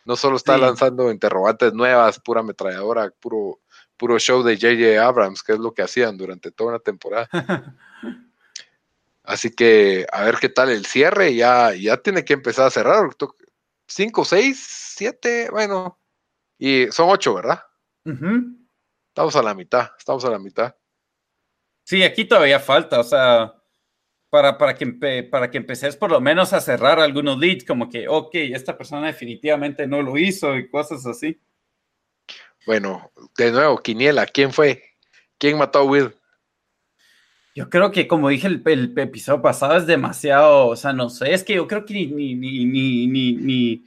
No 0.04 0.16
solo 0.16 0.36
está 0.36 0.58
lanzando 0.58 1.12
interrogantes 1.12 1.74
nuevas, 1.74 2.18
pura 2.18 2.40
ametralladora, 2.40 3.10
puro, 3.20 3.60
puro 3.96 4.18
show 4.18 4.42
de 4.42 4.56
J.J. 4.56 5.04
Abrams, 5.04 5.42
que 5.42 5.52
es 5.52 5.58
lo 5.58 5.72
que 5.72 5.82
hacían 5.82 6.16
durante 6.16 6.50
toda 6.50 6.70
una 6.70 6.78
temporada. 6.80 7.28
Así 9.22 9.50
que 9.50 10.06
a 10.10 10.24
ver 10.24 10.38
qué 10.38 10.48
tal 10.48 10.70
el 10.70 10.86
cierre. 10.86 11.34
Ya, 11.34 11.72
ya 11.74 11.96
tiene 11.98 12.24
que 12.24 12.32
empezar 12.32 12.66
a 12.66 12.70
cerrar. 12.70 13.08
Cinco, 13.86 14.24
seis, 14.24 14.64
siete, 14.96 15.48
bueno. 15.50 15.98
Y 16.58 16.90
son 16.90 17.08
ocho, 17.08 17.34
¿verdad? 17.34 17.62
Estamos 19.08 19.36
a 19.36 19.42
la 19.42 19.54
mitad, 19.54 19.90
estamos 19.96 20.24
a 20.24 20.30
la 20.30 20.38
mitad. 20.38 20.74
Sí, 21.84 22.02
aquí 22.02 22.24
todavía 22.24 22.60
falta, 22.60 23.00
o 23.00 23.04
sea, 23.04 23.54
para, 24.30 24.56
para, 24.56 24.74
que, 24.74 24.86
para 25.30 25.50
que 25.50 25.58
empeces 25.58 25.96
por 25.96 26.10
lo 26.10 26.20
menos 26.20 26.52
a 26.52 26.60
cerrar 26.60 26.98
algunos 27.00 27.38
leads, 27.38 27.64
como 27.64 27.88
que, 27.90 28.08
ok, 28.08 28.30
esta 28.34 28.78
persona 28.78 29.08
definitivamente 29.08 29.86
no 29.86 30.00
lo 30.00 30.16
hizo 30.16 30.56
y 30.56 30.68
cosas 30.68 31.04
así. 31.06 31.38
Bueno, 32.64 33.10
de 33.36 33.50
nuevo, 33.50 33.78
Quiniela, 33.78 34.26
¿quién 34.26 34.52
fue? 34.52 34.82
¿Quién 35.38 35.58
mató 35.58 35.80
a 35.80 35.84
Will? 35.84 36.14
Yo 37.54 37.68
creo 37.68 37.90
que, 37.90 38.08
como 38.08 38.30
dije 38.30 38.46
el, 38.46 38.62
el, 38.64 38.98
episodio 38.98 39.42
pasado, 39.42 39.76
es 39.76 39.86
demasiado, 39.86 40.68
o 40.68 40.76
sea, 40.76 40.92
no 40.92 41.10
sé, 41.10 41.34
es 41.34 41.44
que 41.44 41.54
yo 41.54 41.66
creo 41.66 41.84
que 41.84 41.92
ni, 41.92 42.06
ni, 42.06 42.64
ni, 42.64 43.06
ni, 43.36 43.84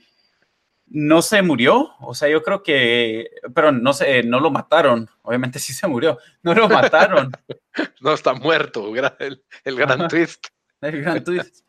no 0.87 1.21
se 1.21 1.41
murió, 1.41 1.93
o 1.99 2.13
sea, 2.13 2.29
yo 2.29 2.43
creo 2.43 2.63
que, 2.63 3.29
pero 3.53 3.71
no 3.71 3.93
sé, 3.93 4.23
no 4.23 4.39
lo 4.39 4.51
mataron, 4.51 5.09
obviamente 5.23 5.59
sí 5.59 5.73
se 5.73 5.87
murió, 5.87 6.19
no 6.43 6.53
lo 6.53 6.69
mataron. 6.69 7.31
no 8.01 8.13
está 8.13 8.33
muerto, 8.33 8.93
el, 9.19 9.43
el 9.63 9.75
gran 9.75 10.07
twist. 10.07 10.47
El 10.81 11.01
gran 11.01 11.23
twist. 11.23 11.65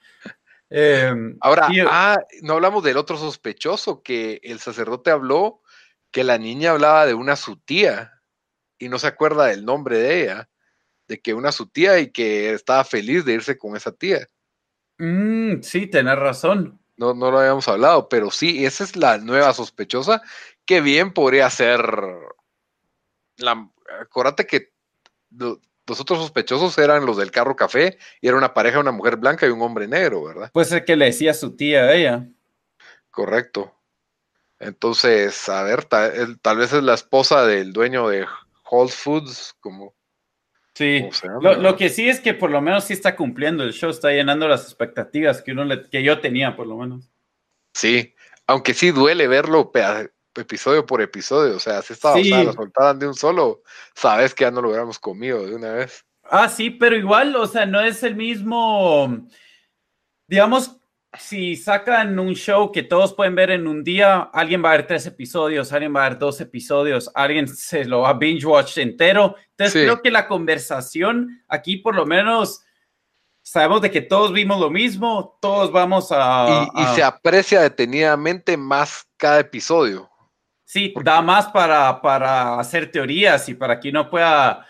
Em, 0.68 1.36
Ahora, 1.40 1.68
ah, 1.88 2.18
no 2.42 2.54
hablamos 2.54 2.82
del 2.82 2.96
otro 2.96 3.16
sospechoso, 3.16 4.02
que 4.02 4.40
el 4.42 4.58
sacerdote 4.58 5.10
habló 5.10 5.62
que 6.10 6.24
la 6.24 6.38
niña 6.38 6.72
hablaba 6.72 7.06
de 7.06 7.14
una 7.14 7.36
su 7.36 7.56
tía 7.56 8.22
y 8.78 8.88
no 8.88 8.98
se 8.98 9.06
acuerda 9.06 9.46
del 9.46 9.64
nombre 9.64 9.98
de 9.98 10.22
ella, 10.22 10.48
de 11.08 11.20
que 11.20 11.34
una 11.34 11.52
su 11.52 11.68
tía 11.68 11.98
y 11.98 12.10
que 12.10 12.52
estaba 12.52 12.84
feliz 12.84 13.24
de 13.24 13.34
irse 13.34 13.56
con 13.58 13.76
esa 13.76 13.92
tía. 13.92 14.28
Mm, 14.98 15.60
sí, 15.62 15.86
tenés 15.86 16.18
razón. 16.18 16.80
No, 16.96 17.14
no 17.14 17.30
lo 17.30 17.38
habíamos 17.38 17.68
hablado, 17.68 18.08
pero 18.08 18.30
sí, 18.30 18.64
esa 18.64 18.84
es 18.84 18.96
la 18.96 19.18
nueva 19.18 19.52
sospechosa 19.52 20.22
que 20.64 20.80
bien 20.80 21.12
podría 21.12 21.48
ser. 21.50 21.80
La, 23.36 23.70
acuérdate 24.00 24.46
que 24.46 24.72
los 25.30 26.00
otros 26.00 26.18
sospechosos 26.18 26.76
eran 26.78 27.06
los 27.06 27.16
del 27.16 27.30
carro 27.30 27.54
café 27.54 27.98
y 28.20 28.28
era 28.28 28.36
una 28.36 28.54
pareja, 28.54 28.80
una 28.80 28.92
mujer 28.92 29.16
blanca 29.16 29.46
y 29.46 29.50
un 29.50 29.62
hombre 29.62 29.86
negro, 29.86 30.24
¿verdad? 30.24 30.50
Pues 30.52 30.72
el 30.72 30.84
que 30.84 30.96
le 30.96 31.06
decía 31.06 31.32
a 31.32 31.34
su 31.34 31.54
tía 31.54 31.82
a 31.82 31.94
ella. 31.94 32.28
Correcto. 33.10 33.72
Entonces, 34.58 35.48
a 35.48 35.62
ver, 35.62 35.84
tal, 35.84 36.56
vez 36.56 36.72
es 36.72 36.82
la 36.82 36.94
esposa 36.94 37.46
del 37.46 37.72
dueño 37.72 38.08
de 38.08 38.26
Whole 38.70 38.90
Foods, 38.90 39.54
como. 39.60 39.94
Sí, 40.76 41.08
lo, 41.40 41.74
que 41.74 41.88
sí 41.88 42.06
es 42.06 42.20
que 42.20 42.34
por 42.34 42.50
lo 42.50 42.60
menos 42.60 42.84
sí 42.84 42.92
está 42.92 43.16
cumpliendo 43.16 43.64
el 43.64 43.72
show, 43.72 43.88
está 43.88 44.10
llenando 44.10 44.46
las 44.46 44.64
expectativas 44.64 45.40
que, 45.40 45.52
uno 45.52 45.64
que 45.90 46.02
yo 46.02 46.20
tenía, 46.20 46.54
por 46.54 46.66
lo 46.66 46.76
menos. 46.76 47.10
Sí, 47.72 48.14
aunque 48.46 48.74
sí 48.74 48.90
duele 48.90 49.26
verlo 49.26 49.72
episodio 50.34 50.84
por 50.84 51.00
episodio, 51.00 51.56
o 51.56 51.58
sea, 51.58 51.80
si 51.80 51.94
estaba, 51.94 52.16
sí. 52.16 52.28
lo 52.28 52.52
soltaran 52.52 52.98
de 52.98 53.08
un 53.08 53.14
solo, 53.14 53.62
sabes 53.94 54.34
que 54.34 54.44
ya 54.44 54.50
no 54.50 54.60
lo 54.60 54.68
hubiéramos 54.68 54.98
comido 54.98 55.46
de 55.46 55.54
una 55.54 55.72
vez. 55.72 56.04
Ah, 56.24 56.46
sí, 56.46 56.68
pero 56.68 56.94
igual, 56.94 57.34
o 57.36 57.46
sea, 57.46 57.64
no 57.64 57.80
es 57.80 58.02
el 58.02 58.14
mismo, 58.14 59.26
digamos, 60.28 60.76
si 61.18 61.56
sacan 61.56 62.18
un 62.18 62.34
show 62.34 62.70
que 62.72 62.82
todos 62.82 63.14
pueden 63.14 63.34
ver 63.34 63.50
en 63.50 63.66
un 63.66 63.82
día, 63.82 64.30
alguien 64.32 64.62
va 64.64 64.70
a 64.70 64.76
ver 64.76 64.86
tres 64.86 65.06
episodios, 65.06 65.72
alguien 65.72 65.94
va 65.94 66.04
a 66.04 66.08
ver 66.10 66.18
dos 66.18 66.40
episodios, 66.40 67.10
alguien 67.14 67.48
se 67.48 67.84
lo 67.84 68.00
va 68.00 68.10
a 68.10 68.14
binge 68.14 68.44
watch 68.44 68.78
entero. 68.78 69.36
Entonces 69.50 69.82
creo 69.82 70.02
que 70.02 70.10
la 70.10 70.28
conversación 70.28 71.42
aquí 71.48 71.78
por 71.78 71.94
lo 71.94 72.06
menos 72.06 72.62
sabemos 73.42 73.80
de 73.80 73.90
que 73.90 74.02
todos 74.02 74.32
vimos 74.32 74.60
lo 74.60 74.70
mismo, 74.70 75.38
todos 75.40 75.70
vamos 75.70 76.08
a... 76.10 76.68
Y, 76.74 76.84
se 76.96 77.02
aprecia 77.02 77.60
detenidamente 77.60 78.56
más 78.56 79.06
cada 79.16 79.40
episodio. 79.40 80.10
Sí, 80.64 80.92
da 81.04 81.22
más 81.22 81.46
para, 81.46 82.02
para 82.02 82.58
hacer 82.58 82.90
teorías 82.90 83.48
y 83.48 83.54
para 83.54 83.78
que 83.78 83.90
uno 83.90 84.10
pueda 84.10 84.66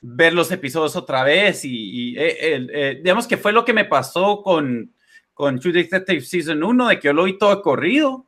ver 0.00 0.34
los 0.34 0.52
episodios 0.52 0.94
otra 0.94 1.24
vez 1.24 1.64
y, 1.64 2.16
eh, 2.18 2.36
eh, 2.72 3.00
digamos 3.02 3.26
que 3.26 3.38
fue 3.38 3.52
lo 3.52 3.64
que 3.64 3.72
me 3.72 3.86
pasó 3.86 4.42
con 4.42 4.94
con 5.38 5.60
True 5.60 5.72
Detective 5.72 6.20
Season 6.20 6.64
1, 6.64 6.88
de 6.88 6.98
que 6.98 7.06
yo 7.06 7.12
lo 7.12 7.22
vi 7.22 7.38
todo 7.38 7.62
corrido. 7.62 8.26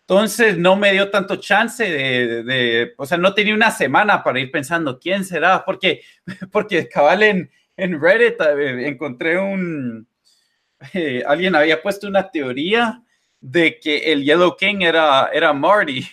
Entonces 0.00 0.58
no 0.58 0.76
me 0.76 0.92
dio 0.92 1.10
tanto 1.10 1.36
chance 1.36 1.82
de, 1.82 2.92
o 2.98 3.06
sea, 3.06 3.16
no 3.16 3.32
tenía 3.32 3.54
una 3.54 3.70
semana 3.70 4.22
para 4.22 4.40
ir 4.40 4.50
pensando 4.50 5.00
quién 5.00 5.24
será, 5.24 5.64
porque, 5.64 6.02
porque 6.52 6.86
cabal 6.86 7.22
en, 7.22 7.50
en 7.78 7.98
Reddit 7.98 8.38
encontré 8.86 9.38
un, 9.38 10.06
eh, 10.92 11.22
alguien 11.26 11.54
había 11.54 11.80
puesto 11.80 12.06
una 12.06 12.30
teoría 12.30 13.02
de 13.40 13.80
que 13.80 14.12
el 14.12 14.22
Yellow 14.22 14.54
King 14.54 14.82
era, 14.82 15.30
era 15.32 15.54
Marty. 15.54 16.06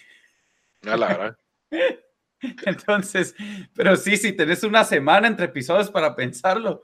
No, 0.84 0.96
la 0.96 1.08
verdad. 1.08 1.38
Entonces, 2.66 3.36
pero 3.76 3.98
sí, 3.98 4.16
si 4.16 4.32
tenés 4.32 4.64
una 4.64 4.86
semana 4.86 5.28
entre 5.28 5.48
episodios 5.48 5.92
para 5.92 6.16
pensarlo, 6.16 6.84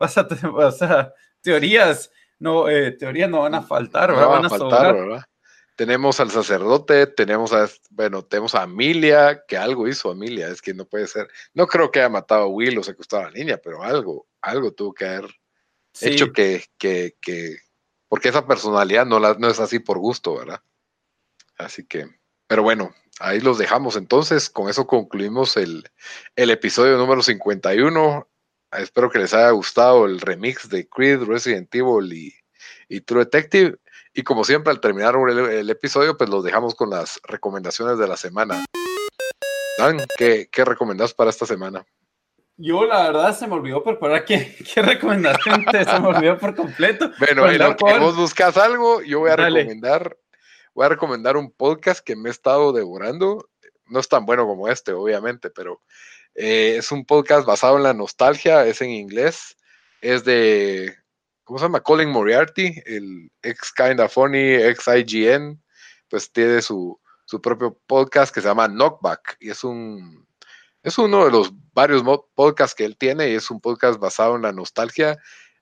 vas 0.00 0.18
a, 0.18 0.26
vas 0.52 0.82
a 0.82 1.14
teorías 1.40 2.10
no, 2.38 2.68
eh, 2.68 2.92
teoría 2.92 3.28
no 3.28 3.40
van 3.40 3.54
a 3.54 3.62
faltar, 3.62 4.10
¿verdad? 4.10 4.28
van 4.28 4.44
a, 4.44 4.48
faltar, 4.48 4.94
¿verdad? 4.94 5.24
Tenemos 5.76 6.18
al 6.20 6.30
sacerdote, 6.30 7.06
tenemos 7.06 7.52
a, 7.52 7.68
bueno, 7.90 8.24
tenemos 8.24 8.54
a 8.54 8.62
Amelia, 8.62 9.44
que 9.46 9.56
algo 9.56 9.86
hizo 9.86 10.10
Amelia, 10.10 10.48
es 10.48 10.60
que 10.60 10.74
no 10.74 10.84
puede 10.84 11.06
ser. 11.06 11.28
No 11.54 11.66
creo 11.66 11.90
que 11.90 12.00
haya 12.00 12.08
matado 12.08 12.42
a 12.42 12.48
Will 12.48 12.78
o 12.78 12.82
secuestrado 12.82 13.26
a 13.26 13.30
la 13.30 13.38
niña, 13.38 13.58
pero 13.62 13.82
algo, 13.82 14.26
algo 14.40 14.72
tuvo 14.72 14.92
que 14.92 15.06
haber 15.06 15.30
hecho 16.00 16.32
que, 16.32 16.64
que, 16.78 17.16
que, 17.20 17.58
porque 18.08 18.28
esa 18.28 18.46
personalidad 18.46 19.06
no, 19.06 19.18
la, 19.20 19.34
no 19.34 19.48
es 19.48 19.60
así 19.60 19.78
por 19.78 19.98
gusto, 19.98 20.36
¿verdad? 20.36 20.62
Así 21.56 21.84
que, 21.84 22.08
pero 22.46 22.62
bueno, 22.62 22.94
ahí 23.20 23.40
los 23.40 23.58
dejamos 23.58 23.96
entonces. 23.96 24.48
Con 24.50 24.68
eso 24.68 24.86
concluimos 24.86 25.56
el, 25.56 25.90
el 26.36 26.50
episodio 26.50 26.96
número 26.96 27.22
51. 27.22 28.27
Espero 28.72 29.10
que 29.10 29.18
les 29.18 29.32
haya 29.32 29.50
gustado 29.50 30.04
el 30.04 30.20
remix 30.20 30.68
de 30.68 30.86
Creed, 30.88 31.22
Resident 31.22 31.74
Evil 31.74 32.12
y, 32.88 33.00
True 33.00 33.24
Detective. 33.24 33.76
Y 34.12 34.22
como 34.22 34.44
siempre, 34.44 34.72
al 34.72 34.80
terminar 34.80 35.14
el, 35.16 35.70
episodio, 35.70 36.16
pues 36.16 36.28
los 36.28 36.44
dejamos 36.44 36.74
con 36.74 36.90
las 36.90 37.20
recomendaciones 37.24 37.98
de 37.98 38.08
la 38.08 38.16
semana. 38.16 38.64
Dan, 39.78 39.98
¿qué, 40.18 40.48
qué 40.50 40.64
recomendás 40.64 41.14
para 41.14 41.30
esta 41.30 41.46
semana? 41.46 41.86
Yo, 42.56 42.84
la 42.84 43.04
verdad, 43.04 43.38
se 43.38 43.46
me 43.46 43.54
olvidó 43.54 43.82
preparar 43.84 44.24
qué, 44.24 44.56
qué 44.74 44.82
recomendación 44.82 45.64
te 45.66 45.84
se 45.84 46.00
me 46.00 46.08
olvidó 46.08 46.36
por 46.36 46.56
completo. 46.56 47.12
Bueno, 47.18 47.48
en 47.48 47.58
lo 47.58 47.76
que 47.76 47.98
vos 47.98 48.16
buscas 48.16 48.56
algo, 48.56 49.00
yo 49.02 49.20
voy 49.20 49.30
a 49.30 49.36
recomendar, 49.36 50.16
voy 50.74 50.86
a 50.86 50.88
recomendar 50.88 51.36
un 51.36 51.52
podcast 51.52 52.04
que 52.04 52.16
me 52.16 52.28
he 52.28 52.32
estado 52.32 52.72
devorando. 52.72 53.48
No 53.86 54.00
es 54.00 54.08
tan 54.08 54.26
bueno 54.26 54.44
como 54.46 54.68
este, 54.68 54.92
obviamente, 54.92 55.50
pero 55.50 55.80
eh, 56.40 56.76
es 56.76 56.92
un 56.92 57.04
podcast 57.04 57.44
basado 57.44 57.78
en 57.78 57.82
la 57.82 57.92
nostalgia, 57.92 58.64
es 58.64 58.80
en 58.80 58.90
inglés, 58.90 59.56
es 60.00 60.24
de, 60.24 60.94
¿cómo 61.42 61.58
se 61.58 61.64
llama? 61.64 61.80
Colin 61.80 62.10
Moriarty, 62.10 62.80
el 62.86 63.32
ex 63.42 63.72
Kinda 63.72 64.08
Funny, 64.08 64.54
ex 64.54 64.86
IGN, 64.86 65.60
pues 66.08 66.30
tiene 66.30 66.62
su, 66.62 67.00
propio 67.42 67.76
podcast 67.88 68.32
que 68.32 68.40
se 68.40 68.46
llama 68.46 68.68
Knockback. 68.68 69.36
Y 69.40 69.50
es 69.50 69.64
un, 69.64 70.28
es 70.84 70.96
uno 70.96 71.24
de 71.24 71.32
los 71.32 71.50
varios 71.72 72.04
podcasts 72.36 72.76
que 72.76 72.84
él 72.84 72.96
tiene 72.96 73.30
y 73.30 73.34
es 73.34 73.50
un 73.50 73.60
podcast 73.60 73.98
basado 73.98 74.36
en 74.36 74.42
la 74.42 74.52
nostalgia 74.52 75.18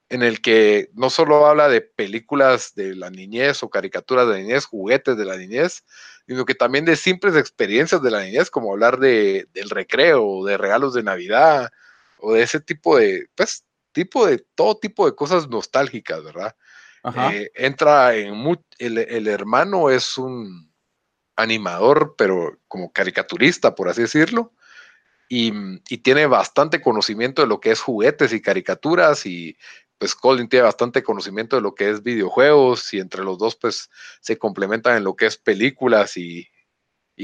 en 0.08 0.22
el 0.22 0.40
que 0.40 0.90
no 0.94 1.10
solo 1.10 1.46
habla 1.46 1.68
de 1.68 1.80
películas 1.80 2.74
de 2.74 2.94
la 2.94 3.10
niñez 3.10 3.62
o 3.62 3.70
caricaturas 3.70 4.26
de 4.26 4.34
la 4.34 4.38
niñez, 4.38 4.64
juguetes 4.64 5.16
de 5.16 5.24
la 5.24 5.36
niñez, 5.36 5.84
sino 6.26 6.44
que 6.44 6.54
también 6.54 6.84
de 6.84 6.96
simples 6.96 7.36
experiencias 7.36 8.02
de 8.02 8.10
la 8.10 8.22
niñez, 8.22 8.50
como 8.50 8.72
hablar 8.72 8.98
de, 8.98 9.48
del 9.52 9.70
recreo, 9.70 10.44
de 10.44 10.56
regalos 10.56 10.94
de 10.94 11.02
Navidad, 11.02 11.70
o 12.18 12.34
de 12.34 12.42
ese 12.42 12.60
tipo 12.60 12.96
de, 12.96 13.28
pues, 13.34 13.64
tipo 13.92 14.26
de, 14.26 14.44
todo 14.54 14.76
tipo 14.76 15.06
de 15.06 15.14
cosas 15.14 15.48
nostálgicas, 15.48 16.22
¿verdad? 16.22 16.54
Eh, 17.32 17.52
entra 17.54 18.16
en, 18.16 18.34
el, 18.78 18.98
el 18.98 19.28
hermano 19.28 19.90
es 19.90 20.18
un 20.18 20.72
animador, 21.36 22.16
pero 22.18 22.58
como 22.66 22.92
caricaturista, 22.92 23.76
por 23.76 23.88
así 23.88 24.02
decirlo, 24.02 24.52
y, 25.28 25.52
y, 25.88 25.98
tiene 25.98 26.26
bastante 26.26 26.80
conocimiento 26.80 27.42
de 27.42 27.48
lo 27.48 27.60
que 27.60 27.72
es 27.72 27.80
juguetes 27.80 28.32
y 28.32 28.40
caricaturas 28.40 29.26
y 29.26 29.56
pues 29.98 30.14
Colin 30.14 30.48
tiene 30.48 30.64
bastante 30.64 31.02
conocimiento 31.02 31.56
de 31.56 31.62
lo 31.62 31.74
que 31.74 31.90
es 31.90 32.02
videojuegos 32.02 32.92
y 32.92 32.98
entre 32.98 33.24
los 33.24 33.38
dos 33.38 33.56
pues 33.56 33.88
se 34.20 34.38
complementan 34.38 34.96
en 34.96 35.04
lo 35.04 35.16
que 35.16 35.26
es 35.26 35.36
películas 35.38 36.16
y, 36.16 36.48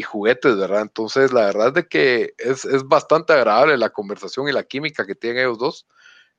juguetes, 0.04 0.56
¿verdad? 0.56 0.82
Entonces 0.82 1.32
la 1.32 1.44
verdad 1.44 1.68
es 1.68 1.74
de 1.74 1.86
que 1.86 2.34
es, 2.38 2.66
bastante 2.84 3.34
agradable 3.34 3.76
la 3.76 3.90
conversación 3.90 4.48
y 4.48 4.52
la 4.52 4.62
química 4.62 5.06
que 5.06 5.14
tienen 5.14 5.40
ellos 5.40 5.58
dos. 5.58 5.86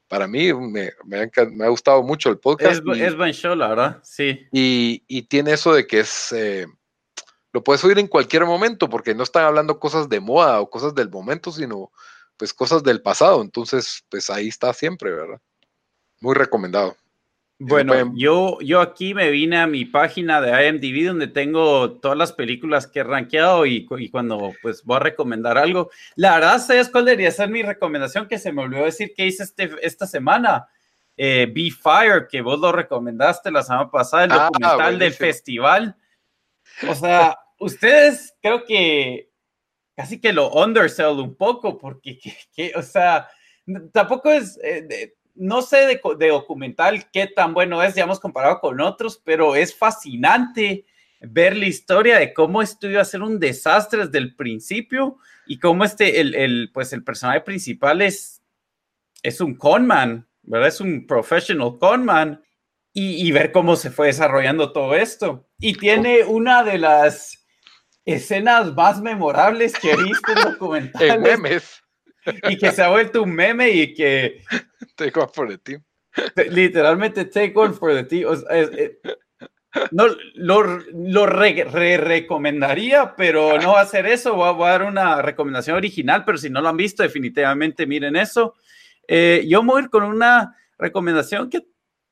Para 0.07 0.27
mí 0.27 0.51
me, 0.53 0.91
ha, 1.19 1.67
gustado 1.67 2.01
mucho 2.03 2.29
el 2.29 2.39
podcast. 2.39 2.83
Es, 2.95 3.15
buen 3.15 3.31
show, 3.31 3.55
la 3.55 3.67
verdad, 3.67 3.99
sí. 4.03 4.47
Y, 4.51 5.21
tiene 5.23 5.53
eso 5.53 5.73
de 5.73 5.85
que 5.85 5.99
es... 5.99 6.31
Eh, 6.31 6.65
lo 7.51 7.63
puedes 7.63 7.83
oír 7.83 7.99
en 7.99 8.07
cualquier 8.07 8.45
momento 8.45 8.89
porque 8.89 9.13
no 9.13 9.21
están 9.21 9.45
hablando 9.45 9.79
cosas 9.79 10.09
de 10.09 10.19
moda 10.19 10.59
o 10.59 10.69
cosas 10.71 10.95
del 10.95 11.11
momento, 11.11 11.51
sino 11.51 11.91
pues 12.37 12.53
cosas 12.53 12.83
del 12.83 13.03
pasado. 13.03 13.43
Entonces, 13.43 14.03
pues 14.09 14.31
ahí 14.31 14.47
está 14.47 14.73
siempre, 14.73 15.11
¿verdad? 15.11 15.39
Muy 16.23 16.35
recomendado. 16.35 16.95
Bueno, 17.59 18.13
yo, 18.15 18.59
yo 18.61 18.79
aquí 18.79 19.13
me 19.13 19.29
vine 19.29 19.57
a 19.57 19.67
mi 19.67 19.83
página 19.83 20.39
de 20.39 20.67
IMDb 20.67 21.05
donde 21.05 21.27
tengo 21.27 21.99
todas 21.99 22.17
las 22.17 22.31
películas 22.31 22.87
que 22.87 23.01
he 23.01 23.03
rankeado 23.03 23.65
y, 23.65 23.85
cuando 24.09 24.53
pues 24.61 24.85
voy 24.85 24.95
a 24.95 24.99
recomendar 25.01 25.57
algo. 25.57 25.91
La 26.15 26.35
verdad, 26.35 26.59
¿sabes 26.59 26.87
cuál 26.87 27.03
debería 27.05 27.29
ser 27.29 27.49
mi 27.49 27.61
recomendación? 27.61 28.29
Que 28.29 28.39
se 28.39 28.53
me 28.53 28.61
olvidó 28.61 28.85
decir 28.85 29.13
que 29.13 29.27
hice 29.27 29.43
este, 29.43 29.69
esta 29.81 30.07
semana. 30.07 30.69
Eh, 31.17 31.51
Be 31.53 31.71
Fire, 31.71 32.25
que 32.29 32.41
vos 32.41 32.57
lo 32.57 32.71
recomendaste 32.71 33.51
la 33.51 33.61
semana 33.61 33.91
pasada, 33.91 34.23
el 34.23 34.31
ah, 34.31 34.49
documental 34.51 34.99
del 34.99 35.13
festival. 35.13 35.97
O 36.87 36.95
sea, 36.95 37.37
ustedes 37.59 38.33
creo 38.41 38.63
que 38.63 39.29
casi 39.93 40.21
que 40.21 40.31
lo 40.31 40.53
undersell 40.53 41.19
un 41.19 41.35
poco 41.35 41.77
porque, 41.77 42.17
que, 42.55 42.71
o 42.77 42.81
sea, 42.81 43.27
tampoco 43.91 44.31
es... 44.31 44.57
Eh, 44.63 45.15
no 45.35 45.61
sé 45.61 45.99
de, 46.17 46.27
documental 46.27 47.09
qué 47.11 47.27
tan 47.27 47.53
bueno 47.53 47.81
es, 47.81 47.95
ya 47.95 48.03
hemos 48.03 48.19
comparado 48.19 48.59
con 48.59 48.79
otros, 48.81 49.21
pero 49.23 49.55
es 49.55 49.75
fascinante. 49.75 50.85
ver 51.21 51.55
la 51.55 51.65
historia 51.65 52.19
de 52.19 52.33
cómo 52.33 52.61
esto 52.61 52.87
iba 52.89 53.01
a 53.01 53.05
ser 53.05 53.21
un 53.21 53.39
desastre 53.39 54.05
desde 54.05 54.17
el 54.17 54.35
principio 54.35 55.17
y 55.47 55.57
cómo 55.57 55.85
este, 55.85 56.19
el, 56.19 56.35
el 56.35 56.71
pues 56.73 56.91
el 56.93 57.03
personaje 57.03 57.41
principal 57.41 58.01
es, 58.01 58.41
es 59.21 59.39
un 59.39 59.55
conman, 59.55 60.27
¿verdad? 60.41 60.67
Es 60.67 60.81
un 60.81 61.07
professional 61.07 61.77
conman 61.79 62.43
y, 62.93 63.25
y 63.25 63.31
ver 63.31 63.51
cómo 63.51 63.75
se 63.75 63.89
fue 63.89 64.07
desarrollando 64.07 64.71
todo 64.71 64.95
esto. 64.95 65.47
Y 65.59 65.73
tiene 65.75 66.23
una 66.23 66.63
de 66.63 66.77
las 66.77 67.45
escenas 68.05 68.73
más 68.73 69.01
memorables 69.01 69.73
que 69.73 69.91
he 69.91 69.97
visto 69.97 70.31
en 70.31 70.41
documentales. 70.51 71.19
memes. 71.19 71.82
Y 72.49 72.57
que 72.57 72.71
se 72.71 72.81
ha 72.83 72.89
vuelto 72.89 73.23
un 73.23 73.33
meme 73.33 73.69
y 73.69 73.93
que... 73.93 74.43
Take 74.95 75.19
one 75.19 75.31
for 75.33 75.49
the 75.49 75.57
team. 75.57 75.83
Literalmente 76.49 77.25
take 77.25 77.53
one 77.55 77.73
for 77.73 77.93
the 77.93 78.03
team. 78.03 78.27
O 78.27 78.35
sea, 78.35 78.57
es, 78.57 78.69
es, 78.71 78.91
no, 79.91 80.05
lo, 80.35 80.63
lo 80.63 81.25
re, 81.25 81.63
re, 81.63 81.97
recomendaría, 81.97 83.15
pero 83.15 83.59
no 83.59 83.73
va 83.73 83.79
a 83.79 83.83
hacer 83.83 84.05
eso. 84.05 84.35
Voy 84.35 84.49
a, 84.49 84.51
voy 84.51 84.67
a, 84.67 84.71
dar 84.71 84.83
una 84.83 85.21
recomendación 85.21 85.75
original, 85.75 86.23
pero 86.25 86.37
si 86.37 86.49
no 86.49 86.61
lo 86.61 86.69
han 86.69 86.77
visto, 86.77 87.01
definitivamente 87.01 87.87
miren 87.87 88.15
eso. 88.15 88.55
Eh, 89.07 89.45
yo 89.47 89.63
voy 89.63 89.81
a 89.81 89.83
ir 89.85 89.89
con 89.89 90.03
una 90.03 90.55
recomendación 90.77 91.49
que 91.49 91.65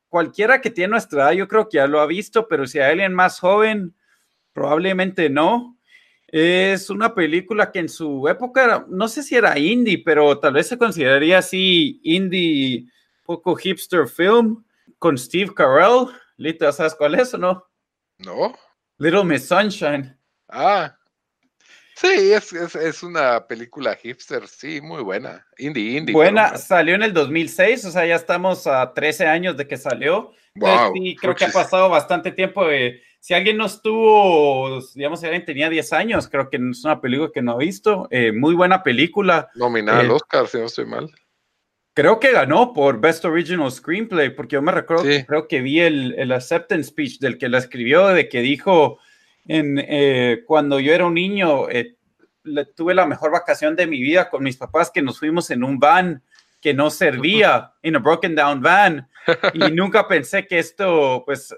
cualquiera 0.10 0.60
que 0.60 0.72
tiene 0.72 0.92
nuestra 0.92 1.24
edad, 1.24 1.32
yo 1.34 1.48
creo 1.48 1.70
que 1.70 1.78
ya 1.78 1.88
lo 1.88 2.02
ha 2.02 2.06
visto, 2.06 2.48
pero 2.48 2.68
si 2.68 2.80
hay 2.80 2.92
alguien 2.92 3.14
más 3.14 3.40
joven, 3.40 3.96
probablemente 4.54 5.30
no. 5.30 5.78
Es 6.32 6.90
una 6.90 7.14
película 7.14 7.72
que 7.72 7.80
en 7.80 7.90
su 7.90 8.28
época, 8.28 8.64
era, 8.64 8.86
no 8.88 9.08
sé 9.10 9.22
si 9.22 9.36
era 9.36 9.60
indie, 9.60 10.02
pero 10.04 10.40
tal 10.40 10.54
vez 10.54 10.68
se 10.68 10.78
consideraría 10.78 11.40
así 11.40 12.00
indie, 12.04 12.88
poco 13.26 13.56
hipster 13.56 14.08
film, 14.08 14.64
con 14.98 15.18
Steve 15.18 15.54
Carell. 15.54 16.08
Lito, 16.38 16.72
¿sabes 16.72 16.96
cuál 16.96 17.16
es 17.16 17.34
o 17.34 17.38
no? 17.38 17.66
No. 18.18 18.58
Little 18.98 19.26
Miss 19.26 19.48
Sunshine. 19.48 20.18
Ah. 20.48 20.96
Sí, 21.96 22.32
es, 22.32 22.52
es, 22.54 22.76
es, 22.76 23.04
una 23.04 23.46
película 23.46 23.96
hipster, 23.96 24.48
sí, 24.48 24.82
muy 24.82 25.04
buena. 25.04 25.46
Indie, 25.58 25.98
indie. 25.98 26.16
Buena, 26.16 26.58
salió 26.58 26.96
en 26.96 27.04
el 27.04 27.14
2006, 27.14 27.86
o 27.86 27.92
sea, 27.92 28.06
ya 28.06 28.16
estamos 28.16 28.66
a 28.66 28.94
13 28.94 29.28
años 29.28 29.58
de 29.58 29.68
que 29.68 29.78
salió. 29.78 30.32
Wow, 30.56 30.94
sí, 30.94 31.16
creo 31.16 31.36
que 31.36 31.46
ha 31.46 31.52
pasado 31.52 31.90
bastante 31.90 32.32
tiempo. 32.32 32.66
De, 32.66 33.02
si 33.22 33.36
alguien 33.36 33.56
no 33.56 33.68
estuvo, 33.68 34.82
digamos, 34.96 35.20
si 35.20 35.28
alguien 35.28 35.46
tenía 35.46 35.70
10 35.70 35.94
años, 35.94 36.28
creo 36.28 36.50
que 36.50 36.58
es 36.58 36.84
una 36.84 37.00
película 37.00 37.30
que 37.32 37.44
no 37.44 37.52
ha 37.52 37.58
visto. 37.58 38.08
Eh, 38.10 38.32
muy 38.32 38.56
buena 38.56 38.82
película. 38.82 39.48
Nominada 39.54 40.02
eh, 40.02 40.06
al 40.06 40.12
Oscar, 40.12 40.48
si 40.48 40.58
no 40.58 40.66
estoy 40.66 40.88
mal. 40.88 41.08
Creo 41.94 42.20
que 42.20 42.32
ganó 42.32 42.74
por 42.74 43.00
Best 43.00 43.24
Original 43.24 43.72
Screenplay, 43.72 44.32
porque 44.32 44.56
yo 44.56 44.64
me 44.64 44.72
recuerdo, 44.72 45.04
sí. 45.04 45.24
creo 45.26 45.48
que 45.48 45.62
vi 45.62 45.82
el, 45.82 46.16
el, 46.18 46.32
acceptance 46.32 46.86
speech 46.90 47.20
del 47.20 47.38
que 47.38 47.48
la 47.48 47.60
escribió, 47.60 48.08
de 48.08 48.28
que 48.28 48.42
dijo, 48.42 48.98
en, 49.46 49.78
eh, 49.78 50.42
cuando 50.48 50.80
yo 50.80 50.92
era 50.92 51.06
un 51.06 51.14
niño, 51.14 51.70
eh, 51.70 51.98
le, 52.44 52.66
tuve 52.66 52.96
la 52.96 53.06
mejor 53.06 53.32
vacación 53.32 53.76
de 53.76 53.86
mi 53.86 54.02
vida 54.02 54.32
con 54.32 54.42
mis 54.42 54.58
papás, 54.58 54.90
que 54.90 55.04
nos 55.04 55.20
fuimos 55.20 55.52
en 55.52 55.64
un 55.64 55.78
van 55.78 56.24
que 56.60 56.74
no 56.74 56.90
servía, 56.90 57.74
en 57.84 57.98
a 57.98 58.00
broken 58.00 58.34
down 58.34 58.62
van, 58.62 59.08
y 59.54 59.60
nunca 59.72 60.08
pensé 60.08 60.48
que 60.48 60.58
esto, 60.58 61.22
pues, 61.24 61.56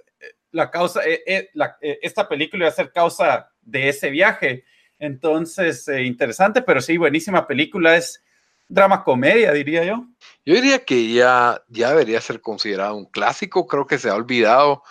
la 0.54 0.72
causa, 0.72 1.02
eh, 1.06 1.50
la, 1.54 1.78
esta 1.82 2.30
película 2.30 2.64
iba 2.64 2.70
a 2.70 2.76
ser 2.76 2.92
causa 2.92 3.52
de 3.62 3.90
ese 3.90 4.10
viaje. 4.10 4.64
Entonces, 5.00 5.88
interesante, 5.90 6.62
pero 6.62 6.80
sí, 6.80 6.96
buenísima 6.96 7.46
película, 7.46 7.98
es 7.98 8.24
drama 8.70 9.04
comedia, 9.04 9.52
diría 9.52 9.84
yo. 9.84 10.06
Yo 10.46 10.56
diría 10.56 10.86
que 10.86 11.12
ya, 11.12 11.62
ya 11.68 11.90
debería 11.90 12.22
ser 12.22 12.40
considerado 12.40 12.96
un 12.96 13.06
clásico, 13.06 13.68
creo 13.68 13.86
que 13.86 13.98
se 13.98 14.10
ha 14.10 14.16
olvidado 14.16 14.84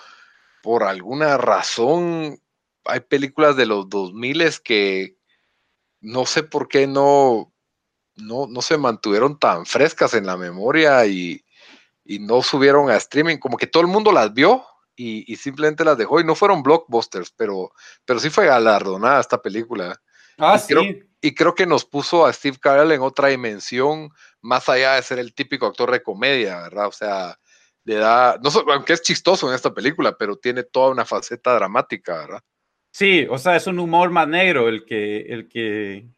por 0.63 0.83
alguna 0.83 1.39
razón. 1.39 2.41
Hay 2.85 3.01
películas 3.01 3.57
de 3.57 3.67
los 3.67 3.89
2000 3.89 4.61
que 4.63 5.17
no 6.01 6.27
sé 6.27 6.43
por 6.43 6.69
qué 6.69 6.87
no, 6.87 7.53
no, 8.17 8.47
no 8.47 8.63
se 8.63 8.77
mantuvieron 8.77 9.39
tan 9.39 9.67
frescas 9.67 10.15
en 10.15 10.27
la 10.27 10.37
memoria 10.37 11.07
y, 11.07 11.45
y, 12.05 12.19
no 12.19 12.43
subieron 12.43 12.91
a 12.91 12.97
streaming, 12.97 13.39
como 13.39 13.57
que 13.57 13.67
todo 13.67 13.83
el 13.83 13.89
mundo 13.89 14.11
las 14.11 14.35
vio 14.35 14.65
y, 14.97 15.31
y, 15.33 15.37
simplemente 15.37 15.85
las 15.85 15.97
dejó 15.97 16.21
y 16.21 16.25
no 16.25 16.35
fueron 16.35 16.63
blockbusters, 16.63 17.33
pero, 17.37 17.73
pero 18.05 18.21
sí 18.21 18.31
fue 18.31 18.47
galardonada 18.47 19.21
esta 19.21 19.41
película. 19.41 20.01
Ah, 20.39 20.57
y 20.57 20.59
sí. 20.61 20.75
Creo, 20.75 20.85
y 21.25 21.35
creo 21.35 21.55
que 21.55 21.67
nos 21.67 21.85
puso 21.85 22.27
a 22.27 22.33
Steve 22.33 22.59
Carell 22.61 22.93
en 22.93 23.01
otra 23.01 23.29
dimensión, 23.29 24.11
más 24.41 24.69
allá 24.69 24.95
de 24.95 25.03
ser 25.03 25.21
el 25.21 25.35
típico 25.35 25.67
actor 25.67 25.91
de 25.93 26.03
comedia, 26.03 26.63
¿verdad? 26.63 26.89
O 26.89 26.93
sea, 26.93 27.39
le 27.85 27.95
da, 27.95 28.39
no, 28.43 28.51
aunque 28.73 28.93
es 28.93 29.03
chistoso 29.03 29.49
en 29.49 29.55
esta 29.55 29.73
película, 29.73 30.17
pero 30.19 30.37
tiene 30.37 30.65
toda 30.65 30.91
una 30.91 31.05
faceta 31.05 31.55
dramática, 31.55 32.19
¿verdad? 32.19 32.43
Sí, 32.91 33.27
o 33.31 33.39
sea, 33.39 33.57
es 33.57 33.67
un 33.69 33.79
humor 33.79 34.11
más 34.11 34.29
negro 34.29 34.69
el 34.69 34.85
que, 34.85 35.21
el 35.21 35.49
que, 35.49 36.09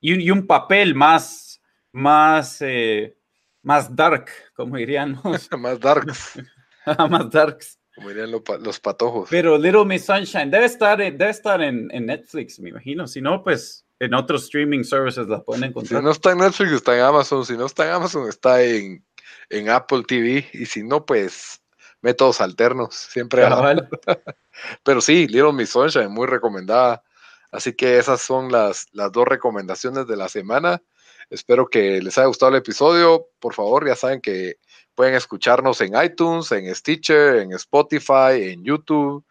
y 0.00 0.12
un, 0.12 0.20
y 0.20 0.30
un 0.30 0.46
papel 0.46 0.94
más, 0.94 1.60
más, 1.92 2.56
eh, 2.60 3.16
más 3.62 3.94
dark, 3.94 4.30
como 4.54 4.76
dirían 4.76 5.20
más 5.58 5.78
darks. 5.78 6.42
más 7.10 7.30
darks. 7.30 7.78
Como 7.94 8.08
dirían 8.08 8.30
los, 8.30 8.42
los, 8.60 8.80
patojos. 8.80 9.28
Pero 9.30 9.56
Little 9.56 9.84
Miss 9.84 10.04
Sunshine 10.04 10.50
debe 10.50 10.64
estar, 10.64 10.98
debe 10.98 11.30
estar 11.30 11.62
en, 11.62 11.88
en 11.92 12.06
Netflix, 12.06 12.58
me 12.58 12.70
imagino. 12.70 13.06
Si 13.06 13.20
no, 13.20 13.44
pues 13.44 13.84
en 14.00 14.14
otros 14.14 14.44
streaming 14.44 14.82
services 14.82 15.28
la 15.28 15.42
pueden 15.42 15.64
encontrar. 15.64 16.00
Si 16.00 16.04
no 16.04 16.10
está 16.10 16.32
en 16.32 16.38
Netflix, 16.38 16.72
está 16.72 16.96
en 16.96 17.02
Amazon. 17.02 17.46
Si 17.46 17.56
no 17.56 17.66
está 17.66 17.86
en 17.86 17.92
Amazon, 17.92 18.28
está 18.28 18.62
en, 18.62 19.04
en 19.50 19.70
Apple 19.70 20.02
TV. 20.06 20.44
Y 20.52 20.66
si 20.66 20.82
no, 20.82 21.06
pues 21.06 21.62
métodos 22.00 22.40
alternos. 22.40 22.94
Siempre. 22.94 23.42
Cabal. 23.42 23.88
Pero 24.82 25.00
sí, 25.00 25.26
Little 25.28 25.52
Miss 25.52 25.70
Sunshine, 25.70 26.08
muy 26.08 26.26
recomendada. 26.26 27.02
Así 27.50 27.72
que 27.72 27.98
esas 27.98 28.20
son 28.20 28.50
las, 28.50 28.88
las 28.92 29.12
dos 29.12 29.26
recomendaciones 29.26 30.06
de 30.08 30.16
la 30.16 30.28
semana. 30.28 30.82
Espero 31.30 31.68
que 31.68 32.02
les 32.02 32.18
haya 32.18 32.26
gustado 32.26 32.50
el 32.52 32.58
episodio. 32.58 33.28
Por 33.38 33.54
favor, 33.54 33.86
ya 33.86 33.94
saben 33.94 34.20
que 34.20 34.56
pueden 34.94 35.14
escucharnos 35.14 35.80
en 35.80 35.92
iTunes, 36.02 36.50
en 36.52 36.74
Stitcher, 36.74 37.36
en 37.36 37.52
Spotify, 37.52 38.52
en 38.52 38.64
YouTube, 38.64 39.24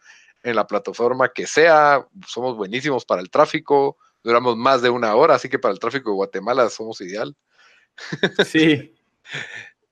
en 0.43 0.55
la 0.55 0.67
plataforma 0.67 1.29
que 1.29 1.47
sea. 1.47 2.05
Somos 2.27 2.55
buenísimos 2.55 3.05
para 3.05 3.21
el 3.21 3.29
tráfico 3.29 3.97
duramos 4.23 4.57
más 4.57 4.81
de 4.81 4.89
una 4.89 5.13
hora, 5.15 5.35
así 5.35 5.49
que 5.49 5.59
para 5.59 5.73
el 5.73 5.79
tráfico 5.79 6.09
de 6.09 6.15
Guatemala 6.15 6.69
somos 6.69 7.01
ideal. 7.01 7.35
Sí. 8.45 8.95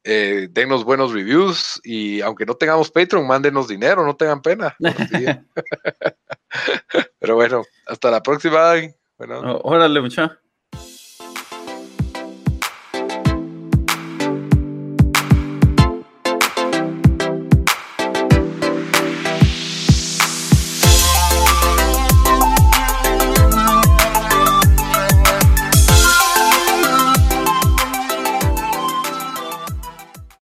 eh, 0.03 0.47
denos 0.49 0.83
buenos 0.83 1.13
reviews 1.13 1.79
y 1.83 2.21
aunque 2.21 2.45
no 2.45 2.55
tengamos 2.55 2.89
Patreon, 2.89 3.27
mándenos 3.27 3.67
dinero, 3.67 4.05
no 4.05 4.15
tengan 4.15 4.41
pena. 4.41 4.75
Pero 7.19 7.35
bueno, 7.35 7.63
hasta 7.85 8.09
la 8.09 8.23
próxima. 8.23 8.73
Bueno. 9.17 9.59
Órale, 9.63 10.01
muchacho. 10.01 10.35